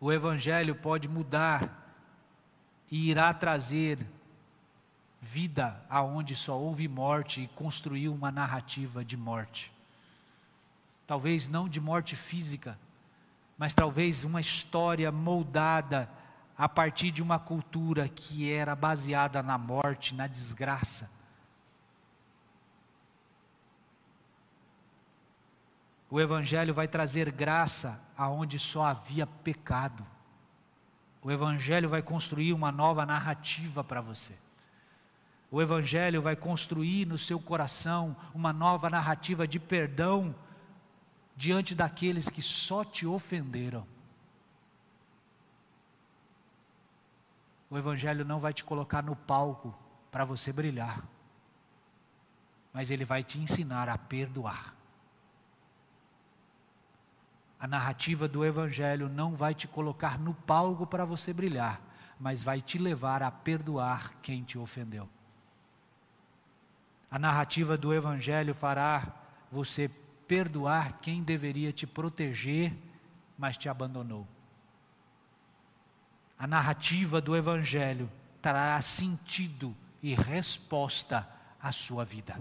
O 0.00 0.10
Evangelho 0.10 0.74
pode 0.74 1.10
mudar 1.10 1.94
e 2.90 3.10
irá 3.10 3.34
trazer 3.34 3.98
vida 5.20 5.84
aonde 5.90 6.34
só 6.34 6.58
houve 6.58 6.88
morte 6.88 7.42
e 7.42 7.48
construir 7.48 8.08
uma 8.08 8.32
narrativa 8.32 9.04
de 9.04 9.14
morte. 9.14 9.70
Talvez 11.06 11.48
não 11.48 11.68
de 11.68 11.82
morte 11.82 12.16
física, 12.16 12.78
mas 13.60 13.74
talvez 13.74 14.24
uma 14.24 14.40
história 14.40 15.12
moldada 15.12 16.08
a 16.56 16.66
partir 16.66 17.10
de 17.10 17.22
uma 17.22 17.38
cultura 17.38 18.08
que 18.08 18.50
era 18.50 18.74
baseada 18.74 19.42
na 19.42 19.58
morte, 19.58 20.14
na 20.14 20.26
desgraça. 20.26 21.10
O 26.10 26.18
Evangelho 26.18 26.72
vai 26.72 26.88
trazer 26.88 27.30
graça 27.30 28.00
aonde 28.16 28.58
só 28.58 28.86
havia 28.86 29.26
pecado. 29.26 30.06
O 31.20 31.30
Evangelho 31.30 31.86
vai 31.86 32.00
construir 32.00 32.54
uma 32.54 32.72
nova 32.72 33.04
narrativa 33.04 33.84
para 33.84 34.00
você. 34.00 34.32
O 35.50 35.60
Evangelho 35.60 36.22
vai 36.22 36.34
construir 36.34 37.06
no 37.06 37.18
seu 37.18 37.38
coração 37.38 38.16
uma 38.34 38.54
nova 38.54 38.88
narrativa 38.88 39.46
de 39.46 39.60
perdão 39.60 40.34
diante 41.40 41.74
daqueles 41.74 42.28
que 42.28 42.42
só 42.42 42.84
te 42.84 43.06
ofenderam. 43.06 43.86
O 47.70 47.78
Evangelho 47.78 48.26
não 48.26 48.38
vai 48.38 48.52
te 48.52 48.62
colocar 48.62 49.02
no 49.02 49.16
palco 49.16 49.74
para 50.10 50.22
você 50.22 50.52
brilhar, 50.52 51.02
mas 52.74 52.90
ele 52.90 53.06
vai 53.06 53.24
te 53.24 53.38
ensinar 53.38 53.88
a 53.88 53.96
perdoar. 53.96 54.74
A 57.58 57.66
narrativa 57.66 58.28
do 58.28 58.44
Evangelho 58.44 59.08
não 59.08 59.34
vai 59.34 59.54
te 59.54 59.66
colocar 59.66 60.18
no 60.18 60.34
palco 60.34 60.86
para 60.86 61.06
você 61.06 61.32
brilhar, 61.32 61.80
mas 62.18 62.42
vai 62.42 62.60
te 62.60 62.76
levar 62.76 63.22
a 63.22 63.30
perdoar 63.30 64.12
quem 64.20 64.44
te 64.44 64.58
ofendeu. 64.58 65.08
A 67.10 67.18
narrativa 67.18 67.78
do 67.78 67.94
Evangelho 67.94 68.54
fará 68.54 69.10
você 69.50 69.90
perdoar 70.30 71.00
quem 71.02 71.24
deveria 71.24 71.72
te 71.72 71.88
proteger, 71.88 72.72
mas 73.36 73.56
te 73.56 73.68
abandonou. 73.68 74.28
A 76.38 76.46
narrativa 76.46 77.20
do 77.20 77.34
Evangelho 77.34 78.08
trará 78.40 78.80
sentido 78.80 79.76
e 80.00 80.14
resposta 80.14 81.28
à 81.60 81.72
sua 81.72 82.04
vida. 82.04 82.40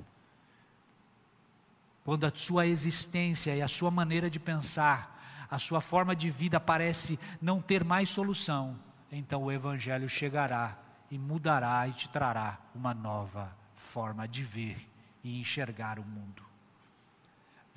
Quando 2.06 2.26
a 2.26 2.32
sua 2.36 2.68
existência 2.68 3.56
e 3.56 3.62
a 3.64 3.68
sua 3.68 3.90
maneira 3.90 4.30
de 4.30 4.40
pensar, 4.40 5.48
a 5.50 5.58
sua 5.58 5.82
forma 5.82 6.16
de 6.16 6.30
vida 6.30 6.60
parece 6.60 7.20
não 7.42 7.60
ter 7.60 7.84
mais 7.84 8.10
solução, 8.10 8.80
então 9.12 9.46
o 9.46 9.52
Evangelho 9.52 10.08
chegará 10.08 10.78
e 11.10 11.18
mudará 11.18 11.88
e 11.88 11.94
te 11.94 12.08
trará 12.08 12.60
uma 12.76 12.94
nova 12.94 13.52
forma 13.74 14.28
de 14.28 14.44
ver 14.44 14.78
e 15.24 15.40
enxergar 15.42 15.98
o 15.98 16.06
mundo. 16.06 16.49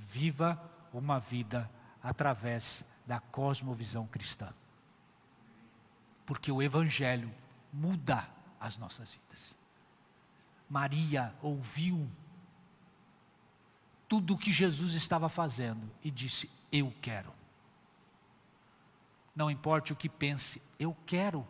Viva 0.08 0.60
uma 0.92 1.18
vida 1.18 1.70
através 2.02 2.84
da 3.06 3.20
cosmovisão 3.20 4.06
cristã. 4.06 4.52
Porque 6.26 6.50
o 6.50 6.62
Evangelho 6.62 7.32
muda 7.72 8.28
as 8.60 8.76
nossas 8.76 9.12
vidas. 9.14 9.58
Maria 10.68 11.34
ouviu 11.42 12.08
tudo 14.08 14.34
o 14.34 14.38
que 14.38 14.52
Jesus 14.52 14.94
estava 14.94 15.28
fazendo 15.28 15.90
e 16.02 16.10
disse: 16.10 16.50
Eu 16.70 16.92
quero. 17.00 17.32
Não 19.34 19.50
importe 19.50 19.92
o 19.92 19.96
que 19.96 20.08
pense, 20.08 20.60
eu 20.78 20.96
quero. 21.06 21.46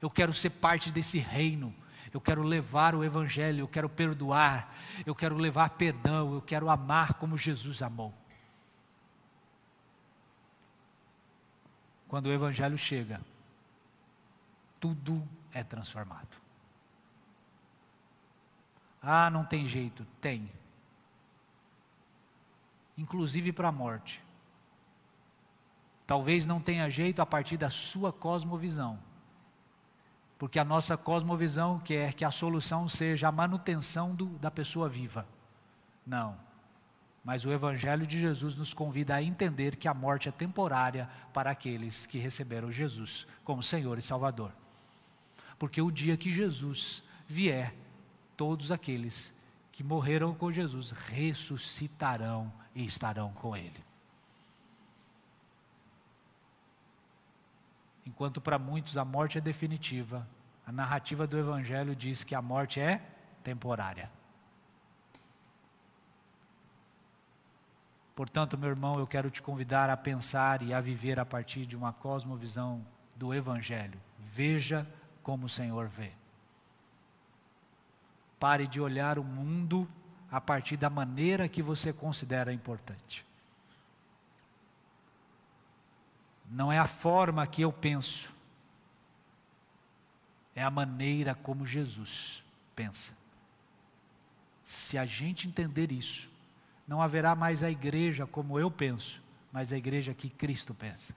Eu 0.00 0.08
quero 0.08 0.32
ser 0.32 0.50
parte 0.50 0.92
desse 0.92 1.18
reino 1.18 1.74
eu 2.12 2.20
quero 2.20 2.42
levar 2.42 2.94
o 2.94 3.04
Evangelho, 3.04 3.60
eu 3.60 3.68
quero 3.68 3.88
perdoar, 3.88 4.74
eu 5.04 5.14
quero 5.14 5.36
levar 5.36 5.70
perdão, 5.70 6.34
eu 6.34 6.42
quero 6.42 6.70
amar 6.70 7.14
como 7.14 7.36
Jesus 7.36 7.82
amou. 7.82 8.14
Quando 12.06 12.26
o 12.26 12.32
Evangelho 12.32 12.78
chega, 12.78 13.20
tudo 14.80 15.26
é 15.52 15.62
transformado. 15.62 16.36
Ah, 19.02 19.28
não 19.30 19.44
tem 19.44 19.66
jeito. 19.66 20.06
Tem. 20.20 20.50
Inclusive 22.96 23.52
para 23.52 23.68
a 23.68 23.72
morte. 23.72 24.22
Talvez 26.06 26.46
não 26.46 26.60
tenha 26.60 26.88
jeito 26.88 27.20
a 27.20 27.26
partir 27.26 27.58
da 27.58 27.68
sua 27.68 28.12
cosmovisão 28.12 28.98
porque 30.38 30.58
a 30.58 30.64
nossa 30.64 30.96
cosmovisão 30.96 31.80
quer 31.80 32.14
que 32.14 32.24
a 32.24 32.30
solução 32.30 32.88
seja 32.88 33.28
a 33.28 33.32
manutenção 33.32 34.14
do, 34.14 34.26
da 34.38 34.50
pessoa 34.50 34.88
viva. 34.88 35.26
Não. 36.06 36.36
Mas 37.24 37.44
o 37.44 37.52
Evangelho 37.52 38.06
de 38.06 38.20
Jesus 38.20 38.56
nos 38.56 38.72
convida 38.72 39.16
a 39.16 39.22
entender 39.22 39.76
que 39.76 39.88
a 39.88 39.92
morte 39.92 40.28
é 40.28 40.32
temporária 40.32 41.10
para 41.34 41.50
aqueles 41.50 42.06
que 42.06 42.18
receberam 42.18 42.70
Jesus 42.70 43.26
como 43.44 43.62
Senhor 43.62 43.98
e 43.98 44.02
Salvador. 44.02 44.52
Porque 45.58 45.82
o 45.82 45.90
dia 45.90 46.16
que 46.16 46.32
Jesus 46.32 47.02
vier, 47.26 47.74
todos 48.36 48.70
aqueles 48.70 49.34
que 49.72 49.82
morreram 49.82 50.32
com 50.32 50.52
Jesus 50.52 50.92
ressuscitarão 50.92 52.52
e 52.74 52.84
estarão 52.84 53.32
com 53.32 53.56
Ele. 53.56 53.87
Enquanto 58.08 58.40
para 58.40 58.58
muitos 58.58 58.96
a 58.96 59.04
morte 59.04 59.36
é 59.36 59.40
definitiva, 59.40 60.26
a 60.66 60.72
narrativa 60.72 61.26
do 61.26 61.38
Evangelho 61.38 61.94
diz 61.94 62.24
que 62.24 62.34
a 62.34 62.40
morte 62.40 62.80
é 62.80 63.02
temporária. 63.44 64.10
Portanto, 68.16 68.56
meu 68.56 68.70
irmão, 68.70 68.98
eu 68.98 69.06
quero 69.06 69.30
te 69.30 69.42
convidar 69.42 69.90
a 69.90 69.96
pensar 69.96 70.62
e 70.62 70.72
a 70.72 70.80
viver 70.80 71.20
a 71.20 71.26
partir 71.26 71.66
de 71.66 71.76
uma 71.76 71.92
cosmovisão 71.92 72.82
do 73.14 73.34
Evangelho. 73.34 74.00
Veja 74.18 74.88
como 75.22 75.44
o 75.44 75.50
Senhor 75.50 75.86
vê. 75.86 76.12
Pare 78.40 78.66
de 78.66 78.80
olhar 78.80 79.18
o 79.18 79.24
mundo 79.24 79.86
a 80.30 80.40
partir 80.40 80.78
da 80.78 80.88
maneira 80.88 81.46
que 81.46 81.60
você 81.60 81.92
considera 81.92 82.54
importante. 82.54 83.27
Não 86.50 86.72
é 86.72 86.78
a 86.78 86.86
forma 86.86 87.46
que 87.46 87.62
eu 87.62 87.72
penso, 87.72 88.32
é 90.54 90.62
a 90.62 90.70
maneira 90.70 91.34
como 91.34 91.66
Jesus 91.66 92.42
pensa. 92.74 93.12
Se 94.64 94.96
a 94.96 95.04
gente 95.04 95.46
entender 95.46 95.92
isso, 95.92 96.30
não 96.86 97.02
haverá 97.02 97.34
mais 97.34 97.62
a 97.62 97.70
igreja 97.70 98.26
como 98.26 98.58
eu 98.58 98.70
penso, 98.70 99.22
mas 99.52 99.72
a 99.72 99.76
igreja 99.76 100.14
que 100.14 100.30
Cristo 100.30 100.74
pensa. 100.74 101.14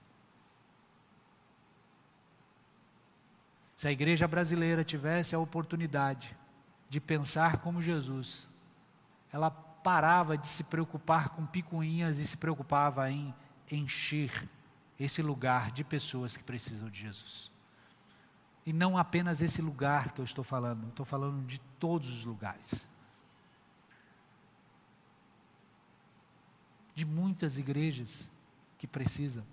Se 3.76 3.88
a 3.88 3.92
igreja 3.92 4.28
brasileira 4.28 4.84
tivesse 4.84 5.34
a 5.34 5.38
oportunidade 5.38 6.36
de 6.88 7.00
pensar 7.00 7.56
como 7.58 7.82
Jesus, 7.82 8.48
ela 9.32 9.50
parava 9.50 10.38
de 10.38 10.46
se 10.46 10.62
preocupar 10.62 11.30
com 11.30 11.44
picuinhas 11.44 12.18
e 12.18 12.26
se 12.26 12.36
preocupava 12.36 13.10
em 13.10 13.34
encher 13.70 14.48
esse 15.02 15.22
lugar 15.22 15.70
de 15.70 15.82
pessoas 15.82 16.36
que 16.36 16.44
precisam 16.44 16.88
de 16.88 17.00
Jesus. 17.00 17.50
E 18.64 18.72
não 18.72 18.96
apenas 18.96 19.42
esse 19.42 19.60
lugar 19.60 20.12
que 20.12 20.20
eu 20.20 20.24
estou 20.24 20.44
falando, 20.44 20.88
estou 20.88 21.04
falando 21.04 21.44
de 21.46 21.58
todos 21.78 22.10
os 22.10 22.24
lugares. 22.24 22.88
de 26.94 27.04
muitas 27.04 27.58
igrejas 27.58 28.30
que 28.78 28.86
precisam. 28.86 29.44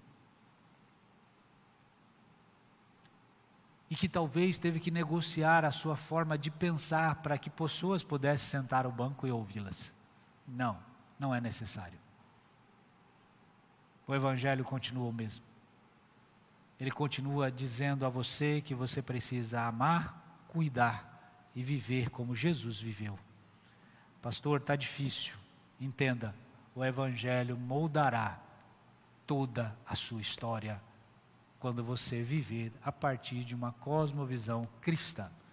E 3.90 3.96
que 3.96 4.08
talvez 4.08 4.58
teve 4.58 4.80
que 4.80 4.92
negociar 4.92 5.66
a 5.66 5.72
sua 5.72 5.96
forma 5.96 6.38
de 6.38 6.52
pensar 6.52 7.16
para 7.16 7.38
que 7.38 7.50
pessoas 7.50 8.04
pudessem 8.04 8.62
sentar 8.62 8.86
ao 8.86 8.92
banco 8.92 9.26
e 9.26 9.32
ouvi-las. 9.32 9.94
Não, 10.48 10.78
não 11.18 11.34
é 11.34 11.42
necessário. 11.42 11.98
O 14.10 14.16
Evangelho 14.16 14.64
continua 14.64 15.08
o 15.08 15.14
mesmo. 15.14 15.46
Ele 16.80 16.90
continua 16.90 17.52
dizendo 17.52 18.08
a 18.08 18.10
você 18.10 18.60
que 18.60 18.74
você 18.74 19.04
precisa 19.04 19.62
amar, 19.62 20.44
cuidar 20.48 21.48
e 21.56 21.62
viver 21.62 22.10
como 22.10 22.36
Jesus 22.36 22.82
viveu. 22.82 23.20
Pastor, 24.20 24.62
está 24.62 24.76
difícil. 24.76 25.36
Entenda, 25.80 26.34
o 26.74 26.84
Evangelho 26.84 27.56
moldará 27.56 28.40
toda 29.28 29.78
a 29.86 29.94
sua 29.94 30.22
história 30.22 30.82
quando 31.60 31.84
você 31.84 32.24
viver 32.24 32.74
a 32.84 32.92
partir 32.92 33.44
de 33.44 33.54
uma 33.54 33.74
cosmovisão 33.74 34.68
cristã. 34.82 35.30